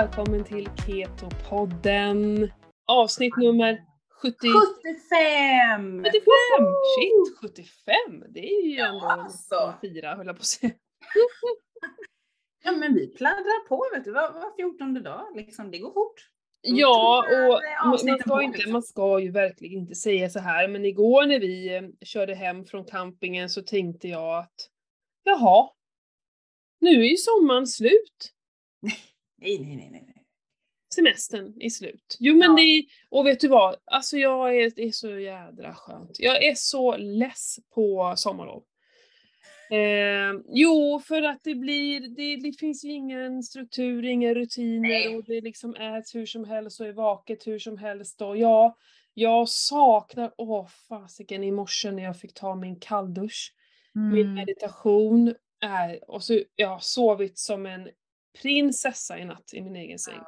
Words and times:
välkommen 0.00 0.44
till 0.44 0.68
Keto-podden. 0.68 2.50
Avsnitt 2.86 3.36
nummer 3.36 3.84
70... 4.22 4.36
75! 4.38 6.04
75! 6.04 6.12
Shit, 6.96 7.38
75! 7.40 8.24
Det 8.28 8.40
är 8.40 8.66
ju 8.66 8.76
Ja, 8.76 8.86
ändå 8.86 9.06
alltså. 9.06 9.74
fyra 9.80 10.14
höll 10.14 10.26
jag 10.26 10.36
på 10.36 10.40
att 10.40 10.46
säga. 10.46 10.72
Ja 12.64 12.72
men 12.72 12.94
vi 12.94 13.06
pladdrar 13.08 13.68
på 13.68 13.86
vet 13.94 14.04
du, 14.04 14.12
var, 14.12 14.32
var 14.32 14.56
14 14.56 15.02
dag 15.02 15.26
liksom, 15.34 15.70
det 15.70 15.78
går 15.78 15.92
fort. 15.92 16.30
Ja, 16.60 17.24
och 17.28 17.88
man 17.88 17.98
ska, 17.98 18.42
inte, 18.42 18.70
man 18.70 18.82
ska 18.82 19.20
ju 19.20 19.30
verkligen 19.30 19.78
inte 19.80 19.94
säga 19.94 20.30
så 20.30 20.38
här, 20.38 20.68
men 20.68 20.84
igår 20.84 21.26
när 21.26 21.40
vi 21.40 21.76
eh, 21.76 21.82
körde 22.04 22.34
hem 22.34 22.64
från 22.64 22.84
campingen 22.84 23.48
så 23.48 23.62
tänkte 23.62 24.08
jag 24.08 24.38
att 24.38 24.70
jaha, 25.24 25.70
nu 26.80 26.90
är 26.90 27.10
ju 27.10 27.16
sommaren 27.16 27.66
slut. 27.66 28.32
Nej, 29.38 29.58
nej, 29.58 29.76
nej, 29.76 29.90
nej. 29.90 30.22
semestern 30.94 31.54
är 31.60 31.68
slut. 31.70 32.16
Jo 32.20 32.34
men 32.34 32.50
Ja. 32.50 32.56
det 32.56 32.62
är, 32.62 32.84
och 33.10 33.26
vet 33.26 33.40
du 33.40 33.48
vad? 33.48 33.76
Alltså 33.84 34.16
jag 34.16 34.56
är, 34.56 34.72
det 34.76 34.82
är 34.82 34.90
så 34.92 35.18
jädra 35.18 35.74
skönt. 35.74 36.20
Jag 36.20 36.44
är 36.44 36.54
så 36.54 36.96
less 36.96 37.56
på 37.74 38.14
sommarlov. 38.16 38.64
Eh, 39.70 40.40
jo, 40.48 41.00
för 41.04 41.22
att 41.22 41.40
det 41.44 41.54
blir, 41.54 42.00
det, 42.00 42.36
det 42.36 42.52
finns 42.58 42.84
ju 42.84 42.90
ingen 42.92 43.42
struktur, 43.42 44.04
inga 44.04 44.34
rutiner 44.34 45.16
och 45.16 45.24
det 45.24 45.40
liksom 45.40 45.74
äts 45.74 46.14
hur 46.14 46.26
som 46.26 46.44
helst 46.44 46.80
och 46.80 46.86
är 46.86 46.92
vaket 46.92 47.46
hur 47.46 47.58
som 47.58 47.78
helst 47.78 48.22
och 48.22 48.36
ja, 48.36 48.76
jag 49.14 49.48
saknar, 49.48 50.34
åh 50.38 50.66
fasiken 50.88 51.44
i 51.44 51.50
morse 51.52 51.90
när 51.90 52.02
jag 52.02 52.20
fick 52.20 52.34
ta 52.34 52.54
min 52.54 52.80
kalldusch, 52.80 53.54
min 53.94 54.20
Mm. 54.26 54.34
meditation, 54.34 55.34
är, 55.60 56.10
och 56.10 56.22
så 56.24 56.40
jag 56.56 56.68
har 56.68 56.78
sovit 56.80 57.38
som 57.38 57.66
en 57.66 57.88
prinsessa 58.42 59.18
i 59.18 59.24
natt 59.24 59.50
i 59.52 59.60
min 59.60 59.76
egen 59.76 59.98
säng. 59.98 60.20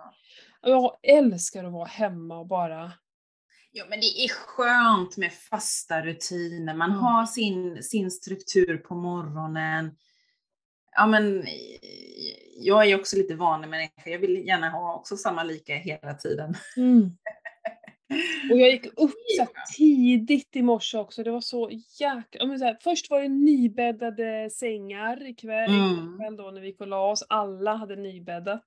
Och 0.63 0.71
Jag 0.71 0.99
älskar 1.03 1.65
att 1.65 1.73
vara 1.73 1.85
hemma 1.89 2.39
och 2.39 2.47
bara... 2.47 2.93
Ja 3.71 3.85
men 3.91 4.01
det 4.01 4.07
är 4.25 4.29
skönt 4.29 5.17
med 5.17 5.33
fasta 5.33 6.03
rutiner, 6.03 6.75
man 6.75 6.91
Mm. 6.91 7.03
har 7.03 7.27
sin, 7.27 7.83
sin 7.83 8.11
struktur 8.11 8.77
på 8.77 8.95
morgonen. 8.95 9.97
Ja 10.93 11.07
men 11.07 11.45
jag 12.57 12.83
är 12.83 12.87
ju 12.89 12.95
också 12.95 13.17
lite 13.17 13.35
vanlig 13.35 13.69
människa, 13.69 14.11
jag 14.11 14.19
vill 14.19 14.47
gärna 14.47 14.71
ha 14.71 14.95
också 14.95 15.17
samma 15.17 15.43
lika 15.43 15.75
hela 15.75 16.15
tiden. 16.15 16.55
Och 18.51 18.59
jag 18.59 18.71
gick 18.71 18.87
upp 18.87 19.15
så 19.37 19.47
tidigt 19.77 20.57
i 20.57 20.63
morse 20.63 20.99
också, 20.99 21.23
det 21.23 21.31
var 21.31 21.41
så 21.41 21.71
jäkla... 22.01 22.59
så 22.59 22.65
här, 22.65 22.79
Först 22.81 23.11
var 23.11 23.21
det 23.21 23.29
nybäddade 23.29 24.51
sängar 24.51 25.27
ikväll, 25.29 25.71
Mm. 25.71 26.15
ikväll 26.15 26.37
då 26.37 26.51
när 26.51 26.61
vi 26.61 26.67
gick 26.67 26.81
och 26.81 26.87
la 26.89 27.11
oss, 27.11 27.25
alla 27.29 27.75
hade 27.75 27.97
nybäddat. 27.97 28.65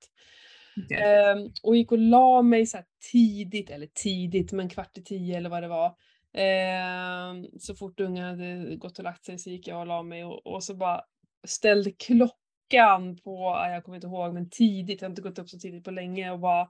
Okay. 0.86 0.98
Ehm, 0.98 1.50
och 1.64 1.76
gick 1.76 1.92
och 1.92 1.98
la 1.98 2.42
mig 2.42 2.66
så 2.66 2.78
tidigt, 3.12 3.70
eller 3.70 3.88
tidigt, 3.88 4.52
men 4.52 4.70
kvart 4.70 4.98
i 4.98 5.04
tio 5.04 5.38
eller 5.38 5.50
vad 5.50 5.64
det 5.64 5.68
var. 5.68 5.96
Ehm, 6.34 7.46
så 7.60 7.76
fort 7.76 8.00
ungarna 8.00 8.30
hade 8.30 8.76
gått 8.76 8.98
och 8.98 9.04
lagt 9.04 9.26
sig 9.26 9.38
så 9.40 9.50
gick 9.50 9.68
jag 9.68 9.80
och 9.80 9.88
la 9.88 10.04
mig 10.04 10.26
och, 10.26 10.48
och 10.48 10.64
så 10.64 10.76
bara 10.76 11.02
ställde 11.48 11.92
klockan 11.92 13.18
på, 13.24 13.36
ja, 13.40 13.70
jag 13.70 13.84
kommer 13.84 13.96
inte 13.98 14.08
ihåg, 14.08 14.34
men 14.34 14.50
tidigt, 14.50 15.02
jag 15.02 15.08
har 15.08 15.12
inte 15.12 15.22
gått 15.22 15.40
upp 15.40 15.50
så 15.50 15.60
tidigt 15.60 15.84
på 15.84 15.92
länge 15.92 16.32
och 16.32 16.40
bara 16.40 16.68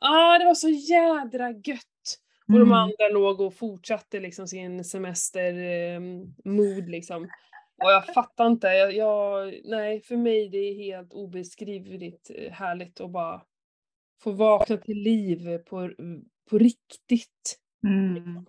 Ah, 0.00 0.38
det 0.38 0.44
var 0.44 0.54
så 0.54 0.68
jädra 0.68 1.50
gött! 1.50 1.84
Och 2.48 2.54
de 2.54 2.60
Mm. 2.62 2.72
andra 2.72 3.08
låg 3.12 3.40
och 3.40 3.54
fortsatte 3.54 4.20
liksom 4.20 4.48
sin 4.48 4.84
semester-mood 4.84 6.88
liksom. 6.88 7.22
Och 7.84 7.90
jag 7.92 8.06
fattar 8.06 8.46
inte, 8.46 8.66
jag, 8.66 8.92
jag, 8.94 9.54
nej 9.64 10.00
för 10.02 10.16
mig 10.16 10.48
det 10.48 10.58
är 10.58 10.74
helt 10.74 11.12
obeskrivligt 11.12 12.30
eh, 12.34 12.52
härligt 12.52 13.00
att 13.00 13.10
bara 13.10 13.42
få 14.22 14.32
vakna 14.32 14.76
till 14.76 14.96
liv 15.02 15.58
på, 15.58 15.90
på 16.50 16.58
riktigt. 16.58 17.58
Mm. 17.86 18.46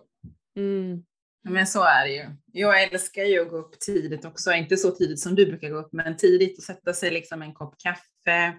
Mm. 0.56 1.04
Men 1.42 1.66
så 1.66 1.82
är 1.82 2.06
det 2.06 2.12
ju. 2.14 2.24
Jag 2.52 2.82
älskar 2.82 3.22
ju 3.22 3.42
att 3.42 3.48
gå 3.50 3.56
upp 3.56 3.80
tidigt 3.80 4.24
också, 4.24 4.52
inte 4.52 4.76
så 4.76 4.90
tidigt 4.90 5.20
som 5.20 5.34
du 5.34 5.46
brukar 5.46 5.68
gå 5.70 5.76
upp, 5.76 5.92
men 5.92 6.16
tidigt 6.16 6.58
och 6.58 6.64
sätta 6.64 6.92
sig 6.92 7.10
liksom 7.10 7.42
en 7.42 7.54
kopp 7.54 7.74
kaffe, 7.78 8.54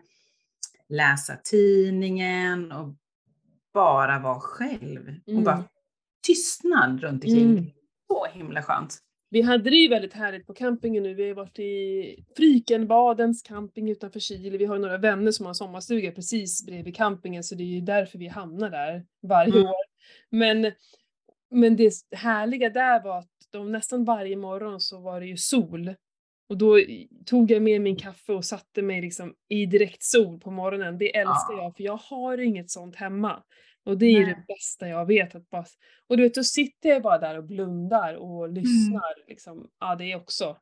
läsa 0.92 1.36
tidningen 1.44 2.72
och 2.72 2.96
bara 3.74 4.20
vara 4.20 4.40
själv. 4.40 5.08
Mm. 5.08 5.38
Och 5.38 5.44
bara 5.44 5.64
tystnad 6.28 7.02
runt 7.02 7.24
omkring. 7.24 7.52
Mm. 7.52 7.66
Så 8.08 8.26
himla 8.34 8.64
skönt. 8.64 9.00
Vi 9.30 9.42
hade 9.42 9.70
det 9.70 9.76
ju 9.76 9.88
väldigt 9.90 10.14
härligt 10.14 10.48
på 10.48 10.54
campingen 10.54 11.04
nu. 11.04 11.14
Vi 11.14 11.28
har 11.28 11.36
varit 11.36 11.60
i 11.60 12.26
Frykenbadens 12.38 13.42
camping 13.42 13.90
utanför 13.90 14.20
Chile. 14.20 14.58
Vi 14.58 14.66
har 14.66 14.80
några 14.80 14.98
vänner 14.98 15.32
som 15.32 15.46
har 15.46 15.52
en 15.52 15.56
sommarstuga 15.56 16.12
precis 16.12 16.66
bredvid 16.66 16.96
campingen 16.96 17.44
så 17.44 17.56
det 17.56 17.64
är 17.64 17.66
ju 17.66 17.82
därför 17.82 18.20
vi 18.20 18.28
hamnar 18.28 18.70
där 18.70 19.06
varje 19.22 19.54
Mm. 19.54 19.66
år. 19.68 19.76
Men, 20.30 20.72
men 21.52 21.76
det 21.76 21.94
härliga 22.12 22.70
där 22.70 23.04
var 23.04 23.20
att 23.20 23.28
de, 23.50 23.72
nästan 23.72 24.06
varje 24.06 24.38
morgon 24.38 24.80
så 24.80 25.00
var 25.00 25.20
det 25.20 25.28
ju 25.28 25.38
sol. 25.38 25.96
Och 26.52 26.58
då 26.58 26.80
tog 27.26 27.52
jag 27.52 27.62
med 27.62 27.82
min 27.82 27.96
kaffe 27.96 28.34
och 28.34 28.46
satte 28.46 28.82
mig 28.82 29.02
liksom 29.02 29.34
i 29.50 29.66
direkt 29.66 30.04
sol 30.04 30.40
på 30.40 30.52
morgonen. 30.52 30.98
Det 30.98 31.16
älskar 31.18 31.54
Ja. 31.58 31.64
jag 31.64 31.76
för 31.76 31.84
jag 31.84 31.98
har 31.98 32.38
inget 32.38 32.70
sånt 32.70 32.96
hemma. 32.96 33.44
Och 33.86 33.98
det 33.98 34.06
är 34.06 34.20
Nej. 34.20 34.26
det 34.26 34.54
bästa 34.54 34.88
jag 34.88 35.06
vet. 35.06 35.36
Att 35.36 35.50
bara, 35.50 35.66
och 36.08 36.18
du 36.18 36.24
vet, 36.24 36.36
då 36.36 36.44
sitter 36.44 36.90
jag 36.90 37.02
bara 37.02 37.18
där 37.18 37.38
och 37.38 37.44
blundar 37.44 38.16
och 38.16 38.50
lyssnar. 38.50 39.28
Liksom. 39.30 39.70
Ja, 39.80 39.96
det 39.96 40.12
är 40.12 40.16
också 40.16 40.58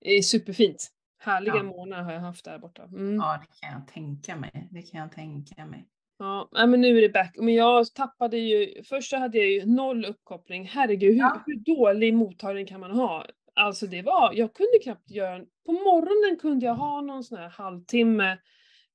det 0.00 0.10
är 0.10 0.22
superfint. 0.22 0.88
Härliga 1.18 1.56
Ja. 1.56 1.62
månader 1.62 2.02
har 2.02 2.12
jag 2.12 2.20
haft 2.20 2.44
där 2.44 2.58
borta. 2.58 2.82
Mm. 2.82 3.14
Ja, 3.14 3.40
det 3.42 3.66
kan 3.66 3.72
jag 3.78 3.88
tänka 3.88 4.36
mig. 4.36 4.68
Det 4.70 4.82
kan 4.82 5.00
jag 5.00 5.12
tänka 5.12 5.66
mig. 5.66 5.86
Ja, 6.18 6.48
men 6.52 6.80
nu 6.80 6.98
är 6.98 7.02
det 7.02 7.08
back. 7.08 7.36
Men 7.38 7.54
jag 7.54 7.94
tappade 7.94 8.38
ju, 8.38 8.82
först 8.84 9.10
så 9.10 9.16
hade 9.16 9.38
jag 9.38 9.50
ju 9.50 9.66
noll 9.66 10.04
uppkoppling. 10.04 10.64
Herregud, 10.66 11.12
hur, 11.12 11.18
Ja. 11.20 11.42
hur 11.46 11.56
dålig 11.76 12.14
mottagning 12.14 12.66
kan 12.66 12.80
man 12.80 12.90
ha? 12.90 13.26
Alltså 13.56 13.86
det 13.86 14.02
var, 14.02 14.32
jag 14.32 14.54
kunde 14.54 14.78
knappt 14.82 15.10
göra, 15.10 15.44
på 15.66 15.72
morgonen 15.72 16.38
kunde 16.40 16.66
jag 16.66 16.74
ha 16.74 17.00
någon 17.00 17.24
sån 17.24 17.38
här 17.38 17.48
halvtimme. 17.48 18.38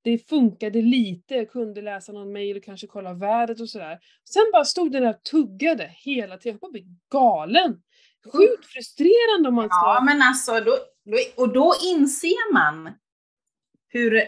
Det 0.01 0.29
funkade 0.29 0.81
lite, 0.81 1.35
jag 1.35 1.51
kunde 1.51 1.81
läsa 1.81 2.11
någon 2.11 2.31
mail 2.31 2.57
och 2.57 2.63
kanske 2.63 2.87
kolla 2.87 3.13
vädret 3.13 3.59
och 3.59 3.69
sådär. 3.69 3.99
Sen 4.29 4.43
bara 4.53 4.65
stod 4.65 4.91
den 4.91 5.03
där 5.03 5.09
och 5.09 5.23
tuggade 5.23 5.91
hela 5.95 6.37
tiden, 6.37 6.53
jag 6.53 6.59
bara 6.59 6.71
blev 6.71 6.85
galen. 7.11 7.81
Sjukt 8.33 8.65
frustrerande 8.65 9.49
om 9.49 9.55
man 9.55 9.69
ska... 9.69 9.75
Ja, 9.75 10.01
men 10.05 10.21
alltså, 10.21 10.51
då, 10.51 10.77
då, 11.05 11.43
och 11.43 11.53
då 11.53 11.73
inser 11.85 12.53
man 12.53 12.93
hur 13.87 14.23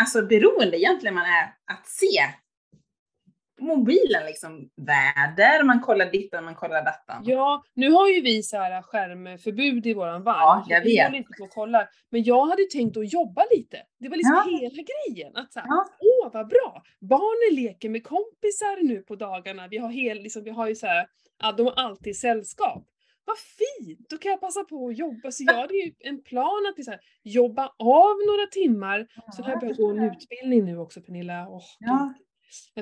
alltså, 0.00 0.22
beroende 0.22 0.78
egentligen 0.78 1.14
man 1.14 1.24
är 1.24 1.54
att 1.72 1.86
se 1.86 2.20
mobilen, 3.66 4.26
liksom 4.26 4.68
väder, 4.76 5.64
man 5.64 5.80
kollar 5.80 6.10
dittan, 6.10 6.44
man 6.44 6.54
kollar 6.54 6.84
dattan. 6.84 7.22
Ja, 7.26 7.62
nu 7.74 7.90
har 7.90 8.08
ju 8.08 8.20
vi 8.20 8.42
så 8.42 8.56
här 8.56 8.82
skärmförbud 8.82 9.86
i 9.86 9.94
våran 9.94 10.22
vagn. 10.22 10.38
Ja, 10.40 10.64
jag 10.68 10.80
vi 10.84 10.96
vet. 10.96 11.04
håller 11.06 11.18
inte 11.18 11.32
på 11.38 11.44
och 11.44 11.50
kollar. 11.50 11.88
Men 12.10 12.22
jag 12.24 12.46
hade 12.46 12.62
tänkt 12.72 12.96
att 12.96 13.12
jobba 13.12 13.42
lite. 13.56 13.82
Det 14.00 14.08
var 14.08 14.16
liksom 14.16 14.34
Ja. 14.46 14.58
hela 14.60 14.82
grejen. 14.82 15.36
Att 15.36 15.52
så 15.52 15.60
här, 15.60 15.66
Ja. 15.68 15.86
åh 16.00 16.30
vad 16.32 16.48
bra! 16.48 16.82
Barnen 17.00 17.62
leker 17.64 17.88
med 17.88 18.04
kompisar 18.04 18.82
nu 18.82 19.00
på 19.02 19.16
dagarna. 19.16 19.68
Vi 19.68 19.78
har, 19.78 19.88
hel, 19.90 20.18
liksom, 20.22 20.44
vi 20.44 20.50
har 20.50 20.68
ju 20.68 20.74
så 20.74 20.86
här, 20.86 21.06
ja, 21.42 21.52
de 21.52 21.66
har 21.66 21.72
alltid 21.76 22.16
sällskap. 22.16 22.84
Vad 23.24 23.36
fint! 23.38 24.08
Då 24.10 24.18
kan 24.18 24.30
jag 24.30 24.40
passa 24.40 24.64
på 24.64 24.88
att 24.88 24.98
jobba. 24.98 25.30
Så 25.30 25.44
jag 25.46 25.54
hade 25.54 25.74
ju 25.76 25.92
en 26.00 26.22
plan 26.22 26.66
att 26.78 26.84
så 26.84 26.90
här, 26.90 27.00
jobba 27.22 27.66
av 27.78 28.14
några 28.26 28.46
timmar. 28.52 29.06
Så 29.32 29.42
har 29.42 29.50
jag 29.50 29.60
börjat 29.60 29.76
gå 29.76 29.90
en 29.90 30.02
utbildning 30.04 30.64
nu 30.64 30.78
också 30.78 31.00
Pernilla. 31.00 31.46
Åh, 31.48 31.62
Ja. 31.78 32.14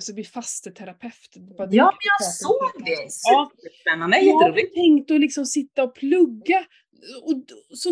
Ska 0.02 0.12
bli 0.12 0.24
fasteterapeut. 0.24 1.30
Ja, 1.34 1.66
men 1.66 1.76
jag 2.18 2.32
såg 2.32 2.72
det. 2.84 2.96
podcast. 2.96 3.20
Ja, 3.30 3.50
Superspännande, 3.56 4.16
jag 4.18 4.34
hade 4.34 4.46
jätteroligt. 4.46 4.74
tänkt 4.74 5.10
att 5.10 5.20
liksom 5.20 5.46
sitta 5.46 5.82
och 5.82 5.94
plugga. 5.94 6.66
Och, 7.22 7.44
så 7.76 7.90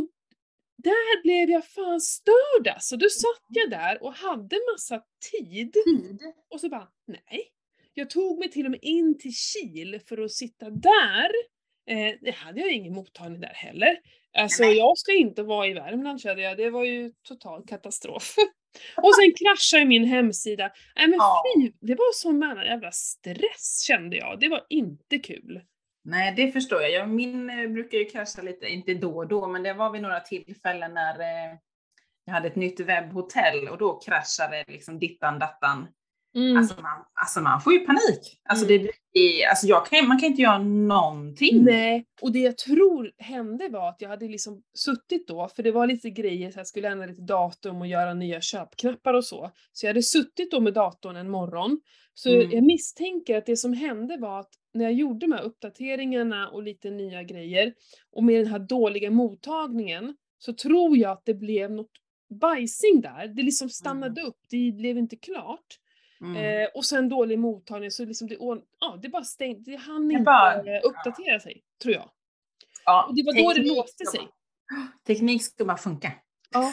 där 0.77 1.23
blev 1.23 1.51
jag 1.51 1.67
fan 1.67 2.01
störd 2.01 2.69
alltså. 2.69 2.97
Då 2.97 3.09
satt 3.09 3.47
jag 3.49 3.71
där 3.71 4.03
och 4.03 4.13
hade 4.15 4.57
massa 4.73 5.03
tid. 5.31 5.73
Tid. 5.73 6.21
Och 6.51 6.61
så 6.61 6.69
bara, 6.69 6.89
nej. 7.07 7.49
Jag 7.95 8.11
tog 8.11 8.39
mig 8.39 8.51
till 8.51 8.65
och 8.65 8.71
med 8.71 8.81
in 8.83 9.19
till 9.19 9.35
Kil 9.35 10.01
för 10.09 10.19
att 10.25 10.33
sitta 10.33 10.71
där. 10.71 11.31
Eh, 11.91 12.15
det 12.21 12.31
hade 12.31 12.61
jag 12.61 12.73
ingen 12.73 12.95
mottagning 12.95 13.41
där 13.41 13.55
heller. 13.55 13.99
Alltså 14.39 14.63
Nej. 14.63 14.77
jag 14.77 14.99
ska 14.99 15.13
inte 15.13 15.43
vara 15.43 15.67
i 15.67 15.73
Värmland 15.73 16.21
kände 16.21 16.43
jag, 16.43 16.57
det 16.57 16.71
var 16.71 16.85
ju 16.85 17.13
total 17.29 17.67
katastrof. 17.67 18.35
och 18.97 19.15
sen 19.15 19.33
kraschade 19.39 19.85
min 19.85 20.05
hemsida. 20.05 20.73
Nej 20.97 21.09
men 21.09 21.19
Ja. 21.19 21.43
fy, 21.57 21.73
det 21.81 21.95
var 21.95 22.13
sån 22.15 22.67
jävla 22.67 22.93
stress 22.93 23.83
kände 23.87 24.17
jag. 24.17 24.41
Det 24.41 24.49
var 24.49 24.67
inte 24.69 25.19
kul. 25.19 25.63
Nej, 26.05 26.35
det 26.37 26.53
förstår 26.53 26.83
jag. 26.83 26.91
jag. 26.91 27.09
Min 27.09 27.51
eh, 27.51 27.69
brukar 27.69 27.99
ju 27.99 28.05
krascha 28.05 28.43
lite, 28.43 28.67
inte 28.67 28.95
då 28.95 29.17
och 29.17 29.29
då, 29.29 29.49
men 29.49 29.63
det 29.63 29.73
var 29.73 29.91
vid 29.91 30.03
några 30.03 30.21
tillfällen 30.21 30.95
när 30.95 31.21
eh, 31.21 31.59
jag 32.25 32.33
hade 32.33 32.49
ett 32.49 32.57
nytt 32.57 32.81
webbhotell 32.81 33.69
och 33.69 33.79
då 33.79 34.01
kraschade 34.01 34.65
liksom 34.69 34.99
dittan 34.99 35.39
dattan. 35.39 35.89
Mm. 36.35 36.57
Alltså, 36.57 36.75
man, 36.83 37.05
alltså 37.15 37.41
man 37.41 37.61
får 37.61 37.73
ju 37.73 37.79
panik. 37.79 38.41
Alltså, 38.49 38.67
mm. 38.67 38.87
det, 39.13 39.45
alltså 39.45 39.67
jag 39.67 39.87
kan, 39.87 40.09
man 40.09 40.19
kan 40.19 40.29
inte 40.29 40.43
göra 40.43 40.59
någonting. 40.59 41.65
Nej, 41.65 42.07
och 42.23 42.33
det 42.33 42.39
jag 42.39 42.59
tror 42.59 43.13
hände 43.19 43.69
var 43.69 43.89
att 43.89 44.01
jag 44.01 44.09
hade 44.09 44.29
liksom 44.29 44.63
suttit 44.75 45.29
då, 45.29 45.49
för 45.57 45.63
det 45.63 45.73
var 45.73 45.87
lite 45.87 46.11
grejer, 46.11 46.51
så 46.51 46.59
jag 46.59 46.67
skulle 46.67 46.89
ändra 46.89 47.07
lite 47.07 47.23
datum 47.23 47.81
och 47.81 47.87
göra 47.87 48.15
nya 48.15 48.41
köpknappar 48.41 49.15
och 49.15 49.25
så. 49.25 49.51
Så 49.73 49.87
jag 49.87 49.91
hade 49.91 50.03
suttit 50.03 50.51
då 50.51 50.61
med 50.61 50.75
datorn 50.75 51.17
en 51.17 51.31
morgon. 51.31 51.81
Så 52.15 52.35
mm. 52.35 52.51
jag 52.51 52.65
misstänker 52.65 53.39
att 53.39 53.47
det 53.47 53.57
som 53.57 53.73
hände 53.73 54.17
var 54.17 54.41
att 54.41 54.51
när 54.75 54.85
jag 54.85 54.93
gjorde 54.93 55.27
de 55.27 55.33
här 55.33 55.43
uppdateringarna 55.43 56.49
och 56.49 56.63
lite 56.63 56.91
nya 56.91 57.23
grejer 57.23 57.73
och 58.13 58.25
med 58.25 58.41
den 58.41 58.53
här 58.53 58.59
dåliga 58.59 59.11
mottagningen 59.11 60.17
så 60.39 60.53
tror 60.53 60.97
jag 60.97 61.11
att 61.11 61.25
det 61.25 61.35
blev 61.35 61.71
något 61.71 61.91
bajsing 62.41 63.01
där. 63.01 63.29
Det 63.29 63.43
liksom 63.43 63.69
stannade 63.69 64.21
mm. 64.21 64.29
upp, 64.29 64.39
det 64.51 64.73
blev 64.73 64.99
inte 64.99 65.17
klart. 65.17 65.79
Mm. 66.23 66.37
Eh, 66.37 66.69
och 66.75 66.85
sen 66.85 67.09
dålig 67.09 67.39
mottagning 67.39 67.91
så 67.91 68.05
liksom 68.05 68.29
det, 68.29 68.37
ja, 68.81 68.99
det 69.03 69.09
bara 69.09 69.25
stängde, 69.25 69.71
det 69.71 69.77
hann 69.77 70.11
inte 70.11 70.23
bara, 70.23 70.81
uppdatera 70.81 71.33
ja. 71.33 71.41
sig, 71.41 71.63
tror 71.83 71.95
jag. 71.95 72.11
Ja, 72.85 73.07
och 73.09 73.15
det 73.17 73.23
var 73.23 73.33
då 73.43 73.53
det 73.53 73.75
låste 73.75 74.07
sig. 74.07 74.21
Teknik 75.07 75.43
ska 75.43 75.65
bara 75.65 75.77
funka. 75.77 76.13
Ja. 76.51 76.73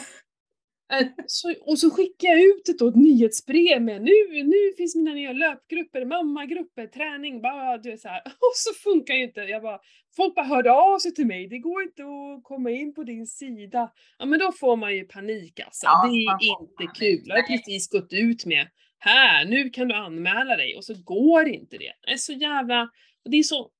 Eh, 0.92 1.06
så, 1.26 1.54
och 1.60 1.78
så 1.78 1.90
skickar 1.90 2.28
jag 2.28 2.42
ut 2.42 2.68
ett, 2.68 2.82
ett 2.82 2.96
nyhetsbrev 2.96 3.82
med 3.82 4.02
nu, 4.02 4.42
nu 4.44 4.72
finns 4.76 4.96
mina 4.96 5.12
nya 5.12 5.32
löpgrupper, 5.32 6.04
mammagrupper, 6.04 6.86
träning, 6.86 7.42
bara 7.42 7.78
du 7.78 7.90
vet 7.90 8.00
så 8.00 8.08
här. 8.08 8.22
Och 8.26 8.54
så 8.54 8.74
funkar 8.74 9.14
ju 9.14 9.22
inte. 9.22 9.40
Jag 9.40 9.62
bara, 9.62 9.78
folk 10.16 10.34
bara 10.34 10.46
hörde 10.46 10.72
av 10.72 10.98
sig 10.98 11.14
till 11.14 11.26
mig, 11.26 11.48
det 11.48 11.58
går 11.58 11.82
inte 11.82 12.02
att 12.02 12.44
komma 12.44 12.70
in 12.70 12.94
på 12.94 13.04
din 13.04 13.26
sida. 13.26 13.90
Ja 14.18 14.26
men 14.26 14.38
då 14.38 14.52
får 14.52 14.76
man 14.76 14.96
ju 14.96 15.04
panik 15.04 15.60
alltså. 15.60 15.86
Ja, 15.86 16.08
det 16.08 16.46
är 16.46 16.60
inte 16.60 16.98
kul. 17.00 17.22
Jag 17.26 17.36
har 17.36 17.42
precis 17.42 17.88
gått 17.88 18.12
ut 18.12 18.46
med 18.46 18.66
här, 19.00 19.44
nu 19.44 19.70
kan 19.70 19.88
du 19.88 19.94
anmäla 19.94 20.56
dig 20.56 20.76
och 20.76 20.84
så 20.84 20.94
går 21.04 21.48
inte 21.48 21.78
det. 21.78 21.92
Det 22.06 22.12
är 22.12 22.16
så 22.16 22.32
jävla, 22.32 22.90
det 23.24 23.36
är 23.36 23.42
så, 23.42 23.70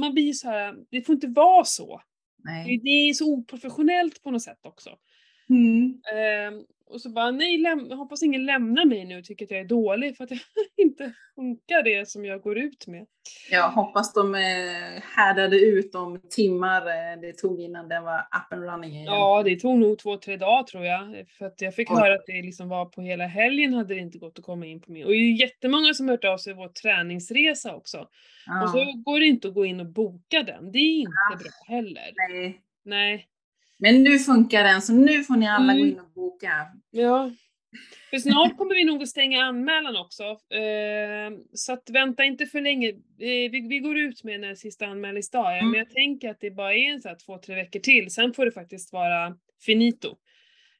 man 0.00 0.14
blir 0.14 0.32
så 0.32 0.48
här, 0.48 0.74
det 0.90 1.02
får 1.02 1.14
inte 1.14 1.26
vara 1.26 1.64
så. 1.64 2.02
Nej. 2.44 2.80
Det 2.84 2.90
är 2.90 3.12
så 3.14 3.32
oprofessionellt 3.32 4.22
på 4.22 4.30
något 4.30 4.42
sätt 4.42 4.60
också. 4.62 4.90
Mm. 5.48 6.00
Um, 6.54 6.66
och 6.86 7.00
så 7.00 7.10
bara, 7.10 7.30
nej, 7.30 7.58
läm- 7.58 7.94
hoppas 7.94 8.22
ingen 8.22 8.46
lämnar 8.46 8.84
mig 8.84 9.04
nu 9.04 9.18
och 9.18 9.24
tycker 9.24 9.44
att 9.44 9.50
jag 9.50 9.60
är 9.60 9.64
dålig 9.64 10.16
för 10.16 10.24
att 10.24 10.30
jag 10.30 10.40
inte 10.76 11.12
funkar 11.34 11.82
det 11.82 12.08
som 12.08 12.24
jag 12.24 12.40
går 12.40 12.58
ut 12.58 12.86
med. 12.86 13.06
Jag 13.50 13.70
hoppas 13.70 14.12
de 14.12 14.34
eh, 14.34 15.02
härdade 15.16 15.56
ut 15.56 15.92
de 15.92 16.20
timmar 16.30 16.80
eh, 16.80 17.20
det 17.20 17.32
tog 17.32 17.60
innan 17.60 17.88
den 17.88 18.04
var 18.04 18.18
up 18.18 18.52
and 18.52 18.62
running 18.62 18.90
igen. 18.90 19.04
Ja, 19.04 19.42
det 19.42 19.56
tog 19.56 19.78
nog 19.78 19.98
två, 19.98 20.16
tre 20.16 20.36
dagar 20.36 20.62
tror 20.62 20.84
jag. 20.84 21.28
För 21.38 21.46
att 21.46 21.60
jag 21.60 21.74
fick 21.74 21.90
Oj. 21.90 21.96
höra 21.96 22.14
att 22.14 22.26
det 22.26 22.42
liksom 22.42 22.68
var 22.68 22.86
på 22.86 23.02
hela 23.02 23.26
helgen 23.26 23.74
hade 23.74 23.94
det 23.94 24.00
inte 24.00 24.18
gått 24.18 24.38
att 24.38 24.44
komma 24.44 24.66
in 24.66 24.80
på 24.80 24.92
min. 24.92 25.04
Och 25.04 25.10
det 25.10 25.16
är 25.16 25.40
jättemånga 25.40 25.94
som 25.94 26.08
hört 26.08 26.24
av 26.24 26.38
sig 26.38 26.54
vår 26.54 26.68
träningsresa 26.68 27.74
också. 27.74 28.08
Ja. 28.46 28.64
Och 28.64 28.70
så 28.70 28.92
går 29.04 29.20
det 29.20 29.26
inte 29.26 29.48
att 29.48 29.54
gå 29.54 29.64
in 29.64 29.80
och 29.80 29.92
boka 29.92 30.42
den. 30.42 30.72
Det 30.72 30.78
är 30.78 31.00
inte 31.00 31.12
ja. 31.30 31.36
bra 31.36 31.74
heller. 31.76 32.12
Nej. 32.30 32.60
Nej. 32.84 33.28
Men 33.78 34.02
nu 34.02 34.18
funkar 34.18 34.64
den, 34.64 34.82
så 34.82 34.92
nu 34.92 35.24
får 35.24 35.36
ni 35.36 35.48
alla 35.48 35.72
mm. 35.72 35.78
gå 35.78 35.86
in 35.86 36.00
och 36.00 36.12
boka. 36.14 36.66
Ja. 36.90 37.30
För 38.10 38.18
snart 38.18 38.56
kommer 38.58 38.74
vi 38.74 38.84
nog 38.84 39.02
att 39.02 39.08
stänga 39.08 39.42
anmälan 39.42 39.96
också. 39.96 40.22
Eh, 40.22 41.38
så 41.52 41.72
att 41.72 41.90
vänta 41.90 42.24
inte 42.24 42.46
för 42.46 42.60
länge. 42.60 42.92
Vi, 43.18 43.48
vi 43.68 43.78
går 43.78 43.98
ut 43.98 44.24
med 44.24 44.40
när 44.40 44.54
sista 44.54 44.86
anmälningsdag 44.86 45.56
är, 45.56 45.58
mm. 45.58 45.70
men 45.70 45.78
jag 45.78 45.90
tänker 45.90 46.30
att 46.30 46.40
det 46.40 46.50
bara 46.50 46.74
är 46.74 46.90
en 46.90 47.02
så 47.02 47.08
här 47.08 47.16
två, 47.26 47.38
tre 47.38 47.54
veckor 47.54 47.80
till. 47.80 48.10
Sen 48.10 48.32
får 48.32 48.44
det 48.44 48.52
faktiskt 48.52 48.92
vara 48.92 49.36
finito. 49.66 50.16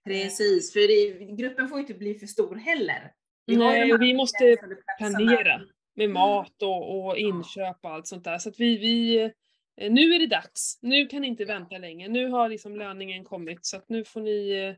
Precis, 0.04 0.72
för 0.72 0.80
det, 0.80 1.36
gruppen 1.36 1.68
får 1.68 1.80
inte 1.80 1.94
bli 1.94 2.14
för 2.14 2.26
stor 2.26 2.56
heller. 2.56 3.12
Vi 3.46 3.56
Nej, 3.56 3.98
vi 3.98 4.14
måste 4.14 4.56
planera 4.98 5.60
med 5.96 6.10
mat 6.10 6.62
och, 6.62 7.06
och 7.06 7.18
inköp 7.18 7.76
och 7.82 7.90
allt 7.90 8.06
sånt 8.06 8.24
där. 8.24 8.38
Så 8.38 8.48
att 8.48 8.60
vi, 8.60 8.78
vi 8.78 9.20
Eh, 9.24 9.30
nu 9.76 10.14
är 10.14 10.18
det 10.18 10.26
dags. 10.26 10.78
Nu 10.82 11.06
kan 11.06 11.22
ni 11.22 11.28
inte 11.28 11.44
vänta 11.44 11.78
länge. 11.78 12.08
Nu 12.08 12.28
har 12.28 12.48
liksom 12.48 12.76
löningen 12.76 13.24
kommit 13.24 13.66
så 13.66 13.76
att 13.76 13.88
nu 13.88 14.04
får 14.04 14.20
ni 14.20 14.50
eh, 14.50 14.74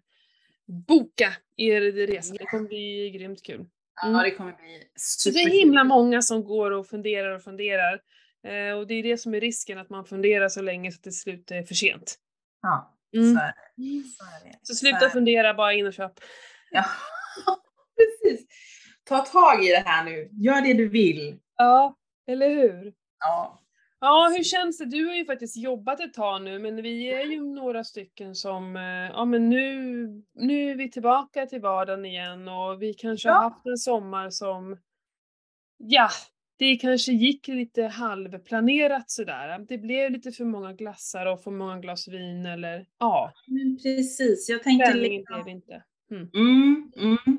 boka 0.66 1.32
er 1.56 2.06
resa. 2.06 2.34
Det 2.38 2.44
kommer 2.44 2.68
bli 2.68 3.10
grymt 3.10 3.42
kul. 3.42 3.54
Mm. 3.54 4.14
Ja, 4.14 4.22
det 4.22 4.30
kommer 4.30 4.52
bli 4.52 4.82
superkul. 4.96 5.44
Det 5.44 5.56
är 5.56 5.58
himla 5.58 5.84
många 5.84 6.22
som 6.22 6.44
går 6.44 6.70
och 6.70 6.86
funderar 6.86 7.34
och 7.34 7.42
funderar. 7.42 8.00
Eh, 8.44 8.78
och 8.78 8.86
det 8.86 8.94
är 8.94 9.02
det 9.02 9.18
som 9.18 9.34
är 9.34 9.40
risken, 9.40 9.78
att 9.78 9.90
man 9.90 10.04
funderar 10.04 10.48
så 10.48 10.62
länge 10.62 10.92
så 10.92 10.96
att 10.96 11.02
det 11.02 11.10
till 11.10 11.18
slut 11.18 11.50
är 11.50 11.62
för 11.62 11.74
sent. 11.74 12.16
Ja, 12.62 12.96
mm. 13.14 13.34
så, 13.34 13.40
är 13.40 13.46
det. 13.46 14.08
så 14.08 14.24
är 14.24 14.50
det. 14.50 14.58
Så 14.62 14.74
sluta 14.74 15.00
så 15.00 15.10
fundera, 15.10 15.54
bara 15.54 15.72
in 15.72 15.86
och 15.86 15.94
köp. 15.94 16.12
Ja, 16.70 16.84
precis. 17.96 18.46
Ta 19.04 19.18
tag 19.18 19.64
i 19.64 19.68
det 19.68 19.82
här 19.86 20.04
nu. 20.04 20.28
Gör 20.32 20.60
det 20.60 20.74
du 20.74 20.88
vill. 20.88 21.38
Ja, 21.56 21.96
eller 22.26 22.48
hur? 22.48 22.92
Ja. 23.18 23.65
Ja, 24.06 24.32
hur 24.36 24.44
känns 24.44 24.78
det? 24.78 24.84
Du 24.84 25.06
har 25.06 25.14
ju 25.14 25.24
faktiskt 25.24 25.56
jobbat 25.56 26.00
ett 26.00 26.14
tag 26.14 26.42
nu, 26.42 26.58
men 26.58 26.82
vi 26.82 27.12
är 27.12 27.24
ju 27.24 27.40
några 27.40 27.84
stycken 27.84 28.34
som, 28.34 28.76
eh, 28.76 28.82
ja 28.82 29.24
men 29.24 29.50
nu, 29.50 30.06
nu 30.34 30.70
är 30.70 30.74
vi 30.74 30.90
tillbaka 30.90 31.46
till 31.46 31.60
vardagen 31.60 32.04
igen 32.04 32.48
och 32.48 32.82
vi 32.82 32.94
kanske 32.94 33.28
ja. 33.28 33.34
har 33.34 33.42
haft 33.42 33.66
en 33.66 33.76
sommar 33.76 34.30
som, 34.30 34.78
ja, 35.76 36.08
det 36.58 36.76
kanske 36.76 37.12
gick 37.12 37.48
lite 37.48 37.82
halvplanerat 37.82 39.10
sådär. 39.10 39.58
Det 39.68 39.78
blev 39.78 40.10
lite 40.10 40.32
för 40.32 40.44
många 40.44 40.72
glassar 40.72 41.26
och 41.26 41.42
för 41.42 41.50
många 41.50 41.78
glas 41.78 42.08
vin 42.08 42.46
eller, 42.46 42.86
ja. 42.98 43.32
Men 43.46 43.78
precis, 43.82 44.48
jag 44.48 44.62
tänkte... 44.62 44.86
Ställningen 44.86 45.24
blev 45.24 45.48
inte. 45.48 45.82
Mm. 46.10 46.30
Mm, 46.34 46.92
mm. 46.96 47.38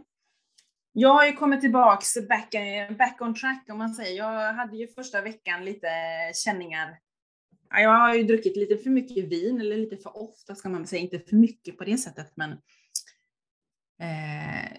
Jag 0.99 1.09
har 1.09 1.25
ju 1.25 1.33
kommit 1.33 1.61
tillbaks 1.61 2.13
back, 2.27 2.53
eh, 2.53 2.91
back 2.91 3.21
on 3.21 3.35
track 3.35 3.65
om 3.69 3.77
man 3.77 3.93
säger. 3.93 4.17
Jag 4.17 4.53
hade 4.53 4.77
ju 4.77 4.87
första 4.87 5.21
veckan 5.21 5.65
lite 5.65 5.87
känningar. 6.33 6.99
Jag 7.69 7.89
har 7.89 8.15
ju 8.15 8.23
druckit 8.23 8.57
lite 8.57 8.77
för 8.77 8.89
mycket 8.89 9.25
vin, 9.25 9.61
eller 9.61 9.77
lite 9.77 9.97
för 9.97 10.17
ofta 10.17 10.55
ska 10.55 10.69
man 10.69 10.87
säga, 10.87 11.01
inte 11.01 11.19
för 11.19 11.35
mycket 11.35 11.77
på 11.77 11.83
det 11.83 11.97
sättet 11.97 12.31
men 12.35 12.51
eh, 14.01 14.77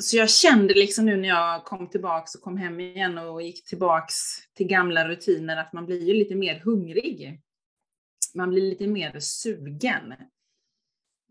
så 0.00 0.16
jag 0.16 0.30
kände 0.30 0.74
liksom 0.74 1.06
nu 1.06 1.16
när 1.16 1.28
jag 1.28 1.64
kom 1.64 1.90
tillbaks 1.90 2.34
och 2.34 2.42
kom 2.42 2.56
hem 2.56 2.80
igen 2.80 3.18
och 3.18 3.42
gick 3.42 3.64
tillbaks 3.64 4.14
till 4.54 4.66
gamla 4.66 5.08
rutiner 5.08 5.56
att 5.56 5.72
man 5.72 5.86
blir 5.86 6.06
ju 6.06 6.14
lite 6.14 6.34
mer 6.34 6.60
hungrig. 6.60 7.40
Man 8.34 8.50
blir 8.50 8.62
lite 8.62 8.86
mer 8.86 9.20
sugen. 9.20 10.14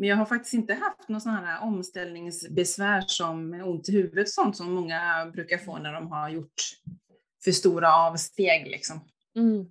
Men 0.01 0.09
jag 0.09 0.15
har 0.15 0.25
faktiskt 0.25 0.53
inte 0.53 0.74
haft 0.74 1.09
någon 1.09 1.21
sån 1.21 1.31
här 1.31 1.63
omställningsbesvär 1.63 3.03
som 3.07 3.53
ont 3.53 3.89
i 3.89 3.92
huvudet, 3.92 4.30
sånt 4.30 4.57
som 4.57 4.74
många 4.74 5.31
brukar 5.33 5.57
få 5.57 5.77
när 5.77 5.94
de 5.94 6.12
har 6.12 6.30
gjort 6.30 6.62
för 7.44 7.51
stora 7.51 7.95
avsteg. 7.95 8.67
Liksom. 8.67 9.00
Mm. 9.36 9.65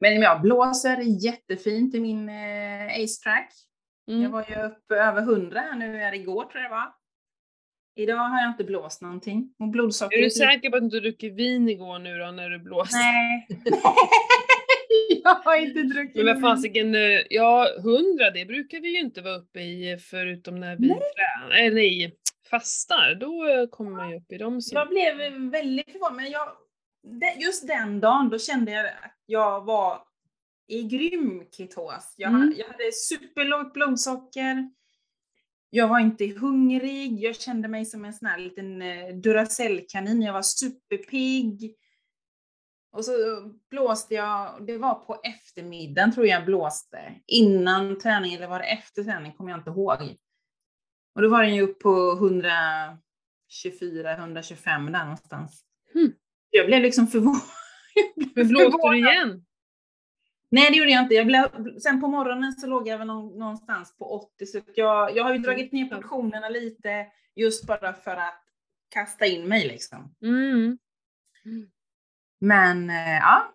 Men 0.00 0.20
jag 0.20 0.40
blåser 0.40 1.24
jättefint 1.24 1.94
i 1.94 2.00
min 2.00 2.28
eh, 2.28 2.86
Ace-track. 2.86 3.52
Mm. 4.08 4.22
Jag 4.22 4.30
var 4.30 4.46
ju 4.48 4.54
upp 4.62 4.90
över 4.90 5.22
100 5.22 5.74
nu 5.74 6.02
är 6.02 6.14
igår 6.14 6.44
tror 6.44 6.62
jag 6.62 6.70
det 6.70 6.74
var. 6.74 6.94
Idag 7.94 8.16
har 8.16 8.40
jag 8.40 8.50
inte 8.50 8.64
blåst 8.64 9.02
någonting. 9.02 9.54
Och 9.58 9.68
blodsocker 9.68 10.18
är 10.18 10.22
du 10.22 10.30
säker 10.30 10.70
på 10.70 10.76
att 10.76 10.80
du 10.80 10.84
inte 10.84 11.00
druckit 11.00 11.34
vin 11.34 11.68
igår 11.68 11.98
nu 11.98 12.18
då 12.18 12.30
när 12.30 12.50
du 12.50 12.58
blåste? 12.58 12.96
Nej. 12.96 13.48
jag 15.24 15.34
har 15.34 15.56
inte 15.56 15.82
druckit 15.82 16.24
Men 16.24 16.26
vad 16.26 16.40
fasiken, 16.40 16.94
eh, 16.94 17.20
ja 17.30 17.68
hundra 17.82 18.30
det 18.30 18.44
brukar 18.44 18.80
vi 18.80 18.88
ju 18.88 19.00
inte 19.00 19.22
vara 19.22 19.36
uppe 19.36 19.60
i 19.60 19.98
förutom 19.98 20.60
när 20.60 20.76
vi 20.76 20.88
tränar, 20.88 21.56
eller 21.56 21.74
nej, 21.74 22.16
fastar. 22.50 23.14
Då 23.14 23.48
eh, 23.48 23.66
kommer 23.66 23.90
man 23.90 24.10
ju 24.10 24.16
upp 24.16 24.32
i 24.32 24.38
dem. 24.38 24.60
Så. 24.60 24.74
Jag 24.74 24.88
blev 24.88 25.16
väldigt 25.50 25.92
förvånad, 25.92 26.16
men 26.16 26.30
jag, 26.30 26.48
just 27.42 27.66
den 27.66 28.00
dagen 28.00 28.28
då 28.30 28.38
kände 28.38 28.72
jag 28.72 28.86
att 28.86 29.16
jag 29.26 29.64
var 29.64 30.02
i 30.68 30.82
grym 30.82 31.44
ketos. 31.56 32.14
Jag, 32.16 32.30
mm. 32.30 32.54
jag 32.56 32.66
hade 32.66 32.92
superlågt 32.92 33.72
blodsocker. 33.72 34.70
Jag 35.70 35.88
var 35.88 36.00
inte 36.00 36.26
hungrig, 36.26 37.20
jag 37.20 37.36
kände 37.36 37.68
mig 37.68 37.84
som 37.84 38.04
en 38.04 38.12
sån 38.12 38.28
här 38.28 38.38
liten 38.38 38.82
eh, 38.82 39.08
Duracell-kanin. 39.14 40.22
Jag 40.22 40.32
var 40.32 40.42
superpigg. 40.42 41.74
Och 42.92 43.04
så 43.04 43.12
blåste 43.70 44.14
jag, 44.14 44.66
det 44.66 44.78
var 44.78 44.94
på 44.94 45.20
eftermiddagen 45.22 46.12
tror 46.12 46.26
jag 46.26 46.44
blåste. 46.44 47.14
Innan 47.26 47.98
träning 47.98 48.34
eller 48.34 48.48
var 48.48 48.58
det 48.58 48.64
efter 48.64 49.04
träning 49.04 49.32
kommer 49.32 49.50
jag 49.50 49.60
inte 49.60 49.70
ihåg. 49.70 50.16
Och 51.14 51.22
då 51.22 51.28
var 51.28 51.42
den 51.42 51.54
ju 51.54 51.62
upp 51.62 51.78
på 51.78 52.12
124, 52.12 54.16
125 54.16 54.92
där 54.92 55.02
någonstans. 55.02 55.64
Mm. 55.94 56.12
Jag 56.50 56.66
blev 56.66 56.82
liksom 56.82 57.06
förvånad. 57.06 57.40
Men 58.34 58.48
blåste 58.48 58.88
du 58.88 58.96
igen? 58.96 59.44
Nej, 60.50 60.70
det 60.70 60.76
gjorde 60.76 60.90
jag 60.90 61.02
inte. 61.02 61.14
Jag 61.14 61.26
blev, 61.26 61.78
sen 61.78 62.00
på 62.00 62.08
morgonen 62.08 62.52
så 62.52 62.66
låg 62.66 62.88
jag 62.88 62.98
väl 62.98 63.06
någonstans 63.06 63.96
på 63.98 64.04
80, 64.04 64.46
så 64.46 64.60
jag, 64.74 65.16
jag 65.16 65.24
har 65.24 65.32
ju 65.32 65.38
dragit 65.38 65.72
ner 65.72 65.88
portionerna 65.88 66.48
lite 66.48 67.06
just 67.36 67.66
bara 67.66 67.92
för 67.92 68.16
att 68.16 68.44
kasta 68.88 69.26
in 69.26 69.48
mig 69.48 69.68
liksom. 69.68 70.14
Mm. 70.22 70.78
Men 72.40 72.90
eh, 72.90 73.16
ja, 73.18 73.54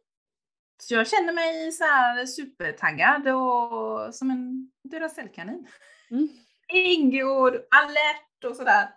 så 0.82 0.94
jag 0.94 1.08
känner 1.08 1.34
mig 1.34 1.72
så 1.72 1.84
här 1.84 2.25
supertaggad 2.25 3.27
och 3.27 4.15
som 4.15 4.32
en 4.32 4.72
Duracellkanin. 4.84 5.68
Mm. 6.12 6.30
Pigg 6.74 7.25
och 7.27 7.48
alert 7.48 8.44
och 8.46 8.56
sådär. 8.56 8.88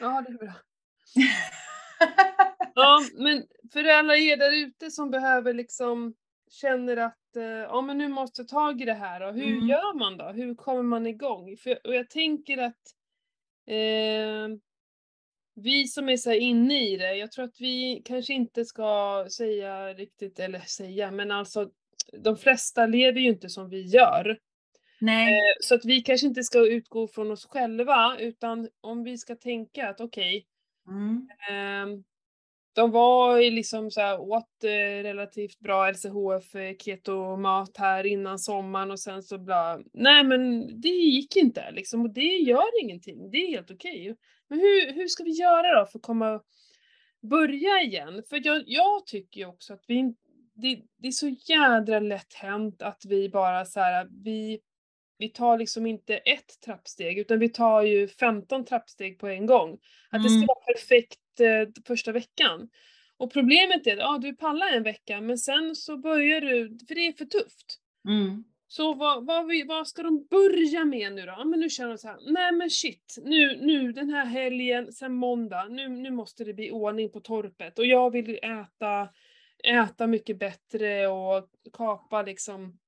Ja, 0.00 0.24
det 0.26 0.32
är 0.32 0.38
bra. 0.38 0.52
Ja, 2.74 3.00
men 3.18 3.42
för 3.72 3.84
alla 3.84 4.16
er 4.16 4.36
där 4.36 4.52
ute 4.66 4.90
som 4.90 5.10
behöver 5.10 5.52
liksom 5.54 6.14
känner 6.50 6.96
att 6.96 7.36
eh, 7.36 7.42
ja 7.44 7.80
men 7.80 7.98
nu 7.98 8.08
måste 8.08 8.40
jag 8.42 8.48
ta 8.48 8.56
tag 8.56 8.82
i 8.82 8.84
det 8.84 8.94
här 8.94 9.20
och 9.22 9.34
hur 9.34 9.52
Mm. 9.56 9.68
gör 9.68 9.98
man 9.98 10.16
då? 10.16 10.24
Hur 10.28 10.54
kommer 10.54 10.82
man 10.82 11.06
igång? 11.06 11.56
För, 11.56 11.86
och 11.86 11.94
jag 11.94 12.10
tänker 12.10 12.58
att 12.58 12.80
eh, 13.68 14.48
vi 15.54 15.86
som 15.86 16.08
är 16.08 16.16
så 16.16 16.32
inne 16.32 16.88
i 16.88 16.96
det, 16.96 17.14
jag 17.14 17.32
tror 17.32 17.44
att 17.44 17.60
vi 17.60 18.02
kanske 18.04 18.32
inte 18.32 18.64
ska 18.64 19.26
säga 19.36 19.94
riktigt, 19.94 20.38
eller 20.38 20.60
säga, 20.60 21.10
men 21.10 21.30
alltså 21.30 21.70
de 22.22 22.36
flesta 22.36 22.86
lever 22.86 23.20
ju 23.20 23.28
inte 23.28 23.48
som 23.48 23.68
vi 23.68 23.80
gör. 23.82 24.38
Nej. 25.00 25.32
Eh, 25.34 25.38
Så 25.60 25.74
att 25.74 25.84
vi 25.84 26.00
kanske 26.00 26.26
inte 26.26 26.42
ska 26.42 26.58
utgå 26.66 27.08
från 27.08 27.30
oss 27.30 27.46
själva, 27.46 28.16
utan 28.18 28.68
om 28.80 29.04
vi 29.04 29.18
ska 29.18 29.34
tänka 29.36 29.88
att 29.88 30.00
okej, 30.00 30.46
Mm. 30.88 31.28
De 32.74 32.90
var 32.90 33.38
ju 33.38 33.50
liksom 33.50 33.90
så 33.90 34.00
här, 34.00 34.20
åt 34.20 34.64
eh, 34.64 35.02
relativt 35.02 35.58
bra 35.58 35.90
LCHF 35.90 36.54
eh, 36.54 36.76
keto-mat 36.76 37.76
här 37.76 38.06
innan 38.06 38.38
sommaren 38.38 38.90
och 38.90 39.00
sen 39.00 39.22
så 39.22 39.38
bla. 39.38 39.80
Nej 39.92 40.24
men 40.24 40.66
det 40.80 40.88
gick 40.88 41.36
inte 41.36 41.70
liksom 41.70 42.02
och 42.02 42.10
det 42.10 42.36
gör 42.36 42.82
ingenting. 42.82 43.30
Det 43.30 43.36
är 43.36 43.48
helt 43.50 43.70
okej. 43.70 44.16
Men 44.48 44.58
hur, 44.58 44.92
hur 44.92 45.06
ska 45.08 45.24
vi 45.24 45.30
göra 45.30 45.80
då 45.80 45.86
för 45.86 45.98
att 45.98 46.02
komma 46.02 46.40
börja 47.22 47.82
igen? 47.82 48.22
För 48.28 48.40
jag, 48.46 48.62
jag 48.66 49.06
tycker 49.06 49.40
ju 49.40 49.46
också 49.46 49.74
att 49.74 49.84
vi 49.86 50.14
det, 50.54 50.82
det 50.98 51.08
är 51.08 51.12
så 51.12 51.28
jädra 51.28 52.00
lätt 52.00 52.34
hänt 52.34 52.82
att 52.82 53.02
vi 53.08 53.28
bara 53.28 53.64
så 53.64 53.80
här, 53.80 54.08
vi 54.24 54.60
vi 55.18 55.28
tar 55.28 55.58
liksom 55.58 55.86
inte 55.86 56.16
ett 56.16 56.60
trappsteg 56.64 57.18
utan 57.18 57.38
vi 57.38 57.48
tar 57.48 57.82
ju 57.82 58.08
15 58.08 58.64
trappsteg 58.64 59.18
på 59.18 59.28
en 59.28 59.46
gång. 59.46 59.78
Att 60.10 60.22
det 60.22 60.28
ska 60.28 60.36
Mm. 60.36 60.46
vara 60.46 60.74
perfekt 60.74 61.18
eh, 61.40 61.68
första 61.86 62.12
veckan. 62.12 62.68
Och 63.16 63.32
problemet 63.32 63.86
är 63.86 63.92
att 63.92 63.98
ja, 63.98 64.18
du 64.18 64.36
pallar 64.36 64.72
en 64.72 64.82
vecka 64.82 65.20
men 65.20 65.38
sen 65.38 65.76
så 65.76 65.96
börjar 65.96 66.40
du, 66.40 66.78
för 66.88 66.94
det 66.94 67.06
är 67.06 67.12
för 67.12 67.24
tufft. 67.24 67.78
Mm. 68.08 68.44
Så 68.68 68.94
vad, 68.94 69.26
vad, 69.26 69.46
vad 69.66 69.88
ska 69.88 70.02
de 70.02 70.26
börja 70.30 70.84
med 70.84 71.12
nu 71.12 71.22
då? 71.22 71.28
Ja, 71.28 71.44
men 71.44 71.60
nu 71.60 71.70
känner 71.70 71.90
de 71.90 71.98
så 71.98 72.08
här, 72.08 72.32
nej 72.32 72.52
men 72.52 72.70
shit, 72.70 73.16
nu, 73.22 73.56
nu 73.60 73.92
den 73.92 74.10
här 74.10 74.24
helgen, 74.24 74.92
sen 74.92 75.14
måndag, 75.14 75.68
nu, 75.68 75.88
nu 75.88 76.10
måste 76.10 76.44
det 76.44 76.54
bli 76.54 76.70
ordning 76.70 77.10
på 77.10 77.20
torpet 77.20 77.78
och 77.78 77.86
jag 77.86 78.10
vill 78.10 78.38
äta, 78.42 79.08
äta 79.64 80.06
mycket 80.06 80.38
bättre 80.38 81.06
och 81.06 81.48
kapa 81.72 82.22
liksom 82.22 82.78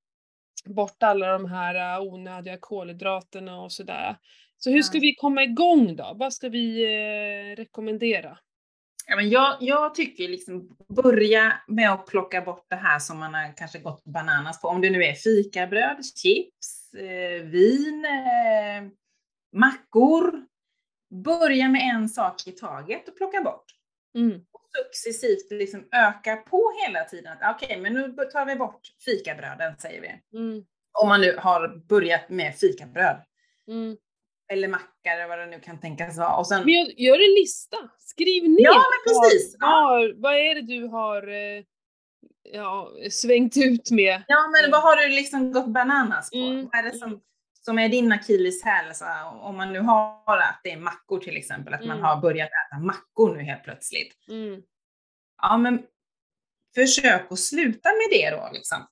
bort 0.64 1.02
alla 1.02 1.32
de 1.32 1.44
här 1.44 2.00
uh, 2.00 2.06
onödiga 2.06 2.58
kolhydraterna 2.60 3.60
och 3.60 3.72
sådär. 3.72 4.16
Så 4.64 4.70
hur 4.70 4.82
ska 4.82 4.98
vi 4.98 5.14
komma 5.14 5.42
igång 5.42 5.96
då? 5.96 6.12
Vad 6.16 6.32
ska 6.32 6.48
vi 6.48 6.84
eh, 6.84 7.56
rekommendera? 7.56 8.38
Ja, 9.06 9.16
men 9.16 9.30
jag, 9.30 9.56
jag 9.60 9.94
tycker 9.94 10.28
liksom 10.28 10.76
börja 10.88 11.52
med 11.68 11.92
att 11.92 12.06
plocka 12.06 12.40
bort 12.40 12.66
det 12.68 12.76
här 12.76 12.98
som 12.98 13.18
man 13.18 13.34
har 13.34 13.56
kanske 13.56 13.78
gått 13.78 14.04
bananas 14.04 14.60
på. 14.60 14.68
Om 14.68 14.80
det 14.80 14.90
nu 14.90 15.04
är 15.04 15.12
fikabröd, 15.12 16.04
chips, 16.16 16.94
eh, 16.94 17.42
vin, 17.42 18.04
eh, 18.04 18.90
mackor. 19.52 20.44
Börja 21.24 21.68
med 21.68 21.94
en 21.94 22.08
sak 22.08 22.46
i 22.46 22.52
taget 22.52 23.08
och 23.08 23.16
plocka 23.16 23.40
bort. 23.40 23.64
Mm. 24.14 24.40
Och 24.52 24.62
successivt 24.84 25.50
liksom 25.50 25.88
öka 25.92 26.36
på 26.36 26.72
hela 26.84 27.04
tiden. 27.04 27.36
Okej, 27.54 27.80
men 27.80 27.94
nu 27.94 28.14
tar 28.32 28.46
vi 28.46 28.56
bort 28.56 28.80
fikabröden 29.04 29.76
säger 29.78 30.00
vi. 30.00 30.38
Mm. 30.38 30.64
Om 31.02 31.08
man 31.08 31.20
nu 31.20 31.36
har 31.38 31.86
börjat 31.88 32.28
med 32.28 32.54
fikabröd. 32.54 33.24
Mm. 33.68 33.96
Eller 34.52 34.68
macka 34.68 35.10
eller 35.10 35.28
vad 35.28 35.38
det 35.38 35.46
nu 35.46 35.60
kan 35.60 35.80
tänkas 35.80 36.18
vara. 36.18 36.36
Och 36.36 36.46
sen, 36.46 36.64
Men 36.64 36.74
gör, 36.74 36.86
gör 37.00 37.14
en 37.14 37.34
lista, 37.34 37.76
skriv 37.98 38.42
ner. 38.42 38.64
Ja, 38.64 38.74
men 38.74 39.14
precis. 39.14 39.56
Vad, 39.60 39.82
vad, 39.84 40.20
vad 40.20 40.34
är 40.34 40.54
det 40.54 40.60
du 40.62 40.86
har 40.86 41.28
eh, 41.28 41.64
ja, 42.52 42.92
svängt 43.10 43.56
ut 43.56 43.90
med? 43.90 44.22
Ja, 44.28 44.48
men 44.48 44.70
vad 44.70 44.82
har 44.82 44.96
du 44.96 45.08
liksom 45.08 45.52
gått 45.52 45.66
bananas 45.66 46.30
på? 46.30 46.36
Mm, 46.36 46.68
Vad 46.72 46.74
är 46.74 46.82
det 46.82 46.98
som, 46.98 47.08
mm. 47.08 47.20
som 47.60 47.78
är 47.78 47.88
din 47.88 48.12
akilleshäl? 48.12 48.92
Om 49.40 49.56
man 49.56 49.72
nu 49.72 49.80
har 49.80 50.38
att 50.38 50.60
det 50.64 50.70
är 50.70 50.76
mackor 50.76 51.18
till 51.18 51.36
exempel, 51.36 51.74
att 51.74 51.80
man 51.80 51.90
Mm. 51.98 52.04
har 52.04 52.20
börjat 52.20 52.48
äta 52.48 52.80
mackor 52.80 53.36
nu 53.36 53.42
helt 53.42 53.64
plötsligt. 53.64 54.14
Mm. 54.28 54.62
Ja, 55.42 55.56
men 55.56 55.82
försök 56.74 57.32
att 57.32 57.38
sluta 57.38 57.88
med 57.88 58.08
det 58.18 58.30
då 58.30 58.50
liksom. 58.52 58.86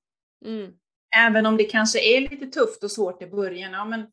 Mm. 0.44 0.72
Även 1.16 1.46
om 1.46 1.56
det 1.56 1.64
kanske 1.64 2.00
är 2.16 2.20
lite 2.20 2.46
tufft 2.46 2.84
och 2.84 2.90
svårt 2.90 3.22
i 3.22 3.26
början. 3.26 3.72
Ja, 3.72 3.84
men 3.84 4.06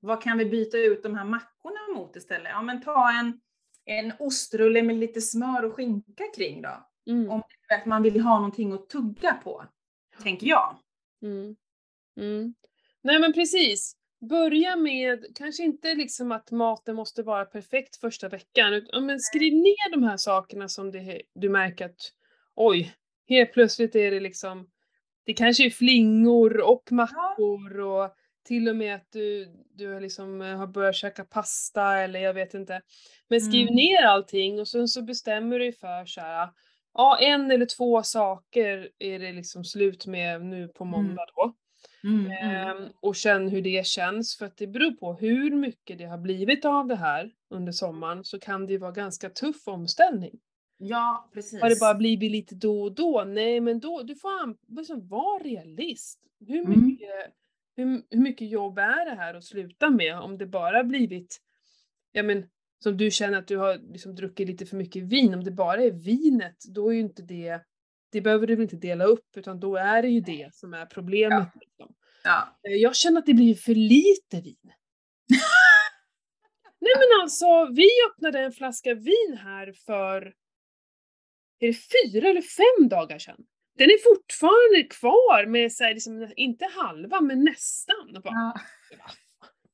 vad 0.00 0.22
kan 0.22 0.38
vi 0.38 0.44
byta 0.44 0.78
ut 0.78 1.02
de 1.02 1.14
här 1.14 1.24
mackorna 1.24 1.94
mot 1.94 2.16
istället? 2.16 2.48
Ja, 2.50 2.62
men 2.62 2.82
ta 2.82 3.12
en, 3.12 3.40
en 3.84 4.12
ostrulle 4.18 4.82
med 4.82 4.96
lite 4.96 5.20
smör 5.20 5.64
och 5.64 5.74
skinka 5.74 6.24
kring 6.36 6.62
då. 6.62 6.88
Mm. 7.06 7.30
Om 7.30 7.42
att 7.68 7.86
man 7.86 8.02
vill 8.02 8.20
ha 8.20 8.36
någonting 8.36 8.72
att 8.72 8.88
tugga 8.88 9.34
på, 9.44 9.64
tänker 10.22 10.46
jag. 10.46 10.76
Mm. 11.22 11.56
Mm. 12.16 12.54
Nej 13.02 13.18
men 13.18 13.32
precis. 13.32 13.94
Börja 14.20 14.76
med, 14.76 15.26
kanske 15.34 15.62
inte 15.62 15.94
liksom 15.94 16.32
att 16.32 16.50
maten 16.50 16.96
måste 16.96 17.22
vara 17.22 17.44
perfekt 17.44 17.96
första 17.96 18.28
veckan, 18.28 18.72
utan 18.72 19.06
men 19.06 19.20
skriv 19.20 19.54
ner 19.54 19.90
de 19.90 20.02
här 20.02 20.16
sakerna 20.16 20.68
som 20.68 20.90
det, 20.90 21.22
du 21.34 21.48
märker 21.48 21.84
att 21.86 22.12
oj, 22.54 22.94
helt 23.28 23.52
plötsligt 23.52 23.96
är 23.96 24.10
det 24.10 24.20
liksom, 24.20 24.70
det 25.24 25.34
kanske 25.34 25.66
är 25.66 25.70
flingor 25.70 26.60
och 26.60 26.92
mackor 26.92 27.80
och 27.80 28.14
till 28.44 28.68
och 28.68 28.76
med 28.76 28.94
att 28.94 29.06
du, 29.12 29.48
du 29.74 29.92
har 29.92 30.00
liksom 30.00 30.42
eh, 30.42 30.56
har 30.56 30.66
börjat 30.66 30.94
käka 30.94 31.24
pasta 31.24 31.98
eller 31.98 32.20
jag 32.20 32.34
vet 32.34 32.54
inte. 32.54 32.80
Men 33.28 33.40
skriv 33.40 33.62
Mm. 33.62 33.74
ner 33.74 34.02
allting 34.02 34.60
och 34.60 34.68
sen 34.68 34.88
så 34.88 35.02
bestämmer 35.02 35.58
du 35.58 35.64
dig 35.64 35.72
för 35.72 36.04
så 36.04 36.20
här, 36.20 36.48
ja 36.94 37.18
en 37.20 37.50
eller 37.50 37.66
två 37.66 38.02
saker 38.02 38.88
är 38.98 39.18
det 39.18 39.32
liksom 39.32 39.64
slut 39.64 40.06
med 40.06 40.44
nu 40.44 40.68
på 40.68 40.84
måndag 40.84 41.26
då. 41.36 41.54
Mm, 42.04 42.26
mm. 42.26 42.32
Ehm, 42.42 42.88
och 43.02 43.16
känn 43.16 43.48
hur 43.48 43.62
det 43.62 43.86
känns 43.86 44.36
för 44.36 44.46
att 44.46 44.56
det 44.56 44.66
beror 44.66 44.90
på 44.90 45.14
hur 45.14 45.50
mycket 45.50 45.98
det 45.98 46.04
har 46.04 46.18
blivit 46.18 46.64
av 46.64 46.86
det 46.86 46.96
här 46.96 47.30
under 47.50 47.72
sommaren 47.72 48.24
så 48.24 48.38
kan 48.38 48.66
det 48.66 48.72
ju 48.72 48.78
vara 48.78 48.92
ganska 48.92 49.30
tuff 49.30 49.68
omställning. 49.68 50.40
Ja, 50.78 51.30
precis. 51.34 51.60
Har 51.62 51.68
det 51.68 51.80
bara 51.80 51.94
blivit 51.94 52.30
lite 52.32 52.54
då 52.54 52.82
och 52.82 52.92
då? 52.92 53.24
Nej 53.26 53.60
men 53.60 53.80
då, 53.80 54.02
du 54.02 54.14
får 54.14 54.56
liksom 54.76 55.08
vara 55.08 55.42
realist. 55.42 56.20
Hur 56.46 56.64
Mm. 56.64 56.98
Hur, 57.78 58.02
hur 58.10 58.20
mycket 58.20 58.48
jobb 58.50 58.78
är 58.78 59.04
det 59.04 59.16
här 59.16 59.34
att 59.34 59.44
sluta 59.44 59.90
med 59.90 60.18
om 60.18 60.38
det 60.38 60.46
bara 60.46 60.84
blivit, 60.84 61.40
ja 62.12 62.22
men 62.22 62.48
som 62.82 62.96
du 62.96 63.10
känner 63.10 63.38
att 63.38 63.46
du 63.46 63.56
har 63.56 63.92
liksom 63.92 64.14
druckit 64.14 64.48
lite 64.48 64.66
för 64.66 64.76
mycket 64.76 65.02
vin, 65.02 65.34
om 65.34 65.44
det 65.44 65.50
bara 65.50 65.82
är 65.82 65.90
vinet 65.90 66.56
då 66.68 66.88
är 66.88 66.94
ju 66.94 67.00
inte 67.00 67.22
det, 67.22 67.60
det 68.12 68.20
behöver 68.20 68.46
du 68.46 68.54
väl 68.54 68.62
inte 68.62 68.76
dela 68.76 69.04
upp 69.04 69.36
utan 69.36 69.60
då 69.60 69.76
är 69.76 70.02
det 70.02 70.08
ju 70.08 70.20
det 70.20 70.54
som 70.54 70.74
är 70.74 70.86
problemet. 70.86 71.48
Liksom. 71.60 71.94
Ja. 72.24 72.58
Eh, 72.68 72.74
Jag 72.74 72.96
känner 72.96 73.18
att 73.18 73.26
det 73.26 73.34
blir 73.34 73.54
för 73.54 73.74
lite 73.74 74.40
vin. 74.40 74.56
Nej 76.80 76.92
men 76.96 77.22
alltså, 77.22 77.66
vi 77.76 77.88
öppnade 78.10 78.38
en 78.40 78.52
flaska 78.52 78.94
vin 78.94 79.38
här 79.42 79.72
för, 79.72 80.34
är 81.58 81.66
det 81.66 81.72
fyra 81.74 82.28
eller 82.28 82.42
fem 82.42 82.88
dagar 82.88 83.18
sedan? 83.18 83.44
Den 83.78 83.88
är 83.90 84.14
fortfarande 84.14 84.82
kvar 84.90 85.46
med 85.46 85.72
så 85.72 85.84
här, 85.84 85.94
liksom, 85.94 86.32
inte 86.36 86.64
halva 86.64 87.20
men 87.20 87.44
nästan. 87.44 88.16
Och 88.16 88.22
bara, 88.22 88.34
Ja. 88.34 88.60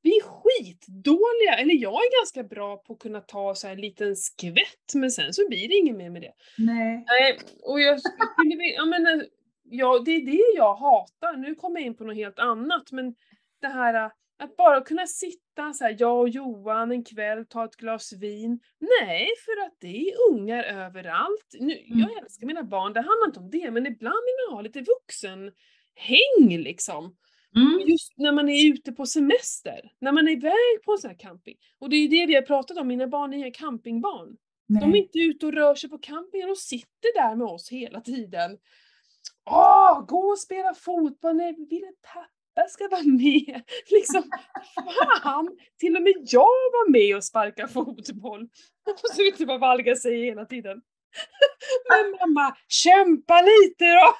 Vi 0.02 0.11
är 0.16 0.23
skitdåliga, 0.23 1.54
eller 1.58 1.75
jag 1.75 1.92
är 1.92 2.20
ganska 2.20 2.42
bra 2.42 2.76
på 2.76 2.92
att 2.92 2.99
kunna 2.99 3.20
ta 3.20 3.54
så 3.54 3.66
här 3.66 3.75
en 3.75 3.80
liten 3.80 4.16
skvätt 4.16 4.94
men 4.94 5.11
sen 5.11 5.32
så 5.32 5.49
blir 5.49 5.68
det 5.68 5.75
inget 5.75 5.96
mer 5.96 6.11
med 6.11 6.23
det. 6.23 6.32
Nej. 6.58 7.04
Nej, 7.06 7.38
och 7.62 7.80
jag 7.80 8.00
skulle 8.00 8.56
vilja, 8.56 8.75
ja 8.75 8.84
men 8.84 9.06
eh, 9.06 9.26
ja, 9.62 10.02
det 10.04 10.11
är 10.11 10.20
det 10.20 10.56
jag 10.56 10.75
hatar. 10.75 11.37
Nu 11.37 11.54
kommer 11.54 11.80
jag 11.80 11.87
in 11.87 11.96
på 11.96 12.04
något 12.04 12.16
helt 12.16 12.38
annat 12.38 12.92
men 12.92 13.14
det 13.61 13.68
här 13.68 13.94
eh, 13.94 14.11
att 14.38 14.56
bara 14.56 14.80
kunna 14.80 15.06
sitta 15.06 15.43
så 15.75 15.84
här, 15.84 15.96
jag 15.99 16.20
och 16.20 16.28
Johan 16.28 16.92
en 16.92 17.04
kväll, 17.04 17.46
ta 17.46 17.64
ett 17.64 17.76
glas 17.76 18.12
vin. 18.12 18.61
Nej, 19.00 19.28
för 19.44 19.66
att 19.66 19.76
det 19.80 20.08
är 20.08 20.14
ungar 20.30 20.64
överallt. 20.64 21.54
Nu, 21.61 21.82
jag 21.87 22.11
Mm. 22.11 22.18
älskar 22.23 22.46
mina 22.46 22.62
barn, 22.62 22.92
det 22.92 23.00
handlar 23.00 23.26
inte 23.26 23.40
om 23.40 23.50
det, 23.50 23.70
men 23.70 23.87
ibland 23.87 24.16
vill 24.25 24.34
man 24.49 24.56
ha 24.56 24.62
lite 24.62 24.80
vuxen 24.80 25.52
häng 25.94 26.58
liksom. 26.58 27.16
Mm. 27.56 27.88
Just 27.88 28.12
när 28.18 28.32
man 28.32 28.49
är 28.49 28.66
ute 28.73 28.92
på 28.92 29.06
semester, 29.06 29.92
när 29.99 30.12
man 30.12 30.28
är 30.28 30.32
iväg 30.32 30.82
på 30.84 30.92
en 30.92 30.99
sån 30.99 31.11
här 31.11 31.18
camping. 31.18 31.56
Och 31.78 31.90
det 31.90 31.96
är 31.96 32.00
ju 32.00 32.08
det 32.08 32.26
vi 32.26 32.34
har 32.34 32.42
pratat 32.42 32.76
om, 32.78 32.88
mina 32.88 33.06
barn 33.06 33.32
är 33.32 33.37
inga 33.38 33.50
campingbarn. 33.50 34.37
De 34.68 34.76
är 34.76 34.87
Nej. 34.87 35.00
inte 35.00 35.18
ute 35.18 35.46
och 35.46 35.52
rör 35.52 35.75
sig 35.75 35.90
på 35.90 35.99
campingen, 35.99 36.49
de 36.49 36.56
sitter 36.56 37.14
där 37.28 37.37
med 37.37 37.46
oss 37.46 37.68
hela 37.70 38.00
tiden. 38.00 38.58
Åh, 39.50 40.06
gå 40.06 40.18
och 40.18 40.38
spela 40.38 40.75
fotboll, 40.75 41.37
nej, 41.37 41.54
vi 41.58 41.64
vill 41.66 41.84
att 41.84 42.02
pappa 42.54 42.68
ska 42.68 42.88
vara 42.88 43.02
med. 43.02 43.62
Liksom, 43.90 44.23
fan! 45.23 45.58
Till 45.78 45.96
och 45.96 46.02
med 46.02 46.14
jag 46.26 46.40
var 46.73 46.90
med 46.90 47.16
och 47.16 47.25
sparka 47.25 47.68
fotboll. 47.68 48.42
Och 48.87 49.14
så 49.14 49.23
inte 49.23 49.46
bara 49.46 49.58
Valga 49.58 49.96
säger 49.96 50.25
hela 50.25 50.44
tiden. 50.44 50.82
Men 51.88 52.11
mamma, 52.20 52.56
kämpa 52.68 53.42
lite 53.42 53.84
då! 53.84 54.14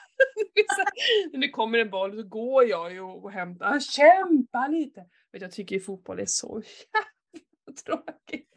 När 1.33 1.41
det 1.41 1.51
kommer 1.51 1.79
en 1.79 1.91
boll 1.91 2.17
så 2.17 2.23
går 2.23 2.65
jag 2.65 2.93
ju 2.93 3.01
och 3.01 3.31
hämtar, 3.31 3.81
kämpa 3.81 4.69
lite! 4.69 5.05
Men 5.33 5.41
jag 5.41 5.53
tycker 5.53 5.77
ju 5.77 5.81
fotboll 5.81 6.21
är 6.21 6.27
så 6.27 6.63
jävla 6.63 7.77
tråkigt. 7.85 8.51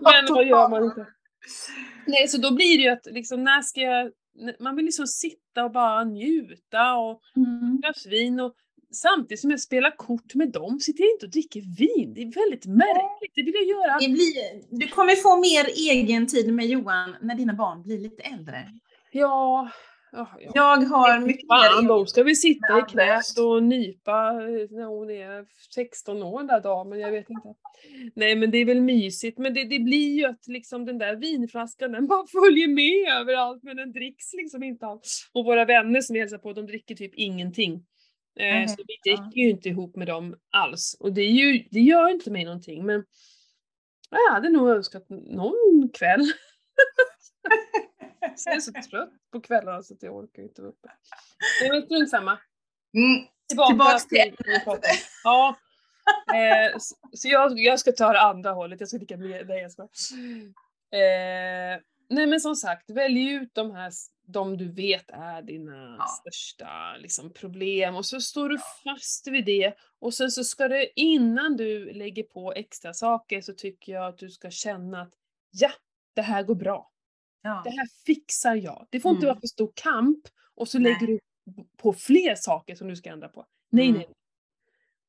Men 0.00 0.34
vad 0.34 0.46
gör 0.46 0.68
man 0.68 0.84
inte? 0.84 1.06
Nej, 2.06 2.28
så 2.28 2.38
då 2.38 2.54
blir 2.54 2.76
det 2.76 2.82
ju 2.82 2.88
att 2.88 3.06
liksom, 3.06 3.44
när 3.44 3.62
ska 3.62 3.80
jag... 3.80 4.12
Man 4.60 4.76
vill 4.76 4.84
liksom 4.84 5.06
sitta 5.06 5.64
och 5.64 5.72
bara 5.72 6.04
njuta 6.04 6.94
och 6.96 7.20
Mm. 7.36 7.80
glas 7.80 8.06
vin 8.06 8.40
och 8.40 8.54
samtidigt 8.92 9.40
som 9.40 9.50
jag 9.50 9.60
spelar 9.60 9.96
kort 9.96 10.34
med 10.34 10.52
dem 10.52 10.80
sitter 10.80 11.02
jag 11.04 11.10
inte 11.12 11.26
och 11.26 11.32
dricker 11.32 11.60
vin. 11.78 12.14
Det 12.14 12.22
är 12.22 12.32
väldigt 12.44 12.66
märkligt, 12.66 13.32
det 13.34 13.42
vill 13.42 13.54
jag 13.54 13.64
göra. 13.66 13.98
Det 13.98 14.08
blir, 14.08 14.78
du 14.80 14.88
kommer 14.88 15.16
få 15.16 15.36
mer 15.40 15.64
egen 15.90 16.26
tid 16.26 16.54
med 16.54 16.66
Johan 16.66 17.16
när 17.20 17.34
dina 17.34 17.54
barn 17.54 17.82
blir 17.82 17.98
lite 17.98 18.22
äldre. 18.22 18.68
Ja, 19.12 19.70
ja, 20.14 20.28
ja. 20.40 20.50
Jag 20.54 20.76
har 20.76 21.20
mycket 21.20 21.48
Fan, 21.48 21.86
då 21.86 22.06
ska 22.06 22.22
vi 22.22 22.36
sitta 22.36 22.78
i 22.78 22.82
knät 22.82 23.38
och 23.38 23.62
nypa 23.62 24.30
eh, 24.30 24.70
när 24.70 24.84
hon 24.84 25.10
är 25.10 25.44
16 25.74 26.22
år 26.22 26.38
den 26.38 26.46
där 26.46 26.60
dagen, 26.60 27.00
jag 27.00 27.10
vet 27.10 27.30
inte. 27.30 27.54
Nej 28.14 28.36
men 28.36 28.50
det 28.50 28.58
är 28.58 28.64
väl 28.64 28.80
mysigt, 28.80 29.38
men 29.38 29.54
det, 29.54 29.64
det 29.64 29.78
blir 29.78 30.14
ju 30.14 30.24
att 30.24 30.46
liksom 30.46 30.84
den 30.84 30.98
där 30.98 31.16
vinflaskan 31.16 31.92
den 31.92 32.06
bara 32.06 32.26
följer 32.42 32.68
med 32.68 33.20
överallt 33.20 33.62
men 33.62 33.76
den 33.76 33.92
dricks 33.92 34.32
liksom 34.32 34.62
inte 34.62 34.86
alls. 34.86 35.30
Och 35.32 35.44
våra 35.44 35.64
vänner 35.64 36.00
som 36.00 36.14
vi 36.14 36.20
hälsar 36.20 36.38
på, 36.38 36.52
de 36.52 36.66
dricker 36.66 36.94
typ 36.94 37.14
ingenting. 37.14 37.74
Eh, 38.40 38.44
Nej, 38.44 38.68
så 38.68 38.76
vi 38.86 39.10
dricker 39.10 39.40
ju 39.40 39.50
inte 39.50 39.68
ihop 39.68 39.96
med 39.96 40.06
dem 40.06 40.36
alls. 40.50 40.96
Och 41.00 41.12
det, 41.12 41.22
är 41.22 41.30
ju, 41.30 41.64
det 41.70 41.80
gör 41.80 42.08
inte 42.08 42.30
mig 42.30 42.44
någonting 42.44 42.86
men 42.86 43.04
jag 44.10 44.32
hade 44.32 44.48
nog 44.48 44.68
önskat 44.68 45.06
någon 45.08 45.90
kväll. 45.94 46.20
Så 48.36 48.48
jag 48.50 48.56
är 48.56 48.60
så 48.60 48.72
trött 48.90 49.10
på 49.32 49.40
kvällarna 49.40 49.82
så 49.82 49.94
att 49.94 50.02
jag 50.02 50.16
orkar 50.16 50.42
inte 50.42 50.62
vara 50.62 50.70
uppe. 50.72 50.88
Nej 51.60 51.70
men 51.70 51.82
strunt 51.82 52.10
samma. 52.10 52.38
Mm. 52.94 53.26
Tillbaka, 53.48 53.68
Tillbaks 53.70 54.06
till 54.06 54.34
det 54.38 54.62
om. 54.66 54.78
Ja. 55.24 55.56
Eh, 56.34 56.78
så 56.78 56.96
så 57.12 57.28
jag, 57.28 57.58
jag 57.58 57.80
ska 57.80 57.92
ta 57.92 58.12
det 58.12 58.20
andra 58.20 58.50
hållet, 58.50 58.80
jag 58.80 58.88
ska 58.88 58.98
dricka 58.98 59.16
mer. 59.16 59.44
Nej 59.44 59.58
jag 59.62 59.72
ska. 59.72 59.82
Eh, 60.92 61.80
nej 62.08 62.26
men 62.26 62.40
som 62.40 62.56
sagt, 62.56 62.90
välj 62.90 63.30
ut 63.32 63.54
de 63.54 63.70
här, 63.70 63.92
de 64.26 64.56
du 64.56 64.72
vet 64.72 65.10
är 65.10 65.42
dina 65.42 65.96
Ja. 65.98 66.06
största 66.06 66.96
liksom, 66.96 67.32
problem 67.32 67.96
och 67.96 68.06
så 68.06 68.20
står 68.20 68.48
du 68.48 68.58
fast 68.84 69.26
vid 69.26 69.44
det. 69.44 69.74
Och 69.98 70.14
sen 70.14 70.30
så 70.30 70.44
ska 70.44 70.68
du, 70.68 70.92
innan 70.96 71.56
du 71.56 71.92
lägger 71.92 72.22
på 72.22 72.52
extra 72.52 72.94
saker 72.94 73.40
så 73.40 73.52
tycker 73.52 73.92
jag 73.92 74.06
att 74.06 74.18
du 74.18 74.30
ska 74.30 74.50
känna 74.50 75.02
att 75.02 75.12
ja, 75.50 75.70
det 76.14 76.22
här 76.22 76.42
går 76.42 76.54
bra. 76.54 76.90
Ja. 77.46 77.60
Det 77.64 77.70
här 77.70 77.86
fixar 78.06 78.54
jag. 78.54 78.86
Det 78.90 79.00
får 79.00 79.10
inte 79.10 79.26
Mm. 79.26 79.34
vara 79.34 79.40
för 79.40 79.46
stor 79.46 79.72
kamp 79.74 80.18
och 80.54 80.68
så 80.68 80.78
Nej. 80.78 80.92
lägger 80.92 81.06
du 81.06 81.18
på 81.76 81.92
fler 81.92 82.34
saker 82.34 82.74
som 82.74 82.88
du 82.88 82.96
ska 82.96 83.10
ändra 83.10 83.28
på. 83.28 83.46
Nej, 83.70 83.88
Mm. 83.88 83.98
nej. 83.98 84.08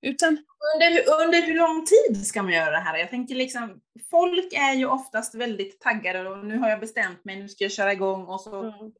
Utan, 0.02 0.38
Under, 0.76 0.92
hur- 0.92 1.26
under 1.26 1.42
hur 1.42 1.58
lång 1.58 1.86
tid 1.86 2.28
ska 2.28 2.44
man 2.44 2.54
göra 2.54 2.72
det 2.72 2.78
här? 2.78 2.98
Jag 2.98 3.10
tänker 3.10 3.36
liksom, 3.36 3.82
folk 4.10 4.54
är 4.54 4.74
ju 4.74 4.86
oftast 4.86 5.36
väldigt 5.36 5.80
taggade 5.82 6.30
och 6.30 6.46
nu 6.46 6.58
har 6.58 6.70
jag 6.70 6.80
bestämt 6.80 7.26
mig, 7.26 7.36
nu 7.36 7.50
ska 7.50 7.64
jag 7.64 7.72
köra 7.72 7.94
igång 7.94 8.26
och 8.26 8.42
så. 8.42 8.64
mm, 8.64 8.92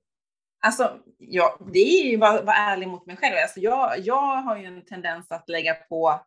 Alltså, 0.60 1.00
ja, 1.18 1.60
det 1.74 1.80
är 1.80 2.10
ju 2.12 2.18
bara 2.18 2.42
vara 2.42 2.56
ärlig 2.56 2.88
mot 2.88 3.06
mig 3.06 3.18
själv. 3.18 3.36
Alltså, 3.44 3.60
jag, 3.60 4.00
jag 4.00 4.36
har 4.42 4.58
ju 4.58 4.66
en 4.66 4.86
tendens 4.86 5.32
att 5.32 5.50
lägga 5.50 5.74
på, 5.74 6.20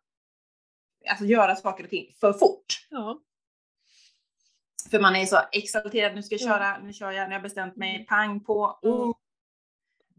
alltså 1.09 1.25
göra 1.25 1.55
saker 1.55 1.83
och 1.83 1.89
ting 1.89 2.11
för 2.19 2.33
fort. 2.33 2.65
ja. 2.89 3.19
För 4.91 4.99
man 4.99 5.15
är 5.15 5.25
så 5.25 5.37
exalterad, 5.51 6.15
nu 6.15 6.23
ska 6.23 6.35
jag 6.35 6.41
Ja. 6.41 6.47
köra, 6.57 6.77
nu 6.83 6.93
kör 6.93 7.11
jag, 7.11 7.21
nu 7.23 7.25
har 7.27 7.33
jag 7.33 7.41
bestämt 7.41 7.75
mig, 7.75 8.05
pang 8.09 8.43
på. 8.43 8.79
Mm. 8.83 8.95
Oh. 8.95 9.15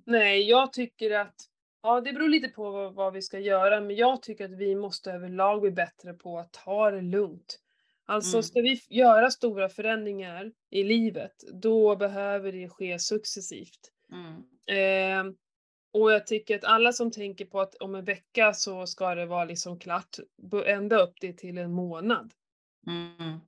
Nej, 0.04 0.48
jag 0.48 0.72
tycker 0.72 1.10
att, 1.18 1.34
ja 1.82 2.00
det 2.00 2.12
beror 2.12 2.28
lite 2.28 2.48
på 2.48 2.70
vad, 2.70 2.94
vad 2.94 3.12
vi 3.12 3.22
ska 3.22 3.38
göra, 3.38 3.80
men 3.80 3.96
jag 3.96 4.22
tycker 4.22 4.44
att 4.44 4.50
vi 4.58 4.74
måste 4.74 5.12
överlag 5.12 5.60
bli 5.60 5.70
bättre 5.70 6.12
på 6.14 6.38
att 6.38 6.52
ta 6.52 6.90
det 6.90 7.00
lugnt. 7.00 7.60
Alltså 8.06 8.36
Mm. 8.36 8.42
ska 8.42 8.60
vi 8.60 8.80
göra 8.88 9.30
stora 9.30 9.68
förändringar 9.68 10.52
i 10.70 10.84
livet, 10.84 11.34
då 11.52 11.96
behöver 11.96 12.52
det 12.52 12.68
ske 12.68 12.98
successivt. 12.98 13.80
Mm. 14.12 14.42
Eh, 14.66 15.32
och 15.92 16.12
jag 16.12 16.26
tycker 16.26 16.56
att 16.58 16.64
alla 16.64 16.92
som 16.92 17.10
tänker 17.10 17.44
på 17.44 17.60
att 17.60 17.74
om 17.74 17.94
en 17.94 18.04
vecka 18.04 18.52
så 18.52 18.86
ska 18.86 19.14
det 19.14 19.26
vara 19.26 19.44
liksom 19.44 19.78
klart, 19.78 20.16
ända 20.66 21.02
upp 21.02 21.14
det 21.20 21.32
till 21.32 21.58
en 21.58 21.72
månad. 21.72 22.32
Mm. 22.86 23.40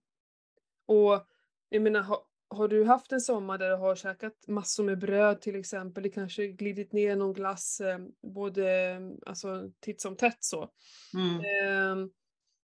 Och 0.87 1.27
jag 1.69 1.83
menar, 1.83 2.01
har, 2.01 2.19
har 2.49 2.69
du 2.69 2.85
haft 2.85 3.13
en 3.13 3.21
sommar 3.21 3.59
där 3.59 3.71
du 3.71 3.77
har 3.77 3.97
käkat 3.97 4.49
massor 4.49 4.85
med 4.85 4.99
bröd 4.99 5.41
till 5.41 5.57
exempel, 5.57 6.03
det 6.03 6.09
kanske 6.09 6.47
glidit 6.47 6.93
ner 6.93 7.17
någon 7.17 7.33
glass 7.33 7.81
eh, 7.81 7.99
både 8.23 8.99
alltså, 9.27 9.71
titt 9.81 10.01
som 10.01 10.17
tätt 10.17 10.39
så. 10.41 10.71
Mm. 11.15 11.37
Eh, 11.41 12.09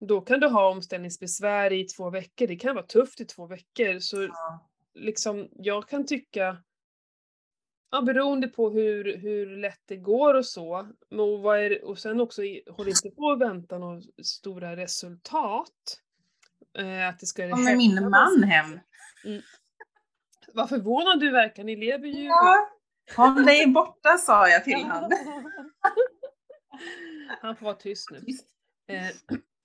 då 0.01 0.21
kan 0.21 0.41
du 0.41 0.47
ha 0.49 0.71
omställningsbesvär 0.71 1.73
i 1.73 1.85
två 1.85 2.11
veckor, 2.11 2.47
det 2.47 2.57
kan 2.57 2.75
vara 2.75 2.87
tufft 2.87 3.21
i 3.21 3.25
två 3.25 3.47
veckor. 3.47 3.99
Så 3.99 4.23
Ja. 4.23 4.69
liksom, 4.95 5.49
jag 5.53 5.89
kan 5.89 6.07
tycka, 6.07 6.57
ja, 7.91 8.03
beroende 8.03 8.49
på 8.49 8.71
hur, 8.71 9.17
hur 9.17 9.57
lätt 9.57 9.83
det 9.87 9.97
går 9.97 10.35
och 10.35 10.47
så, 10.47 10.89
och, 11.11 11.43
vad 11.43 11.59
är, 11.59 11.85
och 11.85 11.99
sen 11.99 12.21
också, 12.21 12.43
håll 12.71 12.89
inte 12.89 13.11
på 13.17 13.31
att 13.31 13.41
vänta 13.41 13.79
några 13.79 14.03
stora 14.23 14.77
resultat. 14.77 16.01
Eh, 16.79 17.09
att 17.09 17.21
det 17.21 17.27
ska 17.27 17.51
Kommer 17.51 17.77
min 17.77 18.11
man 18.11 18.43
hem? 18.43 18.81
Vad 20.53 20.69
förvånad 20.69 21.21
du 21.21 21.31
verkar, 21.31 21.65
ni 21.65 21.77
lever 21.77 22.09
ju... 22.09 22.25
Ja. 22.25 22.71
Håll 23.17 23.45
dig 23.45 23.67
borta 23.67 24.17
sa 24.19 24.49
jag 24.49 24.65
till 24.65 24.83
honom. 24.83 25.11
Han 27.41 27.57
får 27.57 27.65
vara 27.65 27.75
tyst 27.75 28.11
nu. 28.11 28.19
Eh, 28.95 29.11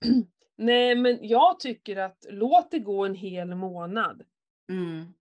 Nej 0.56 0.94
men 0.94 1.18
jag 1.22 1.60
tycker 1.60 1.96
att 1.96 2.26
låt 2.30 2.70
det 2.70 2.78
gå 2.78 3.04
en 3.04 3.14
hel 3.14 3.54
månad. 3.54 4.22
Mm. 4.68 5.14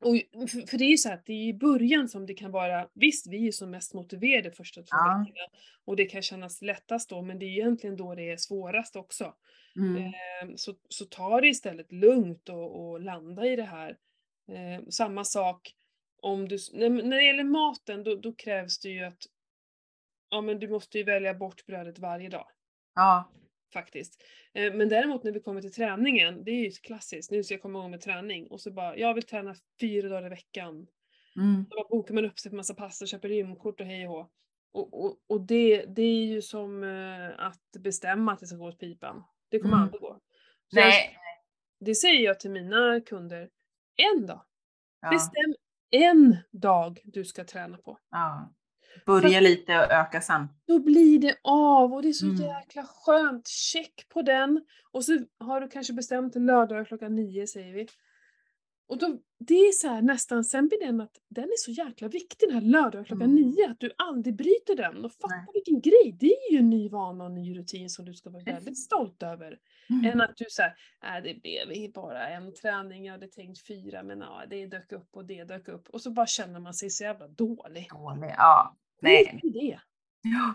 Och, 0.00 0.14
för, 0.50 0.66
för 0.66 0.78
det 0.78 0.84
är 0.84 0.90
ju 0.90 0.96
så 0.96 1.12
att 1.12 1.26
det 1.26 1.32
är 1.32 1.48
i 1.48 1.54
början 1.54 2.08
som 2.08 2.26
det 2.26 2.34
kan 2.34 2.50
vara, 2.50 2.88
visst 2.94 3.26
vi 3.26 3.48
är 3.48 3.52
som 3.52 3.70
mest 3.70 3.94
motiverade 3.94 4.52
första 4.52 4.80
två 4.80 4.86
Ja. 4.90 5.24
veckorna 5.26 5.58
och 5.84 5.96
det 5.96 6.04
kan 6.04 6.22
kännas 6.22 6.62
lättast 6.62 7.10
då 7.10 7.22
men 7.22 7.38
det 7.38 7.46
är 7.46 7.50
egentligen 7.50 7.96
då 7.96 8.14
det 8.14 8.30
är 8.30 8.36
svårast 8.36 8.96
också. 8.96 9.34
Mm. 9.76 9.96
Eh, 10.06 10.54
Så, 10.56 10.74
så 10.88 11.04
ta 11.04 11.40
det 11.40 11.48
istället 11.48 11.92
lugnt 11.92 12.48
och, 12.48 12.80
och 12.90 13.00
landa 13.00 13.46
i 13.46 13.56
det 13.56 13.62
här. 13.62 13.96
Eh, 14.48 14.86
samma 14.90 15.24
sak 15.24 15.72
om 16.22 16.48
du, 16.48 16.58
när, 16.72 16.90
när 16.90 17.16
det 17.16 17.24
gäller 17.24 17.44
maten 17.44 18.04
då, 18.04 18.14
då 18.16 18.32
krävs 18.32 18.80
det 18.80 18.88
ju 18.88 19.04
att 19.04 19.22
ja 20.30 20.40
men 20.40 20.58
du 20.58 20.68
måste 20.68 20.98
ju 20.98 21.04
välja 21.04 21.34
bort 21.34 21.66
brödet 21.66 21.98
varje 21.98 22.28
dag 22.28 22.46
Ja. 22.94 23.32
faktiskt. 23.72 24.22
Eh, 24.54 24.74
Men 24.74 24.88
däremot 24.88 25.24
när 25.24 25.32
vi 25.32 25.40
kommer 25.40 25.60
till 25.60 25.72
träningen, 25.72 26.44
det 26.44 26.50
är 26.50 26.64
ju 26.64 26.70
klassiskt, 26.70 27.30
nu 27.30 27.44
ska 27.44 27.54
jag 27.54 27.62
komma 27.62 27.78
igång 27.78 27.90
med 27.90 28.00
träning 28.00 28.46
och 28.46 28.60
så 28.60 28.70
bara, 28.70 28.96
jag 28.96 29.14
vill 29.14 29.22
träna 29.22 29.54
fyra 29.80 30.08
dagar 30.08 30.26
i 30.26 30.30
veckan. 30.30 30.86
Mm. 31.36 31.66
Då 31.70 31.86
bokar 31.90 32.14
man 32.14 32.24
upp 32.24 32.38
sig 32.38 32.50
på 32.50 32.56
massa 32.56 32.74
pass 32.74 33.02
och 33.02 33.08
köper 33.08 33.28
rymdkort 33.28 33.80
och 33.80 33.86
hej 33.86 34.08
och. 34.08 34.32
Och, 34.74 35.04
och, 35.04 35.16
och 35.26 35.40
det, 35.40 35.84
det 35.84 36.02
är 36.02 36.24
ju 36.26 36.42
som 36.42 36.84
eh, 36.84 37.46
att 37.46 37.76
bestämma 37.78 38.32
att 38.32 38.40
det 38.40 38.46
ska 38.46 38.56
gå 38.56 38.68
åt 38.68 38.78
pipan. 38.78 39.24
Det 39.52 39.58
kommer 39.58 39.74
Mm. 39.74 39.84
aldrig 39.84 40.00
gå. 40.00 40.18
Så 40.72 40.78
jag, 40.78 40.86
Nej. 40.88 41.16
det 41.80 41.94
säger 41.94 42.24
jag 42.24 42.40
till 42.40 42.50
mina 42.50 43.00
kunder, 43.00 43.48
en 43.96 44.26
dag. 44.26 44.42
Ja. 45.00 45.10
Bestäm 45.10 45.54
en 45.90 46.36
dag 46.52 47.00
du 47.04 47.24
ska 47.24 47.44
träna 47.44 47.76
på. 47.78 47.98
Ja. 48.10 48.52
Börja 49.06 49.40
lite 49.40 49.78
och 49.78 49.92
öka 49.92 50.20
sen. 50.20 50.48
Då 50.66 50.78
blir 50.78 51.18
det 51.18 51.36
av 51.44 51.92
och 51.94 52.02
det 52.02 52.08
är 52.08 52.12
så 52.12 52.26
Mm. 52.26 52.36
jäkla 52.42 52.84
skönt. 52.86 53.48
Check 53.48 54.08
på 54.08 54.22
den. 54.22 54.64
Och 54.92 55.04
så 55.04 55.18
har 55.38 55.60
du 55.60 55.68
kanske 55.68 55.92
bestämt 55.92 56.36
en 56.36 56.46
lördag 56.46 56.86
klockan 56.88 57.14
nio 57.14 57.46
säger 57.46 57.72
vi. 57.72 57.88
Och 58.92 58.98
då, 58.98 59.18
det 59.38 59.54
är 59.54 59.72
så 59.72 59.88
här, 59.88 60.02
nästan, 60.02 60.44
sen 60.44 60.68
blir 60.68 60.86
den 60.86 61.00
att 61.00 61.10
den 61.28 61.44
är 61.44 61.56
så 61.58 61.70
jäkla 61.70 62.08
viktig 62.08 62.48
den 62.48 62.54
här 62.54 62.62
lördagen 62.62 63.04
klockan 63.04 63.30
Mm. 63.30 63.42
nio, 63.42 63.70
att 63.70 63.80
du 63.80 63.90
aldrig 63.98 64.36
bryter 64.36 64.76
den. 64.76 65.04
Och 65.04 65.12
fatta 65.12 65.34
Nej. 65.36 65.46
vilken 65.54 65.80
grej, 65.80 66.16
det 66.20 66.26
är 66.26 66.52
ju 66.52 66.58
en 66.58 66.70
ny 66.70 66.88
vana 66.88 67.24
och 67.24 67.30
en 67.30 67.34
ny 67.34 67.58
rutin 67.58 67.90
som 67.90 68.04
du 68.04 68.14
ska 68.14 68.30
vara 68.30 68.42
väldigt 68.44 68.78
stolt 68.78 69.22
över. 69.22 69.58
Mm. 69.90 70.04
Än 70.12 70.20
att 70.20 70.36
du 70.36 70.44
säger, 70.44 70.74
äh, 71.16 71.22
det 71.24 71.42
blev 71.42 71.92
bara 71.92 72.28
en 72.28 72.54
träning, 72.54 73.04
jag 73.04 73.12
hade 73.12 73.28
tänkt 73.28 73.66
fyra 73.66 74.02
men 74.02 74.20
ja, 74.20 74.42
det 74.50 74.66
dök 74.66 74.92
upp 74.92 75.08
och 75.16 75.24
det 75.24 75.44
dök 75.44 75.68
upp. 75.68 75.88
Och 75.88 76.00
så 76.00 76.10
bara 76.10 76.26
känner 76.26 76.60
man 76.60 76.74
sig 76.74 76.90
så 76.90 77.04
jävla 77.04 77.28
dålig. 77.28 77.88
Dålig. 77.90 78.34
Ja. 78.36 78.76
Nej. 79.02 79.38
Det 79.42 79.48
är 79.48 79.52
det. 79.52 79.80
Ja. 80.22 80.54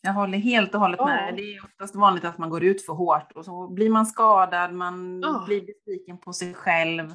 Jag 0.00 0.12
håller 0.12 0.38
helt 0.38 0.74
och 0.74 0.80
hållet 0.80 0.98
Ja. 1.00 1.06
med. 1.06 1.34
Det 1.36 1.42
är 1.54 1.64
oftast 1.64 1.94
vanligt 1.94 2.24
att 2.24 2.38
man 2.38 2.50
går 2.50 2.64
ut 2.64 2.86
för 2.86 2.92
hårt 2.92 3.32
och 3.32 3.44
så 3.44 3.68
blir 3.68 3.90
man 3.90 4.06
skadad, 4.06 4.72
man 4.74 5.20
Ja. 5.22 5.44
blir 5.46 5.66
besviken 5.66 6.18
på 6.18 6.32
sig 6.32 6.54
själv. 6.54 7.14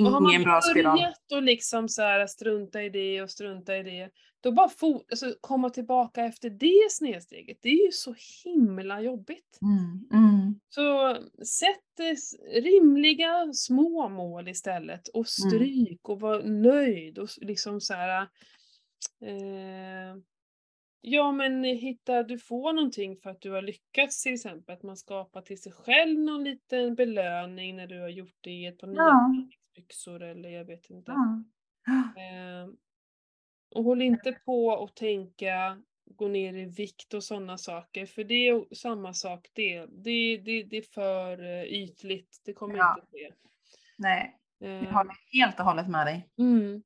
Och 0.00 0.10
har 0.10 0.20
man 0.20 0.30
Ingen 0.30 0.42
bra 0.42 0.60
spiral. 0.60 0.96
börjat 0.98 1.32
och 1.32 1.42
liksom 1.42 1.88
så 1.88 2.02
här 2.02 2.26
strunta 2.26 2.82
i 2.82 2.88
det 2.88 3.22
och 3.22 3.30
strunta 3.30 3.76
i 3.76 3.82
det, 3.82 4.10
då 4.40 4.52
bara 4.52 4.68
fo- 4.68 5.04
alltså, 5.10 5.34
komma 5.40 5.70
tillbaka 5.70 6.24
efter 6.24 6.50
det 6.50 6.90
snedsteget, 6.90 7.58
det 7.62 7.68
är 7.68 7.86
ju 7.86 7.92
så 7.92 8.14
himla 8.44 9.00
jobbigt. 9.00 9.58
Mm. 9.62 10.08
Mm. 10.24 10.60
Så 10.68 11.14
sätt 11.44 12.22
rimliga 12.54 13.52
små 13.52 14.08
mål 14.08 14.48
istället 14.48 15.08
och 15.08 15.28
stryk 15.28 16.08
och 16.08 16.20
var 16.20 16.42
nöjd 16.42 17.18
och 17.18 17.28
liksom 17.40 17.80
så 17.80 17.94
här. 17.94 18.22
Eh, 19.24 20.16
Ja 21.08 21.32
men 21.32 21.64
hitta, 21.64 22.22
du 22.22 22.38
får 22.38 22.72
någonting 22.72 23.16
för 23.16 23.30
att 23.30 23.40
du 23.40 23.50
har 23.50 23.62
lyckats 23.62 24.22
till 24.22 24.34
exempel. 24.34 24.74
Att 24.74 24.82
man 24.82 24.96
skapar 24.96 25.42
till 25.42 25.62
sig 25.62 25.72
själv 25.72 26.18
någon 26.20 26.44
liten 26.44 26.94
belöning 26.94 27.76
när 27.76 27.86
du 27.86 28.00
har 28.00 28.08
gjort 28.08 28.36
det 28.40 28.50
i 28.50 28.66
ett 28.66 28.78
par 28.78 28.86
nya 28.86 28.96
Ja. 28.96 29.30
Träningsbyxor 29.76 30.22
eller 30.22 30.48
jag 30.48 30.64
vet 30.64 30.90
inte. 30.90 31.12
Ja. 31.12 32.22
Eh, 32.22 32.68
och 33.70 33.84
håll 33.84 34.02
inte 34.02 34.32
på 34.32 34.66
och 34.66 34.94
tänka 34.94 35.82
gå 36.04 36.28
ner 36.28 36.56
i 36.56 36.64
vikt 36.64 37.14
och 37.14 37.24
sådana 37.24 37.58
saker. 37.58 38.06
För 38.06 38.24
det 38.24 38.48
är 38.48 38.74
samma 38.74 39.14
sak 39.14 39.50
det. 39.52 39.86
Det, 39.86 40.36
det, 40.36 40.62
det 40.62 40.76
är 40.76 40.82
för 40.82 41.42
eh, 41.44 41.62
ytligt. 41.64 42.40
Det 42.44 42.52
kommer 42.52 42.76
Ja. 42.76 42.94
inte 42.98 43.06
ske. 43.12 43.32
Nej, 43.98 44.38
jag 44.58 44.92
håller 44.92 45.14
helt 45.32 45.60
och 45.60 45.64
hållet 45.66 45.88
med 45.88 46.06
dig. 46.06 46.28
Mm. 46.38 46.82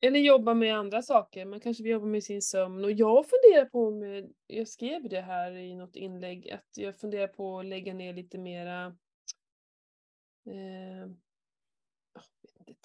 Eller 0.00 0.20
jobba 0.20 0.54
med 0.54 0.76
andra 0.76 1.02
saker. 1.02 1.44
Man 1.44 1.60
kanske 1.60 1.82
vill 1.82 1.92
jobba 1.92 2.06
med 2.06 2.24
sin 2.24 2.42
sömn. 2.42 2.84
Och 2.84 2.92
jag 2.92 3.24
funderar 3.28 3.64
på 3.64 3.86
om, 3.86 4.02
eh, 4.02 4.24
jag 4.46 4.68
skrev 4.68 5.08
det 5.08 5.20
här 5.20 5.52
i 5.52 5.74
något 5.74 5.96
inlägg, 5.96 6.50
att 6.50 6.68
jag 6.76 6.96
funderar 6.96 7.28
på 7.28 7.58
att 7.58 7.66
lägga 7.66 7.94
ner 7.94 8.12
lite 8.12 8.38
mera 8.38 8.86
eh, 10.46 11.10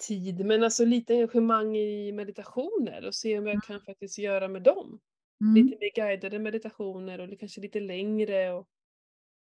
tid, 0.02 0.46
men 0.46 0.62
alltså 0.62 0.84
lite 0.84 1.14
engagemang 1.14 1.76
i 1.76 2.12
meditationer 2.12 3.06
och 3.06 3.14
se 3.14 3.38
om 3.38 3.46
jag 3.46 3.62
kan 3.62 3.80
faktiskt 3.80 4.18
göra 4.18 4.48
med 4.48 4.62
dem. 4.62 5.00
Mm. 5.40 5.54
Lite 5.54 5.78
mer 5.80 5.94
guidade 5.94 6.38
meditationer 6.38 7.18
och 7.18 7.40
kanske 7.40 7.60
lite 7.60 7.80
längre. 7.80 8.52
Och 8.52 8.68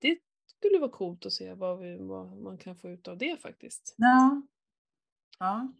det 0.01 0.17
skulle 0.45 0.79
vara 0.79 0.91
coolt 0.91 1.25
att 1.25 1.33
se 1.33 1.53
vad, 1.53 1.79
vi, 1.79 1.97
vad 1.97 2.37
man 2.37 2.57
kan 2.57 2.75
få 2.75 2.89
ut 2.89 3.07
av 3.07 3.17
det 3.17 3.41
faktiskt. 3.41 3.95
Ja. 3.97 4.41
Ja. 5.39 5.73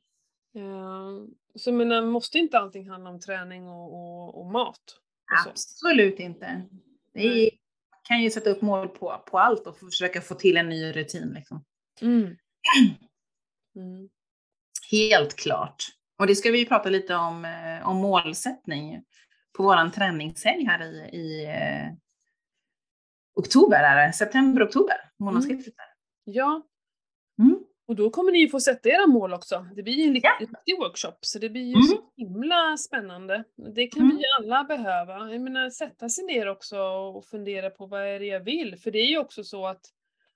Eh, 0.56 1.26
Så 1.56 1.72
men 1.72 1.90
det 1.90 2.02
måste 2.02 2.38
inte 2.38 2.60
allting 2.60 2.90
handla 2.90 3.10
om 3.10 3.20
träning 3.20 3.68
och, 3.68 3.94
och, 3.94 4.40
och 4.42 4.46
mat. 4.46 5.00
Och. 5.44 5.50
Absolut 5.50 6.20
inte. 6.20 6.70
Det 7.14 7.28
är, 7.28 7.50
kan 8.04 8.24
ju 8.24 8.30
sätta 8.30 8.50
upp 8.50 8.62
mål 8.62 8.88
på, 8.88 9.24
på 9.32 9.40
allt 9.40 9.68
och 9.68 9.78
försöka 9.78 10.22
få 10.22 10.36
till 10.36 10.58
en 10.58 10.70
ny 10.70 10.92
rutin. 10.92 11.34
Liksom. 11.36 11.66
Mm. 12.02 12.36
Mm. 13.78 14.10
Helt 14.92 15.36
klart. 15.36 15.84
Och 16.20 16.28
det 16.28 16.36
ska 16.36 16.52
vi 16.52 16.60
ju 16.60 16.66
prata 16.66 16.90
lite 16.90 17.16
om, 17.16 17.46
eh, 17.46 17.88
om 17.88 17.98
målsättning 17.98 19.04
på 19.58 19.64
våran 19.64 19.92
träningshelg 19.92 20.66
här 20.66 20.84
i, 20.84 21.10
i 21.18 21.46
eh, 21.46 21.94
oktober, 23.36 23.84
är 23.84 24.08
det? 24.08 24.14
september-oktober, 24.14 24.96
månadsskiftet. 25.20 25.74
där. 25.76 25.86
Ja, 26.34 26.62
Mm. 27.40 27.60
och 27.88 27.96
då 27.96 28.10
kommer 28.10 28.32
ni 28.32 28.40
ju 28.40 28.48
få 28.50 28.60
sätta 28.60 28.90
era 28.90 29.08
mål 29.08 29.34
också. 29.34 29.68
Det 29.76 29.84
blir 29.84 29.94
ju 29.94 30.04
en 30.04 30.14
riktig, 30.14 30.30
Ja. 30.30 30.38
riktig 30.40 30.78
workshop, 30.78 31.18
så 31.22 31.40
det 31.40 31.50
blir 31.50 31.62
ju 31.64 31.74
Mm. 31.74 31.88
så 31.88 31.98
himla 32.18 32.78
spännande. 32.78 33.44
Det 33.76 33.88
kan 33.88 34.04
Mm. 34.04 34.18
vi 34.18 34.24
alla 34.40 34.64
behöva. 34.64 35.32
Jag 35.32 35.42
menar, 35.42 35.70
sätta 35.70 36.10
sig 36.10 36.26
ner 36.26 36.48
också 36.48 36.78
och 36.80 37.26
fundera 37.26 37.70
på 37.70 37.86
vad 37.86 38.02
är 38.02 38.20
det 38.20 38.26
jag 38.26 38.40
vill? 38.40 38.78
För 38.80 38.92
det 38.92 39.00
är 39.00 39.06
ju 39.08 39.18
också 39.18 39.44
så 39.44 39.68
att 39.68 39.82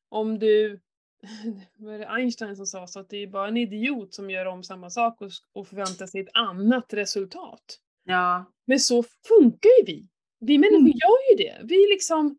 om 0.10 0.40
du 0.40 0.80
vad 1.78 1.94
är 1.94 2.00
det 2.00 2.08
Einstein 2.10 2.56
som 2.56 2.66
sa 2.66 2.88
så 2.88 3.00
att 3.00 3.10
det 3.10 3.18
är 3.24 3.28
bara 3.28 3.48
en 3.48 3.58
idiot 3.58 4.14
som 4.14 4.30
gör 4.30 4.46
om 4.46 4.64
samma 4.64 4.90
sak 4.90 5.22
och, 5.22 5.32
och 5.54 5.68
förväntar 5.68 6.06
sig 6.08 6.22
ett 6.22 6.30
annat 6.34 6.94
resultat. 6.94 7.80
Ja. 8.04 8.52
Men 8.66 8.80
så 8.80 9.04
funkar 9.28 9.70
ju 9.80 9.86
vi. 9.86 10.08
Vi 10.40 10.58
människor 10.58 10.78
Mm. 10.80 10.92
gör 10.92 11.32
ju 11.32 11.44
det. 11.44 11.60
Vi 11.64 11.88
liksom, 11.92 12.38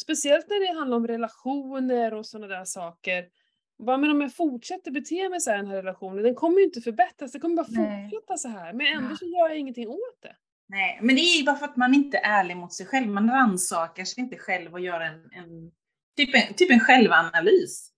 speciellt 0.00 0.48
när 0.48 0.60
det 0.72 0.78
handlar 0.78 0.96
om 0.96 1.06
relationer 1.06 2.14
och 2.14 2.26
sådana 2.26 2.46
där 2.46 2.64
saker. 2.64 3.28
Vad 3.76 4.00
men 4.00 4.10
om 4.10 4.20
jag 4.20 4.34
fortsätter 4.34 4.90
bete 4.90 5.28
mig 5.28 5.40
så 5.40 5.50
här 5.50 5.58
i 5.58 5.60
den 5.60 5.70
här 5.70 5.76
relationen, 5.76 6.24
den 6.24 6.34
kommer 6.34 6.58
ju 6.58 6.64
inte 6.64 6.80
förbättras, 6.80 7.32
det 7.32 7.38
kommer 7.40 7.56
bara 7.56 7.66
Nej. 7.68 8.10
fortsätta 8.10 8.36
så 8.36 8.48
här. 8.48 8.72
Men 8.72 8.86
ändå 8.86 9.16
så 9.16 9.24
gör 9.24 9.48
jag 9.48 9.58
ingenting 9.58 9.88
åt 9.88 10.22
det. 10.22 10.36
Nej, 10.68 10.98
men 11.02 11.14
det 11.14 11.20
är 11.20 11.38
ju 11.38 11.44
bara 11.44 11.56
för 11.56 11.64
att 11.64 11.76
man 11.76 11.94
inte 11.94 12.18
är 12.18 12.40
ärlig 12.40 12.56
mot 12.56 12.72
sig 12.72 12.86
själv. 12.86 13.08
Man 13.08 13.30
rannsakar 13.30 14.04
sig 14.04 14.22
inte 14.24 14.36
själv 14.36 14.72
och 14.72 14.80
gör 14.80 15.00
en, 15.00 15.14
en, 15.32 15.70
typ 16.16 16.34
en, 16.34 16.54
typ 16.54 16.70
en 16.70 16.80
självanalys. 16.80 17.90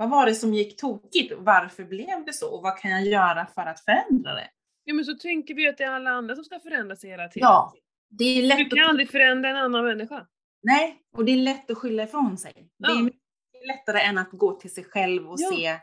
Vad 0.00 0.10
var 0.10 0.26
det 0.26 0.34
som 0.34 0.54
gick 0.54 0.76
tokigt? 0.80 1.32
Varför 1.38 1.84
blev 1.84 2.24
det 2.26 2.32
så? 2.32 2.54
Och 2.56 2.62
vad 2.62 2.78
kan 2.78 2.90
jag 2.90 3.06
göra 3.06 3.46
för 3.46 3.62
att 3.66 3.80
förändra 3.84 4.34
det? 4.34 4.50
Ja 4.84 4.94
men 4.94 5.04
så 5.04 5.14
tänker 5.14 5.54
vi 5.54 5.68
att 5.68 5.78
det 5.78 5.84
är 5.84 5.90
alla 5.90 6.10
andra 6.10 6.34
som 6.34 6.44
ska 6.44 6.60
förändra 6.60 6.96
sig 6.96 7.10
hela 7.10 7.28
tiden. 7.28 7.46
Ja, 7.48 7.74
det 8.08 8.24
är 8.24 8.42
Du 8.42 8.48
lätt 8.48 8.70
kan 8.70 8.80
att, 8.80 8.88
aldrig 8.88 9.10
förändra 9.10 9.48
en 9.50 9.56
annan 9.56 9.84
människa. 9.84 10.26
nej, 10.62 11.02
och 11.16 11.24
det 11.24 11.32
är 11.32 11.36
lätt 11.36 11.70
att 11.70 11.78
skylla 11.78 12.02
ifrån 12.02 12.38
sig. 12.38 12.52
Det 12.78 12.88
Ja. 12.88 12.98
är 12.98 13.02
mycket 13.02 13.20
lättare 13.66 14.00
än 14.00 14.18
att 14.18 14.30
gå 14.30 14.52
till 14.60 14.74
sig 14.74 14.84
själv 14.84 15.30
och 15.30 15.36
Ja. 15.38 15.50
se, 15.50 15.78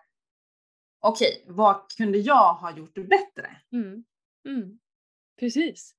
okej, 1.01 1.43
vad 1.47 1.91
kunde 1.97 2.17
jag 2.17 2.53
ha 2.53 2.77
gjort 2.77 2.93
bättre? 2.93 3.62
Mm. 3.71 4.03
Mm. 4.47 4.80
Precis. 5.39 5.93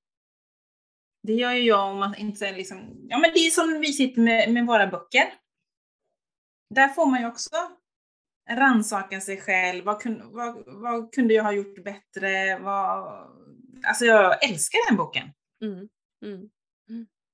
Det 1.23 1.33
gör 1.33 1.51
ju 1.51 1.61
jag 1.63 1.91
om 1.91 1.97
man 1.99 2.15
inte 2.15 2.51
liksom, 2.51 2.77
ja 3.09 3.17
men 3.17 3.31
det 3.33 3.39
är 3.39 3.49
som 3.49 3.79
vi 3.81 3.93
sitter 3.93 4.21
med, 4.21 4.53
med 4.53 4.65
våra 4.67 4.87
böcker. 4.87 5.33
Där 6.75 6.87
får 6.87 7.05
man 7.05 7.21
ju 7.21 7.27
också 7.27 7.55
rannsaka 8.49 9.21
sig 9.21 9.37
själv. 9.37 9.85
Vad, 9.85 10.01
kun, 10.01 10.21
vad, 10.31 10.63
vad 10.65 11.13
kunde 11.13 11.33
jag 11.33 11.43
ha 11.43 11.51
gjort 11.51 11.83
bättre? 11.83 12.59
Vad, 12.59 13.27
alltså 13.83 14.05
jag 14.05 14.49
älskar 14.49 14.89
den 14.89 14.97
boken. 14.97 15.29
Mm. 15.61 15.89
Mm. 16.25 16.49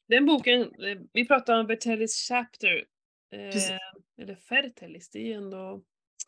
Den 0.08 0.26
boken, 0.26 0.72
vi 1.14 1.28
pratar 1.28 1.60
om 1.60 1.68
Vertellis 1.68 2.28
Chapter. 2.30 2.84
Eh, 3.32 3.78
eller 4.22 4.36
Fertellis, 4.36 5.10
det 5.10 5.20
är 5.20 5.24
ju 5.26 5.34
ändå 5.34 5.82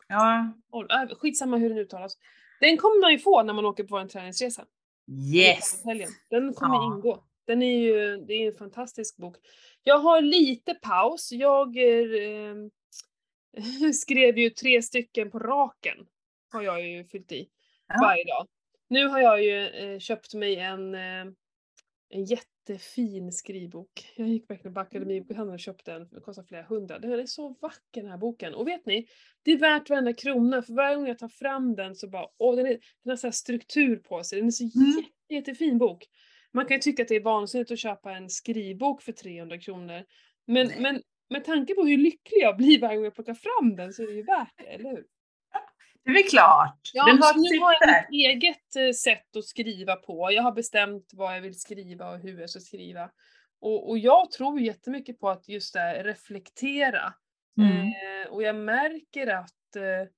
Ja, 0.08 0.52
äh, 0.90 1.16
Skitsamma 1.18 1.56
hur 1.56 1.68
den 1.68 1.78
uttalas. 1.78 2.18
Den 2.60 2.76
kommer 2.76 3.00
man 3.00 3.12
ju 3.12 3.18
få 3.18 3.42
när 3.42 3.54
man 3.54 3.66
åker 3.66 3.84
på 3.84 3.98
en 3.98 4.08
träningsresa. 4.08 4.64
yes! 5.34 5.82
Den 6.30 6.54
kommer 6.54 6.74
Ja. 6.74 6.94
ingå. 6.96 7.24
Den 7.46 7.62
är 7.62 7.78
ju 7.78 8.16
det 8.16 8.32
är 8.34 8.48
en 8.48 8.58
fantastisk 8.58 9.16
bok. 9.16 9.36
Jag 9.82 9.98
har 9.98 10.20
lite 10.20 10.74
paus. 10.74 11.32
Jag 11.32 11.76
eh, 11.76 12.54
skrev 13.94 14.38
ju 14.38 14.50
tre 14.50 14.82
stycken 14.82 15.30
på 15.30 15.38
raken. 15.38 15.96
Har 16.52 16.62
jag 16.62 16.86
ju 16.88 17.04
fyllt 17.04 17.32
i 17.32 17.48
Ja. 17.88 17.94
varje 18.02 18.24
dag. 18.24 18.46
Nu 18.88 19.06
har 19.06 19.20
jag 19.20 19.44
ju 19.44 19.66
eh, 19.68 19.98
köpt 19.98 20.34
mig 20.34 20.56
en, 20.56 20.94
eh, 20.94 21.26
en 22.10 22.24
jättefin 22.24 23.32
skrivbok. 23.32 24.12
Jag 24.16 24.28
gick 24.28 24.50
verkligen 24.50 24.74
på 24.74 24.80
Akademibokhandeln 24.80 25.54
och 25.54 25.60
köpte 25.60 25.92
den. 25.92 26.08
Den 26.08 26.20
kostar 26.22 26.42
flera 26.42 26.62
hundra. 26.62 26.98
Den 26.98 27.12
är 27.12 27.26
så 27.26 27.48
vacker 27.60 28.02
den 28.02 28.10
här 28.10 28.18
boken. 28.18 28.54
Och 28.54 28.68
vet 28.68 28.86
ni? 28.86 29.06
Det 29.42 29.50
är 29.52 29.58
värt 29.58 29.90
varenda 29.90 30.12
krona. 30.12 30.62
För 30.62 30.72
varje 30.72 30.96
gång 30.96 31.06
jag 31.08 31.18
tar 31.18 31.28
fram 31.28 31.74
den 31.74 31.94
så 31.94 32.08
bara, 32.08 32.26
åh 32.38 32.56
den, 32.56 32.66
är, 32.66 32.70
den 33.04 33.10
har 33.10 33.16
så 33.16 33.26
här 33.26 33.32
struktur 33.32 33.96
på 33.96 34.24
sig. 34.24 34.38
Den 34.38 34.46
är 34.46 34.50
så 34.50 34.64
Mm. 34.64 34.90
jätte, 34.96 35.34
jättefin 35.34 35.78
bok. 35.78 36.04
Man 36.52 36.66
kan 36.66 36.74
ju 36.76 36.80
tycka 36.80 37.02
att 37.02 37.08
det 37.08 37.16
är 37.16 37.20
vansinnigt 37.22 37.70
att 37.70 37.78
köpa 37.78 38.12
en 38.12 38.28
skrivbok 38.30 39.02
för 39.02 39.12
300 39.12 39.58
kronor. 39.58 40.04
Men, 40.46 40.66
Nej. 40.66 40.80
men 40.80 41.02
med 41.30 41.44
tanke 41.44 41.74
på 41.74 41.82
hur 41.82 41.98
lycklig 41.98 42.42
jag 42.42 42.56
blir 42.56 42.80
varje 42.80 42.96
gång 42.96 43.04
jag 43.04 43.14
plockar 43.14 43.34
fram 43.34 43.76
den 43.76 43.92
så 43.92 44.02
är 44.02 44.06
det 44.06 44.12
ju 44.12 44.22
värt 44.22 44.52
det, 44.56 44.64
eller 44.64 44.90
hur? 44.90 45.04
Det 46.04 46.10
är 46.10 46.14
väl 46.14 46.30
klart. 46.30 46.90
Ja, 46.92 47.06
den 47.06 47.18
har 47.22 47.34
nu 47.34 47.58
har 47.58 47.76
jag 47.80 48.04
mitt 48.10 48.26
eget 48.26 48.76
eh, 48.76 48.92
sätt 48.92 49.36
att 49.36 49.44
skriva 49.44 49.96
på. 49.96 50.32
Jag 50.32 50.42
har 50.42 50.52
bestämt 50.52 51.10
vad 51.12 51.36
jag 51.36 51.40
vill 51.40 51.60
skriva 51.60 52.10
och 52.10 52.18
hur 52.18 52.40
jag 52.40 52.50
ska 52.50 52.60
skriva. 52.60 53.10
Och, 53.60 53.90
och 53.90 53.98
jag 53.98 54.30
tror 54.30 54.60
jättemycket 54.60 55.20
på 55.20 55.28
att 55.28 55.48
just 55.48 55.74
det 55.74 55.80
här, 55.80 56.04
reflektera. 56.04 57.14
Mm. 57.58 57.86
Eh, 57.86 58.28
och 58.30 58.42
jag 58.42 58.56
märker 58.56 59.26
att 59.26 59.76
eh, 59.76 60.08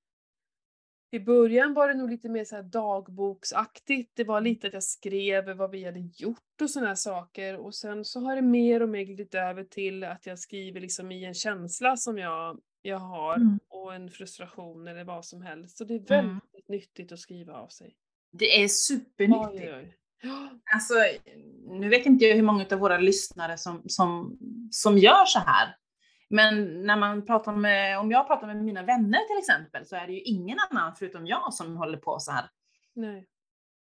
i 1.13 1.19
början 1.19 1.73
var 1.73 1.87
det 1.87 1.93
nog 1.93 2.09
lite 2.09 2.29
mer 2.29 2.45
så 2.45 2.61
dagboksaktigt. 2.61 4.11
Det 4.15 4.23
var 4.23 4.41
lite 4.41 4.67
att 4.67 4.73
jag 4.73 4.83
skrev 4.83 5.49
vad 5.57 5.71
vi 5.71 5.85
hade 5.85 5.99
gjort 5.99 6.61
och 6.61 6.69
sådana 6.69 6.87
här 6.87 6.95
saker. 6.95 7.57
Och 7.57 7.75
sen 7.75 8.05
så 8.05 8.19
har 8.19 8.35
det 8.35 8.41
mer 8.41 8.81
och 8.81 8.89
mer 8.89 9.01
glidit 9.03 9.35
över 9.35 9.63
till 9.63 10.03
att 10.03 10.25
jag 10.25 10.39
skriver 10.39 10.81
liksom 10.81 11.11
i 11.11 11.25
en 11.25 11.33
känsla 11.33 11.97
som 11.97 12.17
jag, 12.17 12.59
jag 12.81 12.97
har. 12.97 13.35
Mm. 13.35 13.59
Och 13.69 13.95
en 13.95 14.09
frustration 14.09 14.87
eller 14.87 15.03
vad 15.03 15.25
som 15.25 15.41
helst. 15.41 15.77
Så 15.77 15.83
det 15.83 15.93
är 15.93 15.99
väldigt 15.99 16.09
Mm. 16.13 16.39
nyttigt 16.67 17.11
att 17.11 17.19
skriva 17.19 17.53
av 17.53 17.67
sig. 17.67 17.95
Det 18.31 18.63
är 18.63 18.67
supernyttigt. 18.67 19.63
oj, 19.63 19.73
oj. 19.75 19.97
Alltså, 20.73 20.93
nu 21.67 21.89
vet 21.89 22.05
inte 22.05 22.25
jag 22.25 22.35
hur 22.35 22.43
många 22.43 22.65
av 22.71 22.79
våra 22.79 22.97
lyssnare 22.97 23.57
som, 23.57 23.81
som, 23.85 24.37
som 24.71 24.97
gör 24.97 25.25
så 25.25 25.39
här. 25.39 25.75
Men 26.31 26.81
när 26.85 26.97
man 26.97 27.25
pratar 27.25 27.55
med, 27.55 27.99
om 27.99 28.11
jag 28.11 28.27
pratar 28.27 28.47
med 28.47 28.55
mina 28.63 28.83
vänner 28.83 29.19
till 29.27 29.37
exempel, 29.37 29.85
så 29.85 29.95
är 29.95 30.07
det 30.07 30.13
ju 30.13 30.21
ingen 30.21 30.57
annan 30.69 30.95
förutom 30.95 31.27
jag 31.27 31.53
som 31.53 31.77
håller 31.77 31.97
på 31.97 32.19
så 32.19 32.31
här. 32.31 32.49
Nej. 32.95 33.27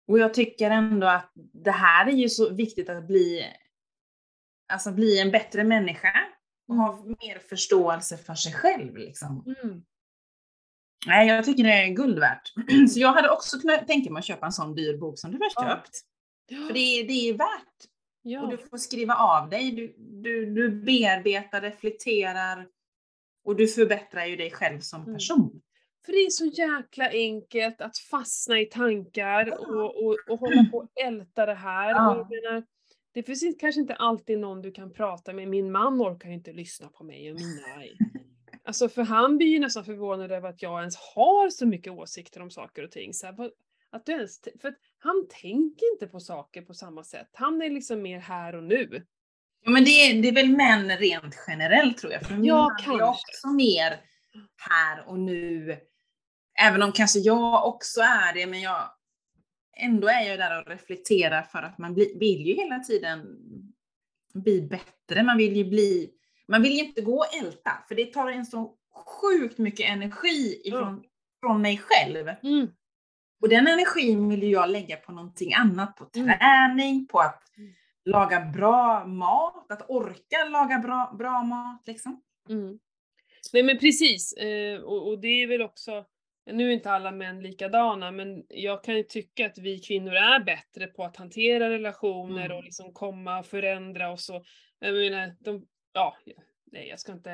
Och 0.07 0.19
jag 0.19 0.33
tycker 0.33 0.71
ändå 0.71 1.07
att 1.07 1.31
det 1.53 1.71
här 1.71 2.05
är 2.07 2.11
ju 2.11 2.29
så 2.29 2.53
viktigt 2.53 2.89
att 2.89 3.07
bli, 3.07 3.45
alltså 4.73 4.91
bli 4.91 5.19
en 5.21 5.31
bättre 5.31 5.63
människa 5.63 6.13
och 6.67 6.75
ha 6.75 7.03
mer 7.05 7.39
förståelse 7.39 8.17
för 8.17 8.35
sig 8.35 8.53
själv. 8.53 8.97
Liksom. 8.97 9.55
Mm. 9.63 9.83
Nej, 11.07 11.27
jag 11.27 11.45
tycker 11.45 11.63
det 11.63 11.73
är 11.83 11.87
guld 11.87 12.19
värt. 12.19 12.53
Så 12.93 12.99
jag 12.99 13.13
hade 13.13 13.29
också 13.29 13.59
kunnat 13.59 13.87
tänka 13.87 14.11
mig 14.11 14.19
att 14.19 14.25
köpa 14.25 14.45
en 14.45 14.51
sån 14.51 14.75
dyr 14.75 14.97
bok 14.97 15.19
som 15.19 15.31
du 15.31 15.37
har 15.37 15.51
Ja. 15.55 15.61
köpt. 15.69 15.97
För 16.67 16.73
det, 16.73 16.79
är- 16.79 17.07
det 17.07 17.29
är 17.29 17.33
värt. 17.33 17.90
Ja. 18.21 18.41
Och 18.41 18.51
du 18.51 18.57
får 18.57 18.77
skriva 18.77 19.15
av 19.15 19.49
dig, 19.49 19.71
du, 19.71 19.93
du, 19.97 20.45
du 20.45 20.69
bearbetar, 20.69 21.61
reflekterar 21.61 22.67
och 23.45 23.55
du 23.55 23.67
förbättrar 23.67 24.25
ju 24.25 24.35
dig 24.35 24.51
själv 24.51 24.79
som 24.79 25.01
Mm. 25.01 25.13
person. 25.13 25.61
För 26.05 26.11
det 26.11 26.17
är 26.17 26.29
så 26.29 26.45
jäkla 26.45 27.09
enkelt 27.09 27.81
att 27.81 27.97
fastna 27.97 28.59
i 28.59 28.65
tankar 28.65 29.51
och, 29.59 30.03
och, 30.05 30.17
och 30.29 30.39
hålla 30.39 30.65
på 30.71 30.77
och 30.77 30.89
älta 31.05 31.45
det 31.45 31.53
här. 31.53 31.89
Ja. 31.89 32.27
Menar, 32.29 32.63
det 33.13 33.23
finns 33.23 33.43
inte- 33.43 33.59
kanske 33.59 33.81
inte 33.81 33.95
alltid 33.95 34.39
någon 34.39 34.61
du 34.61 34.71
kan 34.71 34.93
prata 34.93 35.33
med. 35.33 35.47
Min 35.47 35.71
man 35.71 36.01
orkar 36.01 36.29
ju 36.29 36.35
inte 36.35 36.53
lyssna 36.53 36.87
på 36.87 37.03
mig 37.03 37.31
och 37.31 37.37
mina... 37.39 37.83
Alltså 38.63 38.89
för 38.89 39.01
han 39.03 39.37
blir 39.37 39.47
ju 39.47 39.59
nästan 39.59 39.85
förvånad 39.85 40.31
över 40.31 40.49
att 40.49 40.61
jag 40.61 40.79
ens 40.79 40.95
har 40.97 41.49
så 41.49 41.65
mycket 41.65 41.93
åsikter 41.93 42.41
om 42.41 42.49
saker 42.51 42.83
och 42.83 42.91
ting. 42.91 43.13
Så 43.13 43.25
här, 43.25 43.33
vad- 43.33 43.51
att 43.91 44.05
du 44.05 44.11
ens, 44.11 44.39
för 44.61 44.69
att 44.69 44.77
han 44.99 45.27
tänker 45.41 45.93
inte 45.93 46.07
på 46.07 46.19
saker 46.19 46.61
på 46.61 46.73
samma 46.73 47.03
sätt. 47.03 47.29
Han 47.33 47.61
är 47.61 47.69
liksom 47.69 48.01
mer 48.01 48.19
här 48.19 48.55
och 48.55 48.63
nu. 48.63 49.05
Ja, 49.63 49.71
men 49.71 49.83
det 49.83 49.89
är, 49.91 50.21
det 50.21 50.27
är 50.27 50.33
väl 50.33 50.49
män 50.49 50.97
rent 50.97 51.35
generellt 51.47 51.97
tror 51.97 52.13
jag. 52.13 52.25
För 52.25 52.33
Ja, 52.41 52.63
man 52.63 52.71
är 52.71 52.83
kanske. 52.83 53.03
också 53.03 53.47
mer 53.47 54.01
här 54.69 55.07
och 55.07 55.19
nu. 55.19 55.77
Även 56.59 56.83
om 56.83 56.91
kanske 56.91 57.19
jag 57.19 57.67
också 57.67 58.01
är 58.01 58.33
det, 58.33 58.47
men 58.47 58.61
jag 58.61 58.91
ändå 59.77 60.07
är 60.07 60.21
jag 60.21 60.39
där 60.39 60.61
och 60.61 60.67
reflekterar 60.67 61.43
för 61.43 61.59
att 61.59 61.77
man 61.77 61.93
bli, 61.93 62.17
vill 62.19 62.47
ju 62.47 62.53
hela 62.53 62.79
tiden 62.79 63.25
bli 64.33 64.61
bättre. 64.61 65.23
Man 65.23 65.37
vill 65.37 65.55
ju 65.55 65.65
bli, 65.65 66.11
man 66.47 66.61
vill 66.61 66.71
ju 66.73 66.79
inte 66.79 67.01
gå 67.01 67.17
och 67.17 67.35
älta, 67.41 67.71
för 67.87 67.95
det 67.95 68.05
tar 68.05 68.31
en 68.31 68.45
så 68.45 68.75
sjukt 69.05 69.57
mycket 69.57 69.89
energi 69.89 70.61
ifrån 70.65 71.03
från 71.39 71.61
mig 71.61 71.77
själv. 71.77 72.27
Mm. 72.43 72.67
Och 73.41 73.49
den 73.49 73.67
energin 73.67 74.29
vill 74.29 74.43
jag 74.51 74.69
lägga 74.69 74.95
på 74.97 75.11
någonting 75.11 75.53
annat, 75.53 75.95
på 75.95 76.05
Mm. 76.15 76.27
träning, 76.39 77.07
på 77.07 77.19
att 77.19 77.43
Mm. 77.57 77.73
laga 78.05 78.39
bra 78.39 79.05
mat, 79.05 79.71
att 79.71 79.89
orka 79.89 80.43
laga 80.49 80.79
bra, 80.79 81.15
bra 81.19 81.43
mat 81.43 81.87
liksom. 81.87 82.21
Mm. 82.49 82.79
Nej 83.53 83.63
men 83.63 83.77
precis, 83.79 84.33
eh, 84.33 84.79
och, 84.81 85.07
och 85.07 85.19
det 85.19 85.27
är 85.43 85.47
väl 85.47 85.61
också, 85.61 86.05
nu 86.51 86.67
är 86.69 86.73
inte 86.73 86.91
alla 86.91 87.11
män 87.11 87.41
likadana, 87.43 88.11
men 88.11 88.43
jag 88.49 88.83
kan 88.83 88.95
ju 88.97 89.03
tycka 89.03 89.45
att 89.45 89.57
vi 89.57 89.79
kvinnor 89.79 90.13
är 90.13 90.39
bättre 90.39 90.87
på 90.87 91.03
att 91.03 91.17
hantera 91.17 91.69
relationer 91.69 92.45
Mm. 92.45 92.57
och 92.57 92.63
liksom 92.63 92.93
komma 92.93 93.39
och 93.39 93.45
förändra 93.45 94.11
och 94.11 94.19
så. 94.19 94.43
Jag 94.79 94.93
menar, 94.93 95.35
de, 95.39 95.65
ja, 95.93 96.17
nej 96.71 96.87
jag 96.87 96.99
ska 96.99 97.11
inte 97.11 97.31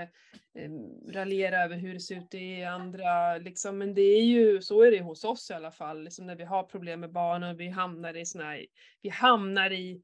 eh, 0.54 0.72
raljera 1.14 1.64
över 1.64 1.76
hur 1.76 1.94
det 1.94 2.00
ser 2.00 2.16
ut 2.16 2.34
i 2.34 2.64
andra, 2.64 3.38
liksom, 3.38 3.78
men 3.78 3.94
det 3.94 4.02
är 4.02 4.24
ju, 4.24 4.62
så 4.62 4.82
är 4.82 4.92
det 4.92 5.02
hos 5.02 5.24
oss 5.24 5.50
i 5.52 5.54
alla 5.54 5.72
fall, 5.72 6.04
liksom 6.04 6.26
när 6.26 6.36
vi 6.36 6.44
har 6.44 6.64
problem 6.64 7.00
med 7.00 7.12
barnen, 7.12 7.58
vi 7.58 7.68
hamnar 7.70 8.18
i 8.18 8.26
såna 8.26 8.44
här, 8.44 8.66
vi 9.02 9.10
hamnar 9.10 9.72
i 9.72 10.02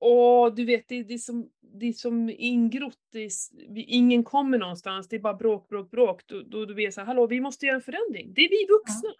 Åh, 0.00 0.54
du 0.54 0.64
vet, 0.64 0.88
det, 0.88 1.02
det, 1.02 1.14
är 1.14 1.18
som, 1.18 1.50
det 1.60 1.86
är 1.86 1.92
som 1.92 2.30
ingrott, 2.30 3.14
är, 3.14 3.28
vi, 3.74 3.82
ingen 3.82 4.24
kommer 4.24 4.58
någonstans, 4.58 5.08
det 5.08 5.16
är 5.16 5.20
bara 5.20 5.34
bråk, 5.34 5.68
bråk, 5.68 5.90
bråk. 5.90 6.22
Då, 6.26 6.42
då, 6.42 6.64
då 6.64 6.74
blir 6.74 6.90
så 6.90 7.00
här, 7.00 7.06
hallå, 7.06 7.26
vi 7.26 7.40
måste 7.40 7.66
göra 7.66 7.76
en 7.76 7.82
förändring. 7.82 8.34
Det 8.34 8.40
är 8.40 8.48
vi 8.48 8.66
vuxna. 8.72 9.14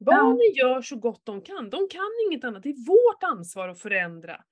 Barnen 0.00 0.52
gör 0.54 0.82
så 0.82 0.96
gott 0.96 1.20
de 1.24 1.40
kan, 1.40 1.70
de 1.70 1.88
kan 1.88 2.10
inget 2.28 2.44
annat. 2.44 2.62
Det 2.62 2.68
är 2.68 2.86
vårt 2.86 3.22
ansvar 3.22 3.68
att 3.68 3.78
förändra. 3.78 4.44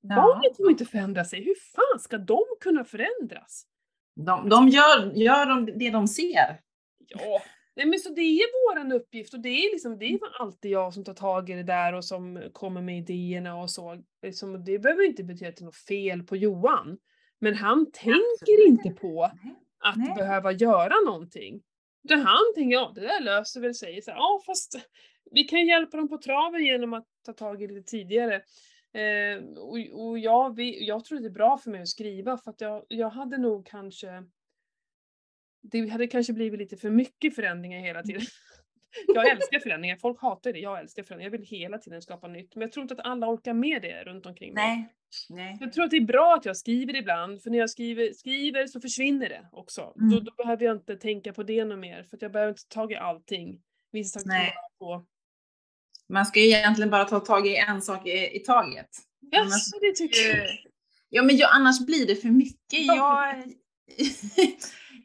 Ja. 0.00 0.16
Barnen 0.16 0.54
får 0.56 0.70
inte 0.70 0.84
förändra 0.84 1.24
sig, 1.24 1.44
hur 1.44 1.54
fan 1.54 2.00
ska 2.00 2.18
de 2.18 2.44
kunna 2.60 2.84
förändras? 2.84 3.66
De, 4.26 4.48
de 4.48 4.68
gör, 4.68 5.12
gör 5.14 5.46
de 5.46 5.66
det 5.78 5.90
de 5.90 6.08
ser. 6.08 6.60
Ja, 7.08 7.42
nej 7.76 7.86
men 7.86 7.98
så 7.98 8.08
det 8.08 8.20
är 8.20 8.74
våran 8.74 8.92
uppgift 8.92 9.34
och 9.34 9.40
det 9.40 9.48
är 9.48 9.72
liksom, 9.72 9.98
det 9.98 10.04
är 10.04 10.18
alltid 10.40 10.70
jag 10.70 10.94
som 10.94 11.04
tar 11.04 11.14
tag 11.14 11.50
i 11.50 11.54
det 11.54 11.62
där 11.62 11.92
och 11.92 12.04
som 12.04 12.42
kommer 12.52 12.82
med 12.82 12.98
idéerna 12.98 13.56
och 13.56 13.70
så. 13.70 14.02
Liksom, 14.22 14.64
det 14.64 14.78
behöver 14.78 15.06
inte 15.06 15.24
betyda 15.24 15.48
att 15.48 15.56
det 15.56 15.62
är 15.62 15.64
något 15.64 15.76
fel 15.76 16.22
på 16.22 16.36
Johan. 16.36 16.98
Men 17.40 17.54
han 17.54 17.92
tänker 17.92 18.20
Absolut 18.42 18.66
inte 18.66 18.90
på 18.90 19.30
Nej. 19.42 19.54
att 19.78 19.96
Nej. 19.96 20.14
behöva 20.16 20.52
göra 20.52 20.94
någonting. 21.06 21.62
Utan 22.04 22.20
han 22.20 22.54
tänker, 22.54 22.76
ja 22.76 22.92
det 22.94 23.00
där 23.00 23.20
löser 23.20 23.60
väl 23.60 23.74
sig. 23.74 24.02
Så 24.02 24.10
Ja 24.10 24.42
fast 24.46 24.74
vi 25.30 25.44
kan 25.44 25.66
hjälpa 25.66 25.96
dem 25.96 26.08
på 26.08 26.18
traven 26.18 26.64
genom 26.64 26.92
att 26.92 27.06
ta 27.26 27.32
tag 27.32 27.62
i 27.62 27.66
det 27.66 27.82
tidigare. 27.82 28.42
Eh, 28.92 29.44
och 29.58 29.78
och 30.08 30.18
jag, 30.18 30.56
vi, 30.56 30.86
jag 30.86 31.04
tror 31.04 31.20
det 31.20 31.26
är 31.26 31.30
bra 31.30 31.58
för 31.58 31.70
mig 31.70 31.80
att 31.80 31.88
skriva 31.88 32.38
för 32.38 32.50
att 32.50 32.60
jag, 32.60 32.84
jag 32.88 33.10
hade 33.10 33.38
nog 33.38 33.66
kanske 33.66 34.24
det 35.62 35.88
hade 35.88 36.06
kanske 36.06 36.32
blivit 36.32 36.60
lite 36.60 36.76
för 36.76 36.90
mycket 36.90 37.34
förändringar 37.34 37.80
hela 37.80 38.02
tiden. 38.02 38.22
Jag 39.14 39.30
älskar 39.30 39.60
förändringar, 39.60 39.96
folk 39.96 40.20
hatar 40.20 40.52
det, 40.52 40.58
jag 40.58 40.80
älskar 40.80 41.02
förändringar. 41.02 41.32
Jag 41.32 41.38
vill 41.38 41.46
hela 41.46 41.78
tiden 41.78 42.02
skapa 42.02 42.28
nytt. 42.28 42.54
Men 42.54 42.62
jag 42.62 42.72
tror 42.72 42.82
inte 42.82 42.94
att 42.94 43.06
alla 43.06 43.28
orkar 43.28 43.54
med 43.54 43.82
det 43.82 44.04
runt 44.04 44.26
omkring 44.26 44.54
mig. 44.54 44.66
Nej. 44.66 44.94
Nej. 45.28 45.56
Jag 45.60 45.72
tror 45.72 45.84
att 45.84 45.90
det 45.90 45.96
är 45.96 46.04
bra 46.04 46.34
att 46.34 46.44
jag 46.44 46.56
skriver 46.56 46.96
ibland, 46.96 47.42
för 47.42 47.50
när 47.50 47.58
jag 47.58 47.70
skriver, 47.70 48.12
skriver 48.12 48.66
så 48.66 48.80
försvinner 48.80 49.28
det 49.28 49.48
också. 49.52 49.94
Mm. 49.96 50.10
Då, 50.10 50.20
då 50.20 50.32
behöver 50.36 50.64
jag 50.64 50.76
inte 50.76 50.96
tänka 50.96 51.32
på 51.32 51.42
det 51.42 51.64
något 51.64 51.78
mer, 51.78 52.02
för 52.02 52.18
jag 52.20 52.32
behöver 52.32 52.50
inte 52.50 52.68
ta 52.68 52.80
tag 52.80 52.92
i 52.92 52.96
allting. 52.96 53.60
Vissa 53.90 54.20
saker 54.20 54.52
på. 54.78 55.06
Man 56.08 56.26
ska 56.26 56.40
ju 56.40 56.46
egentligen 56.46 56.90
bara 56.90 57.04
ta 57.04 57.20
tag 57.20 57.46
i 57.46 57.56
en 57.56 57.82
sak 57.82 58.06
i, 58.06 58.36
i 58.36 58.38
taget. 58.38 58.88
Ja, 59.30 59.44
så 59.50 59.78
det 59.78 59.92
tycker 59.92 60.36
jag. 60.36 60.48
Ja, 61.08 61.22
men 61.22 61.36
jag, 61.36 61.50
annars 61.52 61.86
blir 61.86 62.06
det 62.06 62.16
för 62.16 62.28
mycket. 62.28 62.86
Ja. 62.86 63.26
Jag, 63.36 63.52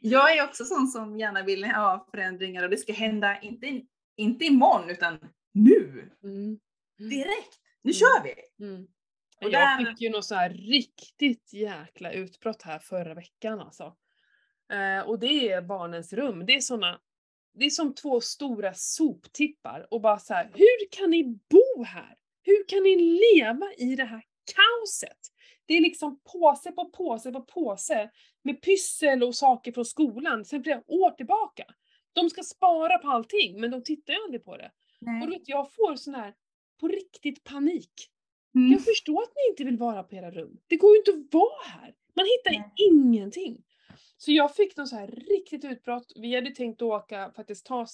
jag 0.00 0.36
är 0.36 0.44
också 0.44 0.64
sån 0.64 0.88
som 0.88 1.18
gärna 1.18 1.42
vill 1.42 1.64
ha 1.64 2.06
förändringar 2.10 2.62
och 2.62 2.70
det 2.70 2.76
ska 2.76 2.92
hända, 2.92 3.40
inte, 3.40 3.80
inte 4.16 4.44
imorgon, 4.44 4.90
utan 4.90 5.18
nu. 5.54 6.10
Mm. 6.24 6.58
Direkt. 6.98 7.58
Nu 7.82 7.90
Mm. 7.90 7.94
kör 7.94 8.22
vi! 8.24 8.64
Mm. 8.66 8.82
Och 9.40 9.50
jag 9.50 9.52
där- 9.52 9.84
fick 9.84 10.00
ju 10.00 10.10
något 10.10 10.24
så 10.24 10.34
här 10.34 10.50
riktigt 10.50 11.52
jäkla 11.52 12.12
utbrott 12.12 12.62
här 12.62 12.78
förra 12.78 13.14
veckan 13.14 13.60
alltså. 13.60 13.96
Eh, 14.72 15.08
och 15.08 15.18
det 15.18 15.52
är 15.52 15.62
barnens 15.62 16.12
rum. 16.12 16.46
Det 16.46 16.54
är 16.54 16.60
såna, 16.60 16.98
det 17.54 17.64
är 17.64 17.70
som 17.70 17.94
två 17.94 18.20
stora 18.20 18.74
soptippar 18.74 19.86
och 19.90 20.00
bara 20.00 20.18
så 20.18 20.34
här, 20.34 20.50
hur 20.54 20.90
kan 20.90 21.10
ni 21.10 21.24
bo 21.24 21.84
här? 21.84 22.16
Hur 22.42 22.68
kan 22.68 22.82
ni 22.82 22.96
leva 22.96 23.72
i 23.78 23.96
det 23.96 24.04
här 24.04 24.22
kaoset? 24.54 25.18
Det 25.66 25.74
är 25.74 25.80
liksom 25.80 26.20
påse 26.32 26.72
på 26.72 26.90
påse 26.90 27.32
på 27.32 27.40
påse 27.40 28.10
med 28.42 28.62
pyssel 28.62 29.22
och 29.22 29.34
saker 29.34 29.72
från 29.72 29.84
skolan 29.84 30.44
sen 30.44 30.62
flera 30.62 30.82
år 30.86 31.10
tillbaka. 31.10 31.64
De 32.12 32.30
ska 32.30 32.42
spara 32.42 32.98
på 32.98 33.08
allting 33.08 33.60
men 33.60 33.70
de 33.70 33.82
tittar 33.82 34.12
ju 34.12 34.18
aldrig 34.24 34.44
på 34.44 34.56
det. 34.56 34.70
Och 35.22 35.26
du 35.26 35.32
vet, 35.38 35.48
jag 35.48 35.72
får 35.72 35.96
sån 35.96 36.14
här 36.14 36.34
på 36.80 36.88
riktigt 36.88 37.44
panik. 37.44 38.10
Mm. 38.54 38.72
Jag 38.72 38.84
förstår 38.84 39.22
att 39.22 39.32
ni 39.36 39.50
inte 39.50 39.64
vill 39.64 39.78
vara 39.78 40.02
på 40.02 40.14
era 40.14 40.30
rum. 40.30 40.58
Det 40.66 40.76
går 40.76 40.90
ju 40.90 40.98
inte 40.98 41.10
att 41.10 41.34
vara 41.34 41.64
här. 41.66 41.94
Man 42.16 42.26
hittar 42.26 42.50
Nej. 42.50 42.72
ingenting. 42.76 43.62
Så 44.24 44.32
jag 44.32 44.54
fick 44.54 44.76
någon 44.76 44.86
så 44.86 44.96
här 44.96 45.06
riktigt 45.06 45.64
utbrott. 45.64 46.12
Vi 46.16 46.34
hade 46.34 46.50
tänkt 46.50 46.82
åka, 46.82 47.32
faktiskt 47.36 47.66
ta 47.66 47.86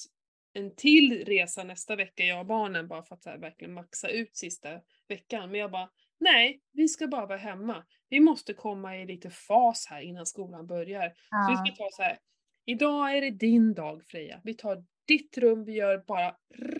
en 0.53 0.77
till 0.77 1.25
resa 1.27 1.65
nästa 1.65 1.97
vecka, 1.97 2.25
jag 2.25 2.41
och 2.41 2.47
barnen, 2.47 2.89
bara 2.89 3.03
för 3.03 3.15
att 3.15 3.25
här, 3.25 3.39
verkligen 3.39 3.75
maxa 3.75 4.09
ut 4.09 4.37
sista 4.37 4.69
veckan. 5.09 5.51
Men 5.51 5.61
jag 5.61 5.71
bara, 5.71 5.89
nej, 6.21 6.61
vi 6.73 6.89
ska 6.89 7.07
bara 7.09 7.27
vara 7.27 7.39
hemma. 7.39 7.85
Vi 8.09 8.21
måste 8.21 8.55
komma 8.55 8.97
i 8.97 9.07
lite 9.07 9.31
fas 9.31 9.87
här 9.91 10.01
innan 10.01 10.27
skolan 10.27 10.67
börjar. 10.67 11.09
Så 11.09 11.49
vi 11.49 11.53
Ja. 11.53 11.65
ska 11.67 11.85
ta 11.85 11.91
så 11.93 12.03
här. 12.03 12.19
Idag 12.67 13.17
är 13.17 13.21
det 13.21 13.31
din 13.31 13.75
dag 13.75 14.03
Freja. 14.05 14.41
Vi 14.45 14.55
tar 14.55 14.85
ditt 15.07 15.39
rum, 15.39 15.65
vi 15.65 15.73
gör 15.73 16.05
bara 16.07 16.37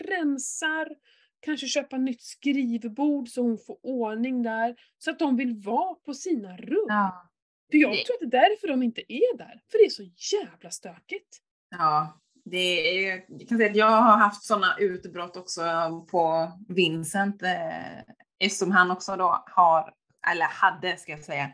rensar, 0.09 0.87
kanske 1.39 1.67
köpa 1.67 1.97
nytt 1.97 2.21
skrivbord 2.21 3.29
så 3.29 3.41
hon 3.41 3.57
får 3.57 3.77
ordning 3.83 4.43
där. 4.43 4.75
Så 4.97 5.11
att 5.11 5.19
de 5.19 5.35
vill 5.37 5.55
vara 5.65 5.95
på 5.95 6.13
sina 6.13 6.57
rum. 6.57 6.85
Ja. 6.87 7.30
För 7.71 7.77
jag 7.77 8.05
tror 8.05 8.15
att 8.15 8.31
det 8.31 8.37
är 8.37 8.49
därför 8.49 8.67
de 8.67 8.83
inte 8.83 9.01
är 9.13 9.37
där. 9.37 9.61
För 9.71 9.77
det 9.77 9.85
är 9.85 9.89
så 9.89 10.03
jävla 10.37 10.69
stökigt. 10.69 11.37
ja. 11.71 12.17
Det 12.45 12.57
är, 12.57 13.23
jag 13.27 13.47
kan 13.49 13.57
säga 13.57 13.69
att 13.69 13.75
jag 13.75 14.01
har 14.01 14.17
haft 14.17 14.43
sådana 14.43 14.77
utbrott 14.79 15.37
också 15.37 15.61
på 16.11 16.51
Vincent 16.67 17.43
eh, 17.43 17.99
eftersom 18.39 18.71
han 18.71 18.91
också 18.91 19.15
då 19.15 19.43
har, 19.47 19.93
eller 20.31 20.45
hade 20.45 20.97
ska 20.97 21.11
jag 21.11 21.23
säga, 21.23 21.51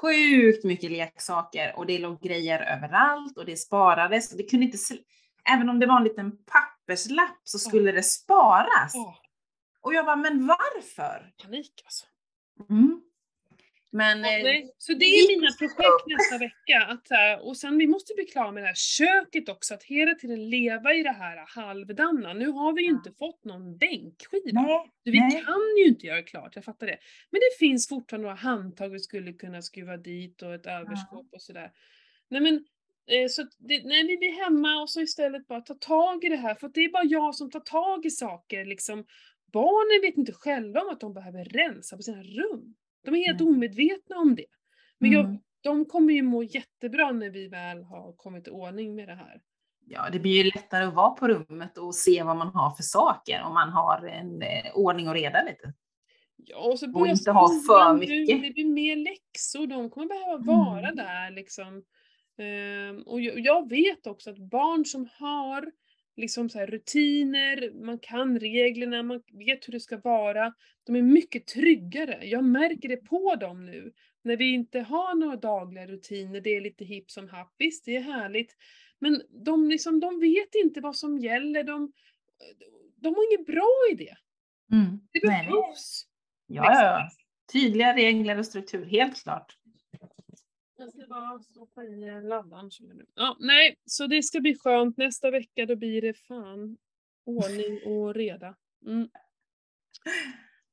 sjukt 0.00 0.64
mycket 0.64 0.90
leksaker 0.90 1.72
och 1.76 1.86
det 1.86 1.98
låg 1.98 2.20
grejer 2.20 2.76
överallt 2.76 3.38
och 3.38 3.44
det 3.44 3.56
sparades. 3.56 4.32
Och 4.32 4.38
det 4.38 4.44
kunde 4.50 4.66
inte, 4.66 4.78
även 5.50 5.68
om 5.68 5.78
det 5.80 5.86
var 5.86 5.96
en 5.96 6.04
liten 6.04 6.32
papperslapp 6.44 7.40
så 7.44 7.58
skulle 7.58 7.92
det 7.92 8.02
sparas. 8.02 8.92
Åh, 8.94 9.14
Och 9.80 9.94
jag 9.94 10.06
bara, 10.06 10.16
men 10.16 10.46
varför? 10.46 11.32
panik 11.42 11.82
alltså. 11.84 12.06
Mm. 12.70 13.00
Men 13.96 14.18
eh, 14.18 14.30
nej, 14.30 14.74
så 14.78 14.92
det 14.92 15.04
är 15.04 15.36
mina 15.36 15.52
projekt 15.58 16.06
nästa 16.06 16.38
vecka. 16.38 16.78
Att, 16.88 17.42
och 17.42 17.56
sen 17.56 17.78
vi 17.78 17.86
måste 17.86 18.14
bli 18.14 18.24
klara 18.24 18.52
med 18.52 18.62
det 18.62 18.66
här 18.66 18.74
köket 18.74 19.48
också, 19.48 19.74
att 19.74 19.82
hela 19.82 20.14
tiden 20.14 20.50
leva 20.50 20.94
i 20.94 21.02
det 21.02 21.12
här 21.12 21.44
halvdana. 21.46 22.32
Nu 22.32 22.46
har 22.46 22.72
vi 22.72 22.82
ju 22.82 22.88
inte 22.88 23.12
fått 23.12 23.44
någon 23.44 23.78
bänkskiva. 23.78 24.60
nej, 24.62 24.90
vi 25.04 25.20
nej. 25.20 25.44
kan 25.44 25.76
ju 25.78 25.84
inte 25.88 26.06
göra 26.06 26.22
klart, 26.22 26.56
jag 26.56 26.64
fattar 26.64 26.86
det. 26.86 26.98
Men 27.30 27.40
det 27.40 27.66
finns 27.66 27.88
fortfarande 27.88 28.22
några 28.22 28.36
handtag 28.36 28.88
vi 28.88 28.98
skulle 28.98 29.32
kunna 29.32 29.62
skruva 29.62 29.96
dit 29.96 30.42
och 30.42 30.54
ett 30.54 30.66
överskåp 30.66 31.28
och 31.32 31.42
sådär. 31.42 31.70
Nej 32.30 32.40
men, 32.40 32.54
eh, 33.10 33.28
så 33.28 33.42
det, 33.42 33.84
nej, 33.84 34.06
vi 34.06 34.16
blir 34.16 34.44
hemma 34.44 34.82
och 34.82 34.90
så 34.90 35.00
istället 35.00 35.46
bara 35.46 35.60
ta 35.60 35.74
tag 35.74 36.24
i 36.24 36.28
det 36.28 36.36
här, 36.36 36.54
för 36.54 36.66
att 36.66 36.74
det 36.74 36.84
är 36.84 36.92
bara 36.92 37.04
jag 37.04 37.34
som 37.34 37.50
tar 37.50 37.60
tag 37.60 38.06
i 38.06 38.10
saker 38.10 38.64
liksom. 38.64 39.06
Barnen 39.52 40.08
vet 40.08 40.18
inte 40.18 40.32
själva 40.32 40.80
om 40.80 40.88
att 40.88 41.00
de 41.00 41.14
behöver 41.14 41.44
rensa 41.44 41.96
på 41.96 42.02
sina 42.02 42.22
rum. 42.22 42.74
De 43.04 43.14
är 43.14 43.26
helt 43.26 43.40
Mm. 43.40 43.54
omedvetna 43.54 44.16
om 44.16 44.34
det. 44.34 44.46
Men 44.98 45.12
jag, 45.12 45.24
Mm. 45.24 45.38
de 45.60 45.84
kommer 45.84 46.12
ju 46.12 46.22
må 46.22 46.42
jättebra 46.42 47.12
när 47.12 47.30
vi 47.30 47.48
väl 47.48 47.82
har 47.82 48.12
kommit 48.12 48.48
i 48.48 48.50
ordning 48.50 48.94
med 48.94 49.08
det 49.08 49.14
här. 49.14 49.40
Ja, 49.86 50.10
det 50.12 50.18
blir 50.18 50.44
ju 50.44 50.50
lättare 50.50 50.84
att 50.84 50.94
vara 50.94 51.10
på 51.10 51.28
rummet 51.28 51.78
och 51.78 51.94
se 51.94 52.22
vad 52.22 52.36
man 52.36 52.48
har 52.48 52.70
för 52.70 52.82
saker 52.82 53.42
om 53.42 53.54
man 53.54 53.68
har 53.70 54.06
en 54.06 54.42
eh, 54.42 54.72
ordning 54.74 55.08
och 55.08 55.14
reda 55.14 55.42
lite. 55.42 55.72
Ja, 56.36 56.56
och 56.58 56.78
så 56.78 56.86
Och 56.86 56.92
börjar 56.92 57.12
inte 57.12 57.30
ha 57.30 57.48
för 57.48 57.92
nu, 57.92 57.98
mycket. 58.00 58.42
Det 58.42 58.50
blir 58.50 58.64
mer 58.72 58.96
läxor, 58.96 59.66
de 59.66 59.90
kommer 59.90 60.06
behöva 60.06 60.36
vara 60.36 60.78
Mm. 60.88 60.96
där 60.96 61.30
liksom. 61.30 61.84
Ehm, 62.38 63.02
och 63.02 63.20
jag, 63.20 63.38
jag 63.38 63.68
vet 63.70 64.06
också 64.06 64.30
att 64.30 64.38
barn 64.38 64.84
som 64.84 65.08
har 65.18 65.72
liksom 66.16 66.48
så 66.48 66.58
här 66.58 66.66
rutiner, 66.66 67.84
man 67.84 67.98
kan 67.98 68.38
reglerna, 68.40 69.02
man 69.02 69.22
vet 69.32 69.68
hur 69.68 69.72
det 69.72 69.80
ska 69.80 69.96
vara, 69.98 70.54
de 70.86 70.96
är 70.96 71.02
mycket 71.02 71.46
tryggare. 71.46 72.26
Jag 72.26 72.44
märker 72.44 72.88
det 72.88 72.96
på 72.96 73.36
dem 73.36 73.66
nu. 73.66 73.92
När 74.22 74.36
vi 74.36 74.52
inte 74.52 74.80
har 74.80 75.14
några 75.14 75.36
dagliga 75.36 75.86
rutiner, 75.86 76.40
det 76.40 76.56
är 76.56 76.60
lite 76.60 76.84
hipp 76.84 77.10
som 77.10 77.28
happ, 77.28 77.54
visst 77.58 77.84
det 77.84 77.96
är 77.96 78.00
härligt. 78.00 78.56
Men 78.98 79.22
de, 79.44 79.68
liksom, 79.68 80.00
de 80.00 80.20
vet 80.20 80.54
inte 80.54 80.80
vad 80.80 80.96
som 80.96 81.18
gäller, 81.18 81.64
de, 81.64 81.92
de 82.96 83.14
har 83.14 83.32
inget 83.32 83.46
bra 83.46 83.70
i 83.92 83.94
det. 83.94 84.16
Mm. 84.72 85.00
Det- 85.12 85.26
behövs. 85.26 86.06
Ja, 86.46 86.64
ja, 86.64 86.82
ja. 86.82 87.08
Tydliga 87.52 87.96
regler 87.96 88.38
och 88.38 88.46
struktur, 88.46 88.84
helt 88.84 89.22
klart. 89.22 89.58
Jag 90.76 90.90
ska 90.92 91.06
bara 91.08 91.38
stoppa 91.38 91.84
i 91.84 92.08
eh, 92.08 92.22
laddaren. 92.22 92.70
som 92.70 92.86
jag 92.88 92.96
nu- 92.96 93.06
Ja, 93.14 93.36
nej, 93.40 93.76
så 93.84 94.06
det 94.06 94.22
ska 94.22 94.40
bli 94.40 94.58
skönt. 94.58 94.96
Nästa 94.96 95.30
vecka 95.30 95.66
då 95.66 95.76
blir 95.76 96.02
det 96.02 96.14
fan 96.14 96.76
ordning 97.24 97.80
och 97.86 98.14
reda. 98.14 98.54
Mm. 98.86 99.08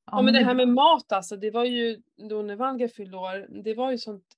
Ja, 0.05 0.21
men 0.21 0.33
det 0.33 0.43
här 0.43 0.53
med 0.55 0.67
mat 0.67 1.11
alltså, 1.11 1.35
det 1.37 1.51
var 1.51 1.65
ju 1.65 2.01
då 2.29 2.41
när 2.41 2.55
Valga 2.55 2.87
fyllde 2.87 3.17
år, 3.17 3.63
det 3.63 3.73
var 3.73 3.91
ju 3.91 3.97
sånt 3.97 4.37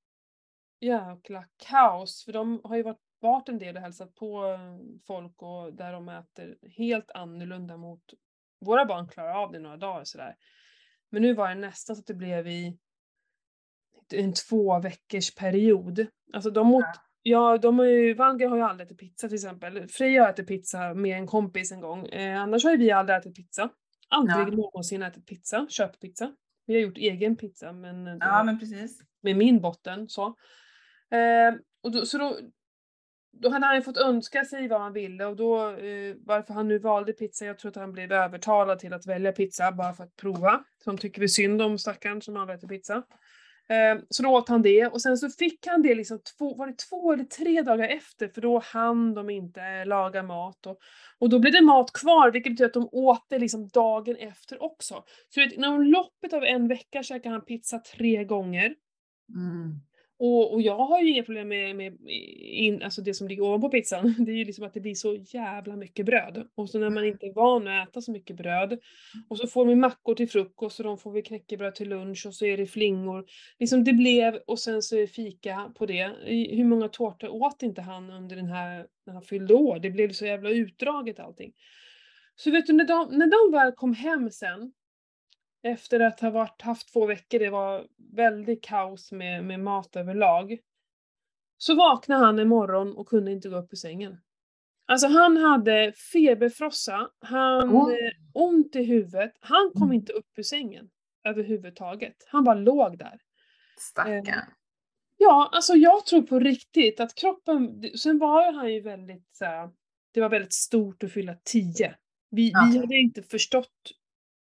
jäkla 0.80 1.46
kaos. 1.58 2.24
För 2.26 2.32
de 2.34 2.62
har 2.64 2.76
ju 2.76 2.84
varit, 2.84 3.02
varit 3.20 3.50
en 3.50 3.60
del 3.60 3.76
och 3.76 3.82
hälsat 3.82 4.16
på 4.16 4.46
eh, 4.46 4.78
folk 5.08 5.42
och 5.42 5.74
där 5.74 5.94
de 5.94 6.10
äter 6.10 6.58
helt 6.78 7.12
annorlunda 7.12 7.78
mot 7.78 8.04
våra 8.60 8.86
barn 8.86 9.08
klarar 9.08 9.34
av 9.44 9.52
det 9.52 9.60
några 9.60 9.78
dagar 9.78 10.04
sådär. 10.04 10.36
Men 11.10 11.22
nu 11.22 11.34
var 11.34 11.50
det 11.50 11.56
nästan 11.56 11.96
så 11.96 12.00
att 12.00 12.08
det 12.08 12.14
blev 12.14 12.48
i 12.48 12.78
en 14.14 14.34
två 14.34 14.80
veckors 14.80 15.36
period. 15.36 16.06
Alltså 16.34 16.50
de 16.50 16.68
mot, 16.68 16.86
ja, 17.22 17.58
de 17.58 17.80
har 17.80 17.86
ju, 17.86 18.14
Valga 18.14 18.50
har 18.50 18.58
ju 18.58 18.64
aldrig 18.64 18.86
ätit 18.86 19.00
pizza 19.00 19.28
till 19.28 19.36
exempel. 19.36 19.88
Freja 19.88 20.24
har 20.24 20.30
ätit 20.30 20.48
pizza 20.48 20.94
med 20.94 21.18
en 21.18 21.28
kompis 21.28 21.72
en 21.72 21.82
gång. 21.82 22.06
Eh, 22.08 22.42
annars 22.42 22.64
har 22.64 22.72
ju 22.72 22.78
vi 22.78 22.92
aldrig 22.92 23.18
ätit 23.18 23.36
pizza. 23.36 23.70
Aldrig 24.10 24.38
Ja. 24.48 24.56
någonsin 24.56 25.04
ätit 25.04 25.26
pizza, 25.26 25.68
köttpizza. 25.70 26.32
Vi 26.66 26.74
har 26.74 26.82
gjort 26.82 26.98
egen 26.98 27.36
pizza 27.36 27.74
men, 27.74 28.08
eh, 28.08 28.16
Ja, 28.20 28.44
men 28.44 28.60
precis. 28.60 29.00
med 29.22 29.38
min 29.38 29.62
botten 29.62 30.10
så. 30.10 30.26
Eh, 31.12 31.54
och 31.84 31.92
då, 31.92 32.06
så 32.06 32.18
då, 32.18 32.38
då 33.42 33.50
hade 33.50 33.66
han 33.66 33.76
ju 33.76 33.82
fått 33.82 33.98
önska 33.98 34.46
sig 34.46 34.68
vad 34.68 34.82
han 34.82 34.94
ville 34.94 35.26
och 35.26 35.36
då 35.36 35.70
eh, 35.70 36.16
varför 36.20 36.54
han 36.54 36.68
nu 36.68 36.80
valde 36.80 37.14
pizza, 37.14 37.46
jag 37.46 37.60
tror 37.60 37.70
att 37.70 37.76
han 37.76 37.92
blev 37.92 38.12
övertalad 38.12 38.80
till 38.80 38.94
att 38.94 39.08
välja 39.08 39.32
pizza 39.32 39.72
bara 39.72 39.94
för 39.94 40.04
att 40.04 40.16
prova. 40.16 40.64
Så 40.84 40.90
de 40.92 40.98
tycker 40.98 41.22
vi 41.22 41.28
synd 41.30 41.62
om 41.62 41.78
stackaren 41.78 42.22
som 42.22 42.38
aldrig 42.38 42.58
äter 42.58 42.68
pizza. 42.68 43.04
Ehm, 43.70 44.02
så 44.10 44.24
då 44.24 44.30
åt 44.30 44.50
han 44.50 44.62
det 44.62 44.88
och 44.88 45.02
sen 45.02 45.18
så 45.18 45.30
fick 45.30 45.68
han 45.68 45.82
det 45.82 45.96
liksom 45.96 46.20
två, 46.38 46.56
var 46.56 46.68
det 46.68 46.78
två 46.78 47.14
eller 47.14 47.24
tre 47.24 47.62
dagar 47.62 47.88
efter 47.88 48.28
för 48.28 48.42
då 48.42 48.60
hann 48.60 49.14
de 49.14 49.30
inte 49.30 49.86
laga 49.86 50.24
mat 50.24 50.66
och, 50.66 50.78
och 51.20 51.30
då 51.30 51.40
blev 51.40 51.54
det 51.54 51.62
mat 51.62 51.94
kvar 51.94 52.32
vilket 52.32 52.52
betyder 52.52 52.66
att 52.66 52.74
de 52.74 52.90
åt 52.92 53.26
det 53.30 53.40
liksom 53.40 53.68
dagen 53.68 54.16
efter 54.16 54.64
också. 54.64 55.04
Så 55.30 55.40
vet, 55.40 55.54
inom 55.54 55.84
loppet 55.84 56.34
av 56.34 56.44
en 56.44 56.68
vecka 56.68 57.04
käkade 57.04 57.36
han 57.36 57.46
pizza 57.46 57.80
tre 57.80 58.24
gånger. 58.24 58.76
Mm. 59.36 59.80
Och, 60.20 60.54
och 60.54 60.62
jag 60.62 60.78
har 60.78 61.02
ju 61.02 61.10
inga 61.10 61.24
problem 61.24 61.48
med, 61.48 61.76
med 61.76 61.98
in, 62.42 62.84
alltså 62.84 63.02
det 63.02 63.14
som 63.14 63.28
ligger 63.28 63.44
ovanpå 63.44 63.70
pizzan. 63.70 64.16
Det 64.26 64.32
är 64.32 64.36
ju 64.36 64.46
liksom 64.46 64.66
att 64.66 64.74
det 64.74 64.80
blir 64.80 64.96
så 64.96 65.16
jävla 65.16 65.76
mycket 65.76 66.06
bröd. 66.06 66.48
Och 66.56 66.70
så 66.70 66.80
när 66.80 66.90
man 66.90 67.06
inte 67.06 67.26
är 67.26 67.34
van 67.34 67.68
att 67.68 67.90
äta 67.90 68.02
så 68.02 68.12
mycket 68.12 68.36
bröd. 68.36 68.80
Och 69.30 69.38
så 69.38 69.48
får 69.48 69.66
vi 69.66 69.76
mackor 69.76 70.16
till 70.16 70.30
frukost 70.30 70.80
och 70.80 70.86
de 70.86 70.98
får 70.98 71.12
vi 71.12 71.22
knäckebröd 71.22 71.76
till 71.76 71.90
lunch 71.90 72.26
och 72.26 72.36
så 72.36 72.46
är 72.46 72.58
det 72.58 72.66
flingor. 72.66 73.26
Liksom 73.60 73.84
det 73.84 73.94
blev, 73.94 74.36
och 74.48 74.60
sen 74.60 74.82
så 74.82 74.96
är 74.96 75.02
det 75.02 75.08
fika 75.08 75.72
på 75.76 75.86
det. 75.86 76.12
Hur 76.52 76.66
många 76.66 76.88
tårtor 76.88 77.30
åt 77.30 77.64
inte 77.64 77.82
han 77.82 78.12
under 78.12 78.36
den 78.36 78.50
här, 78.50 78.88
när 79.06 79.14
han 79.14 79.24
fyllde 79.24 79.54
år? 79.54 79.80
Det 79.80 79.90
blev 79.90 80.12
så 80.12 80.26
jävla 80.26 80.50
utdraget 80.50 81.20
allting. 81.20 81.54
Så 82.36 82.52
vet 82.52 82.68
du, 82.68 82.74
när 82.74 82.86
de, 82.86 83.18
när 83.18 83.28
de 83.28 83.58
väl 83.58 83.72
kom 83.72 83.94
hem 83.94 84.32
sen 84.32 84.72
efter 85.64 86.00
att 86.00 86.20
ha 86.20 86.30
varit, 86.30 86.62
haft 86.62 86.94
två 86.94 87.06
veckor, 87.06 87.40
det 87.40 87.50
var 87.50 87.88
väldigt 88.16 88.64
kaos 88.64 89.12
med, 89.12 89.44
med 89.44 89.60
mat 89.60 89.96
överlag. 89.96 90.58
Så 91.58 91.76
vaknade 91.76 92.26
han 92.26 92.40
en 92.40 92.48
morgon 92.48 92.94
och 92.98 93.08
kunde 93.08 93.32
inte 93.32 93.50
gå 93.50 93.56
upp 93.58 93.74
ur 93.74 93.78
sängen. 93.78 94.18
Alltså 94.86 95.08
han 95.08 95.38
hade 95.38 95.94
feberfrossa, 96.14 97.10
han 97.20 97.70
Oh. 97.76 97.94
ont 98.34 98.76
i 98.76 98.84
huvudet, 98.84 99.32
han 99.40 99.72
kom 99.74 99.84
Mm. 99.84 99.94
inte 99.94 100.14
upp 100.14 100.38
ur 100.38 100.44
sängen 100.44 100.90
överhuvudtaget. 101.24 102.16
Han 102.28 102.44
bara 102.44 102.56
låg 102.56 102.98
där. 102.98 103.20
Stackarn. 103.80 104.54
Ja, 105.18 105.50
alltså 105.52 105.74
jag 105.74 106.06
tror 106.06 106.22
på 106.22 106.40
riktigt 106.40 107.00
att 107.00 107.16
kroppen, 107.16 107.84
sen 107.98 108.20
var 108.20 108.54
han 108.54 108.74
ju 108.74 108.82
väldigt 108.82 109.28
så 109.32 109.46
här, 109.46 109.70
det 110.14 110.22
var 110.22 110.30
väldigt 110.30 110.54
stort 110.54 111.04
att 111.04 111.12
fylla 111.12 111.36
10. 111.44 111.96
Vi, 112.30 112.50
Ja. 112.52 112.70
vi 112.74 112.80
hade 112.80 112.96
inte 112.96 113.24
förstått, 113.24 113.92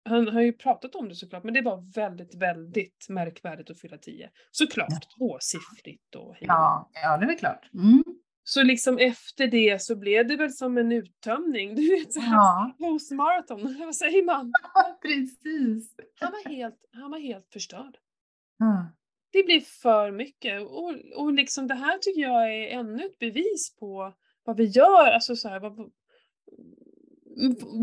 han 0.05 0.27
har 0.27 0.41
ju 0.41 0.53
pratat 0.53 0.95
om 0.95 1.09
det 1.09 1.15
såklart, 1.15 1.43
men 1.43 1.53
det 1.53 1.61
var 1.61 1.93
väldigt, 1.95 2.35
väldigt 2.35 3.05
märkvärdigt 3.09 3.69
att 3.69 3.79
fylla 3.79 3.97
10. 3.97 4.29
Såklart, 4.51 5.17
tvåsiffrigt 5.17 6.15
och 6.15 6.35
hej. 6.35 6.45
Ja, 6.47 6.89
ja, 6.93 7.17
det 7.17 7.25
är 7.25 7.27
väl 7.27 7.37
klart. 7.37 7.69
Mm. 7.73 8.03
Så 8.43 8.63
liksom 8.63 8.97
efter 8.97 9.47
det 9.47 9.81
så 9.81 9.95
blev 9.95 10.27
det 10.27 10.35
väl 10.35 10.53
som 10.53 10.77
en 10.77 10.91
uttömning, 10.91 11.75
du 11.75 11.89
vet 11.89 12.13
såhär 12.13 12.33
Ja, 12.33 12.75
postmaraton, 12.79 13.75
vad 13.79 13.95
säger 13.95 14.23
man? 14.23 14.53
precis. 15.01 15.95
Han 16.19 16.31
var 16.31 16.49
helt, 16.49 16.79
han 16.93 17.11
var 17.11 17.19
helt 17.19 17.47
förstörd. 17.53 17.97
Ja. 18.57 18.87
det 19.31 19.43
blir 19.43 19.61
för 19.61 20.11
mycket. 20.11 20.61
Och, 20.61 20.95
och 21.15 21.33
liksom 21.33 21.67
det 21.67 21.75
här 21.75 21.97
tycker 21.97 22.21
jag 22.21 22.53
är 22.53 22.67
ännu 22.67 23.05
ett 23.05 23.19
bevis 23.19 23.75
på 23.79 24.13
vad 24.43 24.57
vi 24.57 24.63
gör. 24.63 25.11
Alltså 25.11 25.35
så 25.35 25.49
här, 25.49 25.59
vad, 25.59 25.91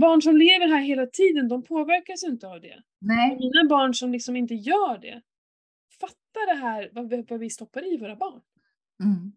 barn 0.01 0.23
som 0.23 0.37
lever 0.37 0.69
här 0.69 0.81
hela 0.81 1.07
tiden, 1.07 1.49
de 1.49 1.62
påverkas 1.62 2.25
inte 2.25 2.49
av 2.49 2.61
det. 2.61 2.83
Nej, 3.01 3.37
mina 3.37 3.69
barn 3.69 3.95
som 3.95 4.12
liksom 4.12 4.37
inte 4.37 4.55
gör 4.55 4.99
det, 4.99 5.23
fattar 6.01 6.47
det 6.55 6.61
här 6.61 6.91
vad, 6.93 7.09
vi- 7.09 7.27
vad 7.29 7.41
vi 7.41 7.51
stoppar 7.51 7.95
i 7.95 7.97
våra 7.97 8.17
barn. 8.17 8.41
mm. 9.01 9.33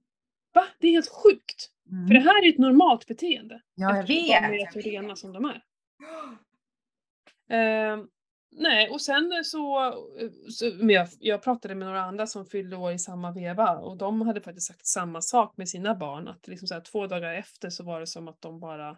Va? 0.53 0.65
Det 0.79 0.87
är 0.87 0.91
helt 0.91 1.09
sjukt. 1.09 1.71
Mm. 1.91 2.07
För 2.07 2.13
det 2.13 2.19
här 2.19 2.45
är 2.45 2.49
ett 2.49 2.57
normalt 2.57 3.07
beteende. 3.07 3.61
Ja, 3.75 3.89
jag 3.89 3.99
eftersom 3.99 4.17
vet. 4.51 4.73
De 4.73 4.79
är 4.79 4.83
så 4.83 4.89
rena 4.89 5.15
som 5.15 5.33
de 5.33 5.45
är. 5.45 5.63
Ehm, 7.49 8.07
nej, 8.51 8.89
och 8.89 9.01
sen 9.01 9.43
så, 9.43 9.93
så 10.49 10.65
men 10.79 10.89
jag, 10.89 11.07
jag 11.19 11.43
pratade 11.43 11.75
med 11.75 11.87
några 11.87 12.01
andra 12.01 12.27
som 12.27 12.45
fyllde 12.45 12.75
år 12.75 12.91
i 12.91 12.99
samma 12.99 13.31
veva 13.31 13.77
och 13.77 13.97
de 13.97 14.21
hade 14.21 14.41
faktiskt 14.41 14.67
sagt 14.67 14.85
samma 14.87 15.21
sak 15.21 15.57
med 15.57 15.69
sina 15.69 15.95
barn. 15.95 16.27
Att 16.27 16.47
liksom 16.47 16.67
så 16.67 16.73
här, 16.73 16.81
två 16.81 17.07
dagar 17.07 17.33
efter 17.33 17.69
så 17.69 17.83
var 17.83 17.99
det 17.99 18.07
som 18.07 18.27
att 18.27 18.41
de 18.41 18.59
bara 18.59 18.97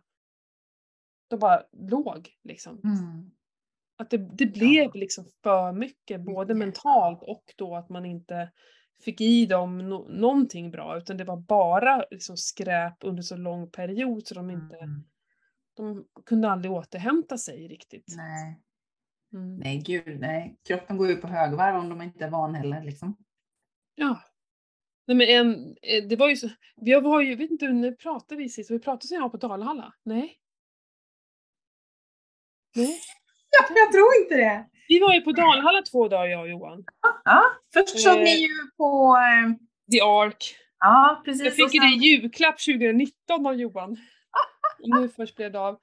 de 1.27 1.39
bara 1.39 1.63
låg 1.71 2.29
liksom. 2.43 2.81
Mm. 2.83 3.31
Att 3.97 4.09
det, 4.09 4.17
det 4.17 4.45
blev 4.45 4.95
liksom 4.95 5.25
för 5.43 5.71
mycket, 5.71 6.21
både 6.21 6.53
Mycket, 6.55 6.67
mentalt 6.67 7.23
och 7.23 7.43
då 7.57 7.75
att 7.75 7.89
man 7.89 8.05
inte 8.05 8.51
fick 9.03 9.21
i 9.21 9.45
dem 9.45 9.77
no 9.89 10.07
någonting 10.09 10.71
bra 10.71 10.97
utan 10.97 11.17
det 11.17 11.23
var 11.23 11.37
bara 11.37 12.05
liksom 12.11 12.37
skräp 12.37 12.95
under 13.03 13.23
så 13.23 13.37
lång 13.37 13.69
period 13.71 14.27
så 14.27 14.35
de 14.35 14.49
inte, 14.49 14.75
Mm. 14.75 15.03
de 15.73 16.07
kunde 16.25 16.49
aldrig 16.49 16.71
återhämta 16.71 17.37
sig 17.37 17.67
riktigt. 17.67 18.13
Nej. 18.17 18.61
Mm. 19.33 19.55
nej, 19.57 19.77
gud 19.77 20.19
nej. 20.19 20.57
Kroppen 20.67 20.97
går 20.97 21.07
ju 21.07 21.15
på 21.15 21.27
högvarv 21.27 21.75
om 21.75 21.89
de 21.89 22.01
inte 22.01 22.25
är 22.25 22.29
van 22.29 22.55
heller 22.55 22.83
liksom. 22.83 23.17
Ja. 23.95 24.21
Nej 25.07 25.17
men 25.17 25.27
en, 25.27 25.75
eh, 25.81 26.07
det 26.09 26.15
var 26.15 26.29
ju 26.29 26.35
så, 26.35 26.49
vi 26.75 27.01
var 27.01 27.21
ju, 27.21 27.29
jag 27.29 27.37
vet 27.37 27.51
inte, 27.51 27.67
när 27.67 27.91
pratade 27.91 28.41
vi 28.41 28.49
sist? 28.49 28.71
Vi 28.71 28.79
pratade 28.79 29.07
sen 29.07 29.15
jag 29.15 29.21
var 29.21 29.29
på 29.29 29.37
Dalhalla? 29.37 29.93
Nej? 30.03 30.37
Nej? 32.77 32.99
Ja, 33.59 33.75
jag 33.75 33.91
tror 33.91 34.07
inte 34.23 34.35
det. 34.35 34.65
Vi 34.87 34.99
var 34.99 35.13
ju 35.13 35.21
på 35.21 35.31
Dalhalla 35.31 35.81
två 35.81 36.07
dagar 36.07 36.25
jag 36.27 36.41
och 36.41 36.49
Johan. 36.49 36.83
Ja, 37.25 37.43
först 37.73 37.99
såg 37.99 38.17
Eh. 38.17 38.23
ni 38.23 38.35
ju 38.41 38.47
på... 38.77 39.15
eh, 39.17 39.53
The 39.91 40.01
Ark. 40.01 40.55
Ja, 40.79 41.21
precis. 41.25 41.43
Jag 41.43 41.65
och 41.65 41.71
fick 41.71 41.73
ju 41.73 41.79
det 41.89 41.95
i 42.05 42.09
julklapp 42.09 42.55
2019 42.65 43.45
av 43.47 43.55
Johan. 43.55 43.97
nu 45.01 45.09
först 45.09 45.35
blev 45.35 45.51
det 45.51 45.59
av. 45.59 45.79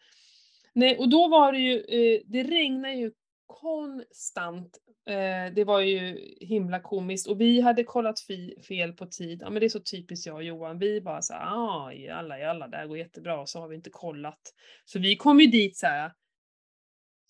Nej, 0.75 0.99
och 0.99 1.09
då 1.09 1.29
var 1.29 1.53
det 1.53 1.59
ju, 1.59 1.77
eh, 1.79 2.21
det 2.27 2.43
regnade 2.43 2.95
ju 2.95 3.11
konstant. 3.47 4.79
Eh, 5.09 5.55
det 5.55 5.65
var 5.65 5.81
ju 5.81 6.19
himla 6.41 6.81
komiskt 6.81 7.29
och 7.29 7.41
vi 7.41 7.61
hade 7.61 7.85
kollat 7.85 8.21
fi- 8.21 8.55
fel 8.69 8.93
på 8.93 9.07
tid. 9.07 9.39
Ja 9.43 9.51
men 9.51 9.61
det 9.61 9.67
är 9.67 9.69
så 9.69 9.81
typiskt 9.81 10.27
jag 10.27 10.37
och 10.37 10.43
Johan. 10.45 10.79
Vi 10.79 11.01
bara 11.01 11.23
såhär, 11.23 11.41
ah 11.47 11.93
jalla 11.93 12.39
jalla, 12.39 12.69
det 12.69 12.77
här 12.77 12.87
går 12.87 12.99
jättebra 12.99 13.41
och 13.41 13.49
så 13.49 13.61
har 13.61 13.69
vi 13.69 13.77
inte 13.77 13.91
kollat. 13.91 14.41
Så 14.85 14.99
vi 14.99 15.17
kom 15.17 15.41
ju 15.41 15.47
dit 15.47 15.77
så 15.77 15.87
här 15.87 16.13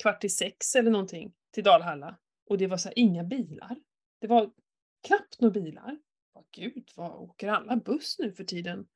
kvart 0.02 0.24
i 0.24 0.28
sex 0.28 0.74
eller 0.76 0.90
någonting 0.90 1.32
till 1.52 1.64
Dalhalla 1.64 2.18
och 2.46 2.58
det 2.58 2.66
var 2.66 2.76
så 2.76 2.88
här, 2.88 2.98
inga 2.98 3.24
bilar. 3.24 3.76
Det 4.20 4.26
var 4.26 4.50
knappt 5.06 5.40
några 5.40 5.52
bilar. 5.52 5.98
Åh, 6.34 6.42
Gud, 6.50 6.90
vad 6.96 7.12
åker 7.12 7.48
alla 7.48 7.76
buss 7.76 8.16
nu 8.18 8.32
för 8.32 8.44
tiden? 8.44 8.86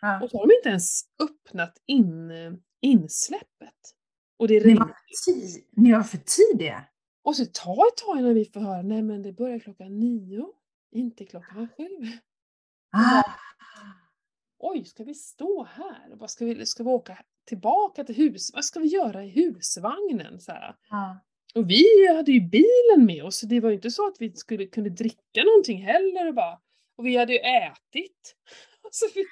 Ja. 0.00 0.22
Och 0.22 0.30
så 0.30 0.38
har 0.38 0.46
de 0.46 0.54
inte 0.54 0.68
ens 0.68 1.02
öppnat 1.22 1.82
in, 1.86 2.32
insläppet. 2.80 3.94
Och 4.36 4.48
det 4.48 4.66
Ni 4.66 4.74
var 4.74 4.86
för 4.86 5.80
Ni 5.82 5.92
var 5.92 6.02
för 6.02 6.18
tidiga. 6.18 6.84
Och 7.22 7.36
så 7.36 7.46
tar 7.46 7.88
ett 7.88 7.96
tag 7.96 8.18
innan 8.18 8.34
vi 8.34 8.44
får 8.44 8.60
höra, 8.60 8.82
nej 8.82 9.02
men 9.02 9.22
det 9.22 9.32
börjar 9.32 9.58
klockan 9.58 10.00
nio, 10.00 10.52
inte 10.90 11.24
klockan 11.24 11.68
sju. 11.76 11.88
Ah. 12.92 13.22
Oj, 14.58 14.84
ska 14.84 15.04
vi 15.04 15.14
stå 15.14 15.64
här? 15.64 16.14
Vad 16.14 16.30
ska, 16.30 16.44
vi, 16.44 16.66
ska 16.66 16.82
vi 16.82 16.90
åka 16.90 17.18
tillbaka 17.46 18.04
till 18.04 18.14
hus? 18.14 18.50
Vad 18.54 18.64
ska 18.64 18.80
vi 18.80 18.88
göra 18.88 19.24
i 19.24 19.28
husvagnen? 19.28 20.40
Så. 20.40 20.52
Ja. 20.90 21.20
Och 21.54 21.70
vi 21.70 21.84
hade 22.16 22.32
ju 22.32 22.40
bilen 22.40 23.06
med 23.06 23.24
oss, 23.24 23.36
så 23.36 23.46
det 23.46 23.60
var 23.60 23.68
ju 23.68 23.74
inte 23.74 23.90
så 23.90 24.06
att 24.06 24.16
vi 24.18 24.32
skulle 24.32 24.66
kunde 24.66 24.90
dricka 24.90 25.44
någonting 25.44 25.82
heller. 25.82 26.28
Och, 26.28 26.34
bara. 26.34 26.60
och 26.96 27.06
vi 27.06 27.16
hade 27.16 27.32
ju 27.32 27.38
ätit. 27.38 28.36
Så 28.90 29.06
vi, 29.14 29.24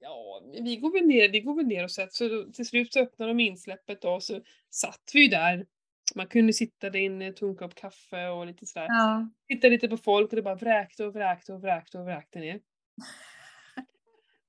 ja, 0.00 0.42
vi 0.62 0.76
går 0.76 0.92
väl 0.92 1.06
ner, 1.06 1.28
vi 1.28 1.40
går 1.40 1.56
väl 1.56 1.66
ner 1.66 1.84
och 1.84 1.90
sätter 1.90 2.12
så 2.12 2.52
till 2.52 2.66
slut 2.66 2.92
så 2.92 3.00
öppnade 3.00 3.30
de 3.30 3.40
insläppet 3.40 4.04
och 4.04 4.22
så 4.22 4.40
satt 4.70 5.10
vi 5.14 5.20
ju 5.20 5.28
där. 5.28 5.66
Man 6.14 6.26
kunde 6.26 6.52
sitta 6.52 6.90
där 6.90 7.00
inne, 7.00 7.32
ta 7.32 7.46
en 7.46 7.56
kopp 7.56 7.74
kaffe 7.74 8.28
och 8.28 8.46
lite 8.46 8.66
sådär. 8.66 8.86
Ja. 8.88 9.28
Titta 9.48 9.68
lite 9.68 9.88
på 9.88 9.96
folk 9.96 10.30
och 10.30 10.36
det 10.36 10.42
bara 10.42 10.54
vräkte 10.54 11.04
och 11.04 11.14
vräkte 11.14 11.52
och 11.52 11.62
vräkte 11.62 11.98
och 11.98 12.04
vräkte 12.04 12.38
ner. 12.38 12.60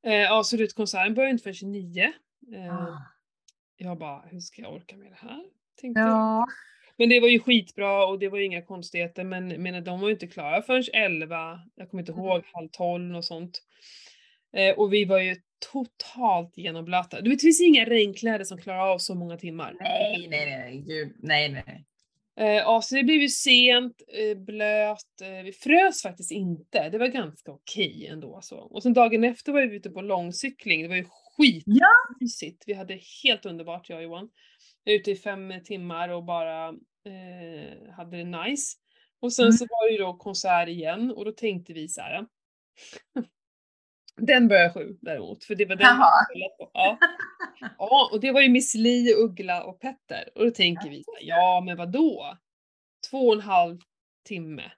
Eh, 0.04 0.14
ja, 0.14 0.44
så 0.44 0.56
du 0.56 0.64
vet, 0.64 0.74
konserten 0.74 1.14
började 1.14 1.32
inte 1.32 1.44
förrän 1.44 1.54
29. 1.54 2.14
Eh, 2.56 2.76
Ah. 2.76 2.98
jag 3.78 3.98
bara, 3.98 4.22
hur 4.32 4.40
ska 4.40 4.62
jag 4.62 4.74
orka 4.74 4.98
med 4.98 5.12
det 5.12 5.18
här? 5.28 5.44
Tänkte. 5.82 6.02
Ja. 6.02 6.48
Men 6.98 7.10
det 7.10 7.20
var 7.20 7.28
ju 7.28 7.40
skitbra 7.40 8.06
och 8.08 8.20
det 8.20 8.30
var 8.30 8.38
ju 8.38 8.46
inga 8.46 8.62
konstigheter 8.62 9.24
men, 9.24 9.48
men 9.64 9.84
de 9.84 10.00
var 10.02 10.08
ju 10.08 10.14
inte 10.14 10.28
klara 10.28 10.62
förrän 10.62 10.84
11, 10.94 11.60
jag 11.76 11.90
kommer 11.90 12.02
inte 12.02 12.12
Mm. 12.12 12.26
ihåg, 12.26 12.42
halv 12.54 12.68
12 12.68 13.16
och 13.16 13.26
sånt. 13.26 13.62
Eh, 14.54 14.76
och 14.80 14.94
vi 14.94 15.06
var 15.06 15.20
ju 15.20 15.36
totalt 15.72 16.58
genomblöta. 16.58 17.22
Du 17.22 17.30
vet, 17.30 17.40
det 17.40 17.44
finns 17.44 17.62
inga 17.62 17.86
regnkläder 17.86 18.46
som 18.46 18.58
klarar 18.58 18.88
av 18.94 18.98
så 18.98 19.16
många 19.16 19.38
timmar. 19.38 19.76
Nej, 19.80 20.28
nej, 20.30 20.46
nej, 20.46 20.78
gud, 20.88 21.16
nej, 21.20 21.50
nej. 21.50 21.86
Eh, 22.40 22.56
ja, 22.56 22.82
så 22.82 22.96
det 22.96 23.04
blev 23.04 23.18
ju 23.22 23.30
sent, 23.30 24.02
eh, 24.08 24.38
blöt, 24.38 25.22
eh, 25.24 25.44
vi 25.44 25.52
frös 25.52 26.02
faktiskt 26.04 26.32
inte. 26.32 26.90
Det 26.90 26.98
var 26.98 27.08
ganska 27.08 27.52
okej 27.52 28.08
ändå. 28.12 28.40
Så. 28.42 28.58
Och 28.58 28.84
sen 28.84 28.94
dagen 28.94 29.24
efter 29.24 29.52
var 29.52 29.62
vi 29.68 29.76
ute 29.76 29.90
på 29.90 30.02
långcykling, 30.02 30.82
det 30.82 30.88
var 30.88 30.96
ju 30.96 31.06
skitmysigt. 31.42 32.64
Vi 32.68 32.74
hade 32.74 33.00
helt 33.24 33.46
underbart 33.46 33.90
jag 33.90 33.98
och 33.98 34.04
Johan. 34.04 34.30
Ute 34.86 35.12
i 35.12 35.16
fem 35.16 35.54
timmar 35.64 36.10
och 36.10 36.24
bara 36.24 36.68
eh, 37.06 37.92
hade 37.96 38.18
det 38.18 38.24
nice. 38.24 38.78
Och 39.20 39.34
sen 39.34 39.46
Mm. 39.46 39.54
så 39.54 39.66
var 39.70 39.88
det 39.88 39.92
ju 39.92 39.98
då 39.98 40.14
konsert 40.18 40.68
igen 40.70 41.12
och 41.12 41.26
då 41.26 41.32
tänkte 41.32 41.74
vi 41.74 41.88
så 41.88 42.02
här. 42.02 42.26
Den 44.18 44.48
börjar 44.48 44.74
sju 44.74 44.98
däremot, 45.02 45.44
för 45.44 45.56
det 45.56 45.66
var 45.66 45.76
den 45.76 45.96
vi 45.98 46.02
Jaha. 46.02 46.26
kollat 46.34 46.58
på. 46.58 46.72
Ja. 46.74 46.98
ja, 47.78 48.10
och 48.14 48.20
det 48.20 48.32
var 48.32 48.42
ju 48.42 48.50
Miss 48.50 48.76
Li, 48.76 49.14
Uggla 49.18 49.64
och 49.64 49.80
Petter. 49.80 50.30
Och 50.36 50.46
då 50.46 50.52
tänker 50.52 50.90
vi, 50.90 51.04
ja 51.22 51.62
men 51.66 51.78
vadå? 51.78 52.38
Två 53.10 53.28
och 53.28 53.34
en 53.34 53.42
halv 53.42 53.78
timme. 54.28 54.72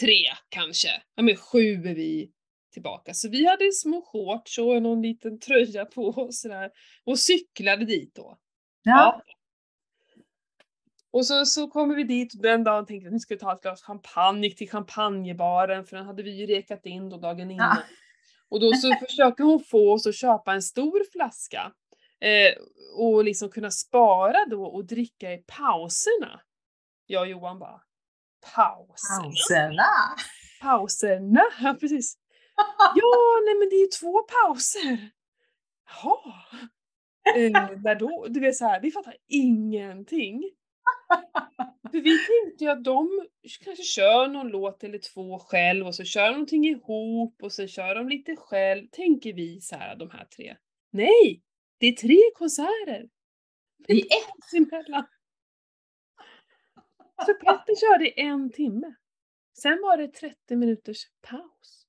Tre 0.00 0.24
kanske. 0.48 0.88
Ja 1.14 1.22
men 1.22 1.36
sju 1.36 1.72
är 1.74 1.94
vi 1.94 2.30
tillbaka. 2.72 3.14
Så 3.14 3.28
vi 3.28 3.46
hade 3.46 3.72
små 3.72 4.02
shorts 4.02 4.58
och 4.58 4.82
någon 4.82 5.02
liten 5.02 5.38
tröja 5.38 5.84
på 5.84 6.08
oss 6.08 6.40
sådär. 6.40 6.70
Och 7.04 7.18
cyklade 7.18 7.84
dit 7.84 8.14
då. 8.14 8.38
Ja. 8.82 9.22
Och 11.12 11.26
så, 11.26 11.44
så 11.44 11.68
kommer 11.68 11.94
vi 11.94 12.04
dit 12.04 12.34
och 12.34 12.42
den 12.42 12.64
dagen 12.64 12.86
tänkte 12.86 13.06
att 13.08 13.12
nu 13.12 13.18
ska 13.18 13.34
vi 13.34 13.40
ta 13.40 13.52
ett 13.52 13.62
glas 13.62 13.82
champagne, 13.82 14.46
gick 14.46 14.58
till 14.58 14.70
champagnebaren 14.70 15.84
för 15.84 15.96
den 15.96 16.06
hade 16.06 16.22
vi 16.22 16.30
ju 16.30 16.46
rekat 16.46 16.86
in 16.86 17.08
då 17.08 17.16
dagen 17.16 17.50
innan. 17.50 17.76
Ja. 17.76 17.82
Och 18.48 18.60
då 18.60 18.72
så 18.72 18.94
försöker 19.06 19.44
hon 19.44 19.60
få 19.60 19.92
oss 19.92 20.06
att 20.06 20.14
köpa 20.14 20.52
en 20.52 20.62
stor 20.62 21.12
flaska 21.12 21.72
eh, 22.20 22.62
och 22.96 23.24
liksom 23.24 23.48
kunna 23.48 23.70
spara 23.70 24.46
då 24.50 24.64
och 24.64 24.84
dricka 24.84 25.32
i 25.32 25.38
pauserna. 25.38 26.40
Jag 27.06 27.22
och 27.22 27.28
Johan 27.28 27.58
bara, 27.58 27.80
pauserna? 28.54 29.22
Pauserna. 29.22 29.84
Pauserna? 30.60 31.42
Ja, 31.60 31.76
precis. 31.80 32.18
Ja, 32.94 33.40
nej 33.44 33.54
men 33.54 33.68
det 33.68 33.76
är 33.76 33.80
ju 33.80 33.86
två 34.00 34.22
pauser. 34.22 35.10
Jaha. 35.86 36.34
Eh, 37.36 37.98
då? 37.98 38.26
Du 38.28 38.40
vet 38.40 38.56
så 38.56 38.64
här, 38.64 38.80
vi 38.80 38.90
fattar 38.90 39.16
ingenting. 39.28 40.42
För 41.90 42.00
vi 42.00 42.18
tänkte 42.18 42.64
ju 42.64 42.70
att 42.70 42.84
de 42.84 43.26
kanske 43.64 43.84
kör 43.84 44.28
någon 44.28 44.48
låt 44.48 44.84
eller 44.84 44.98
två 44.98 45.38
själv 45.38 45.86
och 45.86 45.94
så 45.94 46.04
kör 46.04 46.26
de 46.26 46.32
någonting 46.32 46.64
ihop 46.64 47.42
och 47.42 47.52
så 47.52 47.66
kör 47.66 47.94
de 47.94 48.08
lite 48.08 48.36
själv. 48.36 48.88
Tänker 48.92 49.32
vi 49.32 49.60
så 49.60 49.76
här, 49.76 49.96
de 49.96 50.10
här 50.10 50.24
tre. 50.24 50.56
Nej! 50.90 51.42
Det 51.78 51.86
är 51.86 51.92
tre 51.92 52.18
konserter. 52.34 53.08
I 53.88 54.00
ett. 54.00 54.54
Emellan. 54.56 55.06
Så 57.26 57.34
Petter 57.34 57.80
körde 57.80 58.08
i 58.08 58.20
en 58.20 58.52
timme. 58.52 58.94
Sen 59.58 59.78
var 59.82 59.96
det 59.96 60.08
30 60.08 60.56
minuters 60.56 61.04
paus. 61.20 61.81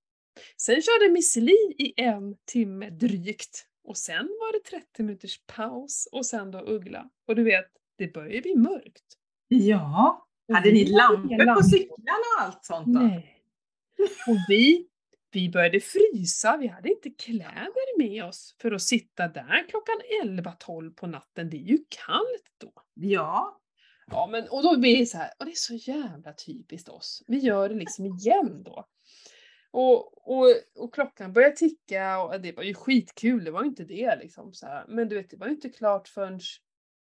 Sen 0.57 0.81
körde 0.81 1.11
Miss 1.11 1.35
Li 1.35 1.75
i 1.77 1.93
en 1.97 2.35
timme 2.45 2.89
drygt. 2.89 3.67
Och 3.83 3.97
sen 3.97 4.27
var 4.39 4.53
det 4.53 4.77
30 4.79 5.03
minuters 5.03 5.39
paus 5.45 6.07
och 6.11 6.25
sen 6.25 6.51
då 6.51 6.59
Uggla. 6.59 7.09
Och 7.27 7.35
du 7.35 7.43
vet, 7.43 7.65
det 7.97 8.13
börjar 8.13 8.41
bli 8.41 8.55
mörkt. 8.55 9.03
Ja. 9.47 10.27
Hade 10.53 10.71
ni 10.71 10.85
lampor 10.85 11.55
på 11.55 11.63
cyklarna 11.63 12.25
och 12.37 12.41
allt 12.41 12.65
sånt 12.65 12.87
då? 12.87 12.99
Nej. 12.99 13.43
Och 14.27 14.37
vi, 14.47 14.87
vi 15.31 15.49
började 15.49 15.79
frysa, 15.79 16.57
vi 16.57 16.67
hade 16.67 16.89
inte 16.89 17.09
kläder 17.09 17.97
med 17.97 18.25
oss 18.25 18.55
för 18.61 18.71
att 18.71 18.81
sitta 18.81 19.27
där 19.27 19.65
klockan 19.69 19.95
11-12 20.23 20.93
på 20.93 21.07
natten. 21.07 21.49
Det 21.49 21.57
är 21.57 21.67
ju 21.67 21.77
kallt 21.77 22.51
då. 22.61 22.73
Ja. 22.93 23.59
Ja, 24.07 24.27
men 24.31 24.47
och 24.47 24.63
då 24.63 24.79
blir 24.79 24.97
det 24.99 25.05
så 25.05 25.17
här, 25.17 25.31
och 25.39 25.45
det 25.45 25.51
är 25.51 25.55
så 25.55 25.73
jävla 25.73 26.33
typiskt 26.33 26.89
oss. 26.89 27.23
Vi 27.27 27.37
gör 27.37 27.69
det 27.69 27.75
liksom 27.75 28.05
igen 28.05 28.63
då. 28.63 28.85
Och, 29.73 30.27
och, 30.27 30.47
och 30.75 30.93
klockan 30.93 31.33
börjar 31.33 31.51
ticka 31.51 32.21
och 32.21 32.41
det 32.41 32.51
var 32.51 32.63
ju 32.63 32.73
skitkul, 32.73 33.43
det 33.43 33.51
var 33.51 33.63
ju 33.63 33.69
inte 33.69 33.83
det 33.83 34.15
liksom. 34.15 34.53
Så 34.53 34.65
här. 34.65 34.85
Men 34.87 35.09
du 35.09 35.15
vet, 35.15 35.29
det 35.29 35.37
var 35.37 35.47
ju 35.47 35.53
inte 35.53 35.69
klart 35.69 36.07
förrän 36.07 36.39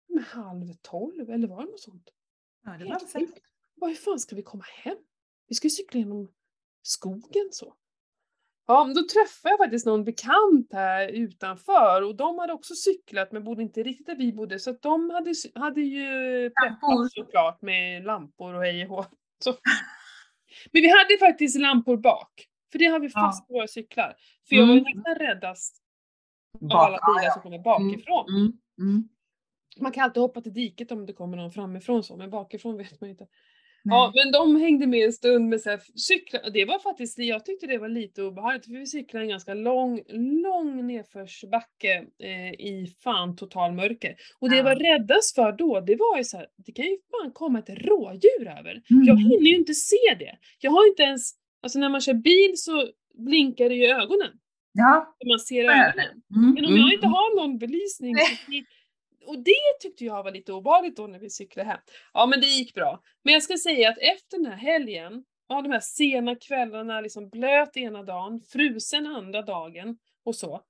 med 0.09 0.25
halv 0.25 0.73
tolv, 0.83 1.31
eller 1.31 1.49
var 1.49 1.63
det 1.63 1.71
något 1.71 1.81
sånt? 1.81 2.11
ja 2.65 2.71
det 2.79 2.85
var 2.85 3.21
sjukt. 3.21 3.39
Vad 3.75 3.91
hur 3.91 3.97
fan 3.97 4.19
ska 4.21 4.37
vi 4.37 4.43
komma 4.43 4.65
hem? 4.83 4.97
Vi 5.49 5.55
ska 5.55 5.67
ju 5.67 5.71
cykla 5.71 5.99
genom 5.99 6.33
skogen 6.83 7.49
så. 7.51 7.75
Ja, 8.67 8.85
men 8.85 8.95
då 8.95 9.03
träffade 9.03 9.53
jag 9.53 9.59
faktiskt 9.59 9.87
någon 9.87 10.05
bekant 10.05 10.73
här 10.73 11.09
utanför 11.09 12.03
och 12.03 12.17
de 12.17 12.39
hade 12.39 12.53
också 12.53 12.75
cyklat 12.75 13.33
men 13.33 13.45
bodde 13.45 13.63
inte 13.63 13.83
riktigt 13.83 14.07
där 14.07 14.17
vi 14.17 14.33
bodde 14.33 14.59
så 14.59 14.71
att 14.71 14.83
de 14.83 15.11
hade, 15.11 15.35
hade 15.55 15.81
ju 15.81 16.43
Lampor. 16.43 16.69
preppat 16.69 17.13
såklart 17.13 17.63
med 17.63 18.05
lampor 18.05 18.55
och 18.55 18.63
hej 18.63 18.87
och 18.89 19.07
så. 19.45 19.51
Men 20.73 20.83
vi 20.83 20.89
hade 20.89 21.19
faktiskt 21.19 21.59
lampor 21.59 21.97
bak. 21.97 22.49
För 22.77 22.79
det 22.79 22.87
har 22.87 23.01
vi 23.01 23.07
Ja. 23.15 23.21
fast 23.21 23.49
på 23.49 23.55
våra 23.55 23.67
cyklar. 23.67 24.15
För 24.49 24.57
jag 24.57 24.67
var 24.67 24.73
Mm. 24.75 24.85
nästan 24.85 25.15
räddast 25.15 25.77
av 26.55 26.69
Bak- 26.69 26.75
alla 26.87 26.99
ja, 27.03 27.15
bilar 27.15 27.25
ja. 27.25 27.33
som 27.33 27.43
kommer 27.43 27.59
bakifrån. 27.59 28.27
Mm. 28.29 28.53
Mm. 28.81 29.09
Man 29.81 29.93
kan 29.93 30.05
alltid 30.05 30.21
hoppa 30.21 30.41
till 30.41 30.53
diket 30.55 30.93
om 30.93 31.07
det 31.07 31.13
kommer 31.13 31.37
någon 31.37 31.53
framifrån 31.53 32.03
så, 32.05 32.17
men 32.17 32.31
bakifrån 32.31 32.77
vet 32.77 33.01
man 33.01 33.11
inte. 33.11 33.27
Nej. 33.85 33.97
Ja, 33.97 34.13
men 34.15 34.33
de 34.33 34.57
hängde 34.61 34.87
med 34.87 35.05
en 35.07 35.13
stund 35.13 35.49
med 35.49 35.61
så 35.61 35.71
här 35.71 35.81
cyklar. 35.95 36.51
Det 36.51 36.65
var 36.65 36.79
faktiskt, 36.79 37.19
jag 37.19 37.45
tyckte 37.45 37.67
det 37.67 37.79
var 37.79 37.89
lite 37.89 38.23
obehagligt 38.23 38.65
för 38.65 38.73
vi 38.73 38.87
cyklade 38.87 39.25
en 39.25 39.29
ganska 39.29 39.55
lång, 39.55 40.03
lång 40.43 40.87
nedförsbacke 40.87 42.07
eh, 42.23 42.53
i 42.53 42.95
fan 43.05 43.37
total 43.37 43.73
mörker. 43.73 44.15
Och 44.41 44.51
det 44.51 44.57
jag 44.57 44.67
Ja. 44.67 44.69
var 44.71 44.77
räddast 44.77 45.35
för 45.35 45.53
då, 45.53 45.81
det 45.81 45.97
var 45.97 46.19
ju 46.19 46.25
så 46.25 46.37
här, 46.37 46.47
det 46.57 46.73
kan 46.73 46.85
ju 46.85 46.97
fan 47.11 47.33
komma 47.33 47.59
ett 47.59 47.69
rådjur 47.71 48.49
över. 48.59 48.83
Mm. 48.91 49.05
Jag 49.05 49.17
hinner 49.21 49.51
ju 49.51 49.57
inte 49.57 49.75
se 49.75 50.15
det. 50.19 50.39
Jag 50.61 50.71
har 50.71 50.89
inte 50.89 51.03
ens, 51.03 51.33
alltså 51.63 51.79
när 51.79 51.89
man 51.89 52.01
kör 52.01 52.15
bil 52.15 52.53
så 52.57 52.89
blinkar 53.15 53.69
det 53.69 53.75
ju 53.75 53.85
i 53.85 53.93
ögonen. 53.93 54.31
Ja. 54.73 55.17
Man 55.29 55.39
ser 55.39 55.65
ögonen. 55.65 56.23
Mm. 56.37 56.55
Men 56.55 56.65
om 56.65 56.73
mm, 56.73 56.77
jag 56.77 56.93
inte 56.93 57.07
har 57.07 57.37
någon 57.37 57.59
belysning 57.59 58.15
och 59.27 59.39
det 59.39 59.81
tyckte 59.81 60.05
jag 60.05 60.23
var 60.23 60.31
lite 60.31 60.53
obehagligt 60.53 60.97
då 60.97 61.07
när 61.07 61.19
vi 61.19 61.31
cyklade 61.31 61.69
hem. 61.69 61.79
Ja 62.13 62.27
men 62.27 62.41
det 62.41 62.47
gick 62.47 62.75
bra. 62.75 63.03
Men 63.25 63.35
jag 63.35 63.43
ska 63.43 63.57
säga 63.59 63.89
att 63.89 63.99
efter 63.99 64.39
den 64.39 64.47
här 64.47 64.57
helgen, 64.57 65.25
ja 65.49 65.63
de 65.63 65.73
här 65.73 65.81
sena 65.81 66.35
kvällarna, 66.35 67.01
liksom 67.01 67.29
blöt 67.29 67.77
ena 67.77 68.03
dagen, 68.03 68.41
frusen 68.41 69.07
andra 69.07 69.43
dagen 69.43 69.99
och 70.25 70.37
så. 70.37 70.63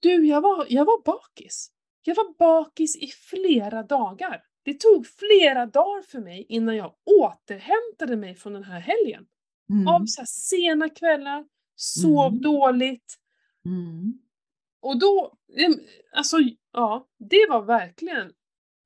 Du, 0.00 0.26
jag 0.26 0.40
var, 0.40 0.66
jag 0.68 0.84
var 0.84 1.02
bakis. 1.04 1.70
Jag 2.02 2.14
var 2.14 2.38
bakis 2.38 2.96
i 2.96 3.06
flera 3.06 3.82
dagar. 3.82 4.42
Det 4.62 4.80
tog 4.80 5.06
flera 5.06 5.66
dagar 5.66 6.02
för 6.02 6.18
mig 6.18 6.46
innan 6.48 6.76
jag 6.76 6.94
återhämtade 7.20 8.16
mig 8.16 8.34
från 8.34 8.52
den 8.52 8.64
här 8.64 8.80
helgen. 8.80 9.26
Mm. 9.70 9.88
Av 9.88 10.06
så 10.06 10.20
här 10.20 10.26
sena 10.26 10.88
kvällar, 10.88 11.44
sov 11.76 12.26
Mm. 12.28 12.40
dåligt, 12.40 13.14
Mm. 13.64 14.18
och 14.80 14.98
då, 14.98 15.38
alltså 16.12 16.36
ja, 16.72 17.06
det 17.18 17.46
var 17.50 17.62
verkligen, 17.62 18.32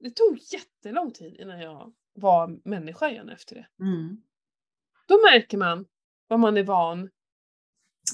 det 0.00 0.10
tog 0.10 0.38
jättelång 0.52 1.12
tid 1.12 1.36
innan 1.40 1.60
jag 1.60 1.92
var 2.14 2.60
människa 2.68 3.08
igen 3.10 3.28
efter 3.28 3.54
det. 3.54 3.66
Mm. 3.84 4.22
Då 5.08 5.14
märker 5.32 5.58
man 5.58 5.86
vad 6.28 6.40
man 6.40 6.56
är 6.56 6.62
van. 6.62 7.10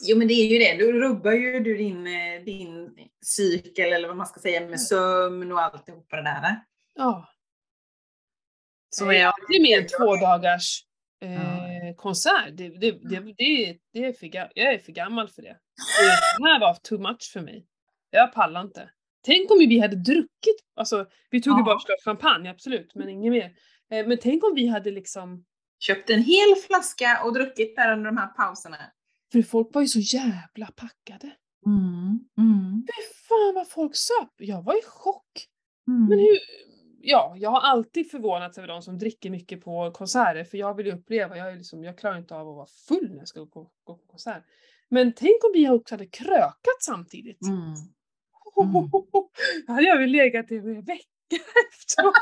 Jo 0.02 0.18
men 0.18 0.28
det 0.28 0.34
är 0.34 0.46
ju 0.52 0.58
det, 0.58 0.84
då 0.86 0.92
rubbar 0.92 1.32
ju 1.32 1.60
du 1.60 1.76
din, 1.76 2.06
eh, 2.06 2.44
din 2.44 2.94
cykel 3.26 3.92
eller 3.92 4.08
vad 4.08 4.16
man 4.16 4.26
ska 4.26 4.40
säga 4.40 4.68
med 4.68 4.80
sömn 4.80 5.52
och 5.52 5.60
alltihopa 5.60 6.16
det 6.16 6.22
där. 6.22 6.64
Ja, 6.94 7.28
Så 8.90 9.06
är 9.10 9.12
jag. 9.12 9.34
Det 9.48 9.56
är 9.56 9.62
mer 9.62 9.78
en 9.80 9.86
två 9.86 10.16
dagars 10.16 10.84
eh, 11.20 11.67
konsert. 11.94 12.56
Det, 12.56 12.68
det, 12.68 12.90
det, 12.90 13.20
det, 13.38 13.78
det 13.92 14.04
är 14.04 14.12
för, 14.12 14.30
jag 14.54 14.74
är 14.74 14.78
för 14.78 14.92
gammal 14.92 15.28
för 15.28 15.42
det. 15.42 15.56
Det 16.38 16.44
här 16.48 16.60
var 16.60 16.74
too 16.74 16.98
much 16.98 17.30
för 17.32 17.40
mig. 17.40 17.66
Jag 18.10 18.32
pallar 18.32 18.60
inte. 18.60 18.90
Tänk 19.24 19.50
om 19.50 19.58
vi 19.58 19.78
hade 19.80 19.96
druckit, 19.96 20.60
alltså 20.76 21.06
vi 21.30 21.42
tog 21.42 21.52
ju 21.54 21.60
Ja. 21.60 21.64
bara 21.64 21.76
ett 21.94 22.04
champagne 22.04 22.50
absolut, 22.50 22.94
men 22.94 23.08
inget 23.08 23.32
mer. 23.32 23.44
Eh, 23.90 24.06
men 24.06 24.18
tänk 24.18 24.44
om 24.44 24.54
vi 24.54 24.66
hade 24.68 24.90
liksom, 24.90 25.44
Köpt 25.80 26.10
en 26.10 26.22
hel 26.22 26.54
flaska 26.66 27.20
och 27.24 27.32
druckit 27.34 27.76
där 27.76 27.92
under 27.92 28.06
de 28.06 28.16
här 28.16 28.26
pauserna. 28.26 28.76
för 29.32 29.42
folk 29.42 29.74
var 29.74 29.82
ju 29.82 29.88
så 29.88 29.98
jävla 30.00 30.66
packade. 30.66 31.30
Mm. 31.66 32.18
Mm. 32.38 32.86
Fy 32.86 33.02
fan 33.28 33.54
vad 33.54 33.68
folk 33.68 33.96
söp! 33.96 34.30
Jag 34.36 34.62
var 34.62 34.78
i 34.78 34.82
chock. 34.84 35.46
Mm. 35.88 36.08
Men 36.08 36.18
hur, 36.18 36.38
ja, 37.00 37.34
jag 37.36 37.50
har 37.50 37.60
alltid 37.60 38.10
förvånats 38.10 38.58
över 38.58 38.68
de 38.68 38.82
som 38.82 38.98
dricker 38.98 39.30
mycket 39.30 39.64
på 39.64 39.90
konserter 39.90 40.44
för 40.44 40.58
jag 40.58 40.74
vill 40.74 40.86
ju 40.86 40.92
uppleva, 40.92 41.36
jag, 41.36 41.52
är 41.52 41.56
liksom, 41.56 41.84
jag 41.84 41.98
klarar 41.98 42.18
inte 42.18 42.34
av 42.34 42.48
att 42.48 42.56
vara 42.56 42.66
full 42.88 43.10
när 43.10 43.18
jag 43.18 43.28
ska 43.28 43.40
gå 43.40 43.46
på, 43.46 43.70
gå 43.84 43.94
på 43.94 44.06
konsert. 44.06 44.42
Men 44.88 45.12
tänk 45.12 45.44
om 45.44 45.50
vi 45.54 45.68
också 45.68 45.94
hade 45.94 46.06
krökat 46.06 46.80
samtidigt. 46.80 47.42
Mm. 47.42 47.58
Mm. 47.58 48.90
Då 49.66 49.72
hade 49.72 49.86
jag 49.86 49.98
väl 49.98 50.10
legat 50.10 50.50
i 50.50 50.56
en 50.56 50.82
vecka 50.82 51.04
efteråt. 51.70 52.14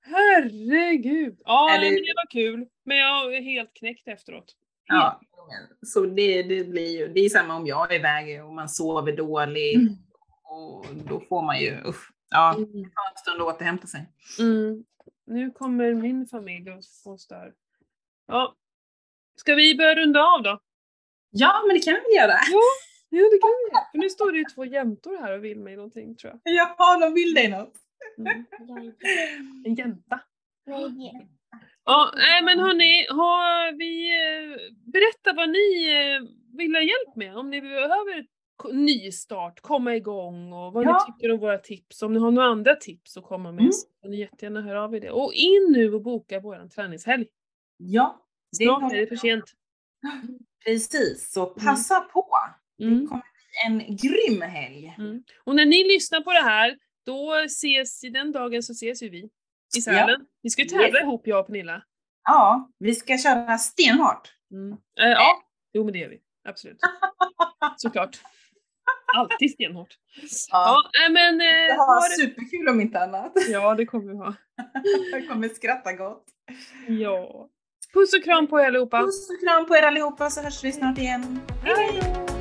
Herregud! 0.00 1.40
Ja, 1.44 1.78
men 1.80 1.94
det 1.94 2.14
var 2.16 2.30
kul. 2.30 2.68
Men 2.84 2.96
jag 2.96 3.34
är 3.34 3.42
helt 3.42 3.74
knäckt 3.74 4.08
efteråt. 4.08 4.54
Ja, 4.86 5.20
så 5.86 6.06
det, 6.06 6.42
det 6.42 6.64
blir 6.64 6.98
ju, 6.98 7.08
det 7.08 7.20
är 7.20 7.28
samma 7.28 7.56
om 7.56 7.66
jag 7.66 7.92
är 7.92 7.98
iväg 7.98 8.44
och 8.44 8.54
man 8.54 8.68
sover 8.68 9.16
dåligt 9.16 9.76
Mm. 9.76 9.94
och 10.44 10.86
då 11.08 11.20
får 11.20 11.42
man 11.42 11.60
ju, 11.60 11.80
usch, 11.86 12.12
ja, 12.30 12.54
Mm. 12.56 12.72
det 12.72 12.82
tar 12.90 13.10
en 13.10 13.16
stund 13.16 13.42
att 13.42 13.54
återhämta 13.54 13.86
sig. 13.86 14.12
Mm. 14.40 14.84
Nu 15.26 15.50
kommer 15.50 15.94
min 15.94 16.26
familj 16.26 16.70
och 17.04 17.20
stör. 17.20 17.52
Ja. 18.26 18.54
Ska 19.36 19.54
vi 19.54 19.74
börja 19.76 19.94
runda 19.94 20.20
av 20.22 20.42
då? 20.42 20.60
Ja, 21.30 21.62
men 21.66 21.74
det 21.76 21.80
kan 21.84 21.94
vi 21.94 22.16
göra. 22.16 22.32
Ja, 23.10 23.20
det 23.30 23.38
kan 23.40 23.50
vi. 23.50 23.70
För 23.92 23.98
nu 23.98 24.10
står 24.10 24.32
det 24.32 24.38
ju 24.38 24.44
två 24.44 24.64
jämtor 24.64 25.18
här 25.18 25.38
och 25.38 25.44
vill 25.44 25.60
mig 25.60 25.76
någonting 25.76 26.16
tror 26.16 26.32
jag. 26.44 26.54
Ja, 26.54 26.98
de 27.00 27.14
vill 27.14 27.34
dig 27.34 27.48
något. 27.48 27.74
Mm. 28.18 28.44
En 29.64 29.74
jänta. 29.74 30.20
Ja, 31.84 32.12
nej 32.16 32.42
men 32.42 32.58
hörni, 32.60 33.06
har 33.10 33.72
vi, 33.72 34.10
eh, 34.10 34.56
berätta 34.92 35.32
vad 35.32 35.48
ni 35.50 35.88
eh, 35.96 36.28
vill 36.58 36.74
ha 36.74 36.82
hjälp 36.82 37.16
med. 37.16 37.36
Om 37.36 37.50
ni 37.50 37.60
behöver 37.60 38.26
nystart, 38.72 39.60
komma 39.60 39.96
igång 39.96 40.52
och 40.52 40.72
vad 40.72 40.84
Ja. 40.84 41.04
ni 41.08 41.12
tycker 41.12 41.32
om 41.32 41.40
våra 41.40 41.58
tips. 41.58 42.02
Om 42.02 42.12
ni 42.12 42.18
har 42.20 42.30
några 42.30 42.48
andra 42.48 42.74
tips 42.74 43.16
att 43.16 43.24
komma 43.24 43.52
med 43.52 43.60
Mm. 43.60 43.72
så 43.72 43.86
får 44.02 44.08
ni 44.08 44.16
jättegärna 44.20 44.62
höra 44.62 44.82
av 44.84 44.94
er 44.94 45.00
det. 45.00 45.10
Och 45.10 45.32
in 45.34 45.66
nu 45.72 45.94
och 45.94 46.02
boka 46.02 46.40
våran 46.40 46.68
träningshelg. 46.70 47.26
Ja, 47.76 48.26
det 48.58 48.64
Snart 48.64 48.92
är 48.92 48.96
det 48.96 49.06
för 49.06 49.16
sent. 49.16 49.44
precis. 50.64 51.32
Så 51.32 51.46
passa 51.46 52.00
på. 52.00 52.28
Mm. 52.82 53.00
Det 53.00 53.06
kommer 53.06 53.22
bli 53.22 53.88
en 53.88 53.96
grym 53.96 54.42
helg. 54.42 54.94
Mm. 54.98 55.22
Och 55.44 55.56
när 55.56 55.66
ni 55.66 55.84
lyssnar 55.84 56.20
på 56.20 56.32
det 56.32 56.42
här, 56.42 56.78
då 57.06 57.34
ses, 57.34 58.04
i 58.04 58.08
den 58.08 58.32
dagen 58.32 58.62
så 58.62 58.72
ses 58.72 59.02
ju 59.02 59.08
vi 59.08 59.28
i 59.76 59.80
Sälen. 59.80 60.26
Vi 60.42 60.50
ska 60.50 60.62
ju 60.62 60.68
tävla 60.68 60.86
Yes. 60.88 61.02
ihop 61.02 61.26
jag 61.26 61.40
och 61.40 61.46
Pernilla. 61.46 61.82
Ja, 62.24 62.70
vi 62.78 62.94
ska 62.94 63.18
köra 63.18 63.58
stenhårt. 63.58 64.32
Mm. 64.52 64.72
Eh, 64.72 65.08
ja, 65.08 65.42
jo 65.72 65.84
men 65.84 65.92
det 65.92 65.98
gör 65.98 66.08
vi. 66.08 66.20
Absolut. 66.48 66.78
Såklart. 67.76 68.18
Alltid 69.16 69.50
stenhårt. 69.50 69.94
Ja, 70.50 70.76
nej, 70.98 71.12
men... 71.12 71.40
Eh, 71.40 71.76
ha 71.76 72.02
superkul 72.18 72.68
om 72.68 72.80
inte 72.80 73.00
annat. 73.00 73.32
Ja, 73.48 73.74
det 73.74 73.86
kommer 73.86 74.12
vi 74.12 74.18
ha. 74.18 74.34
Jag 75.12 75.28
kommer 75.28 75.48
skratta 75.48 75.92
gott. 75.92 76.24
Ja. 76.88 77.48
Puss 77.92 78.14
och 78.14 78.24
kram 78.24 78.46
på 78.46 78.60
er 78.60 78.66
allihopa. 78.66 79.02
Puss 79.02 79.30
och 79.30 79.48
kram 79.48 79.66
på 79.66 79.76
er 79.76 79.82
allihopa 79.82 80.30
så 80.30 80.40
hörs 80.40 80.64
vi 80.64 80.72
snart 80.72 80.98
igen. 80.98 81.40
Hej 81.64 82.00
då! 82.02 82.37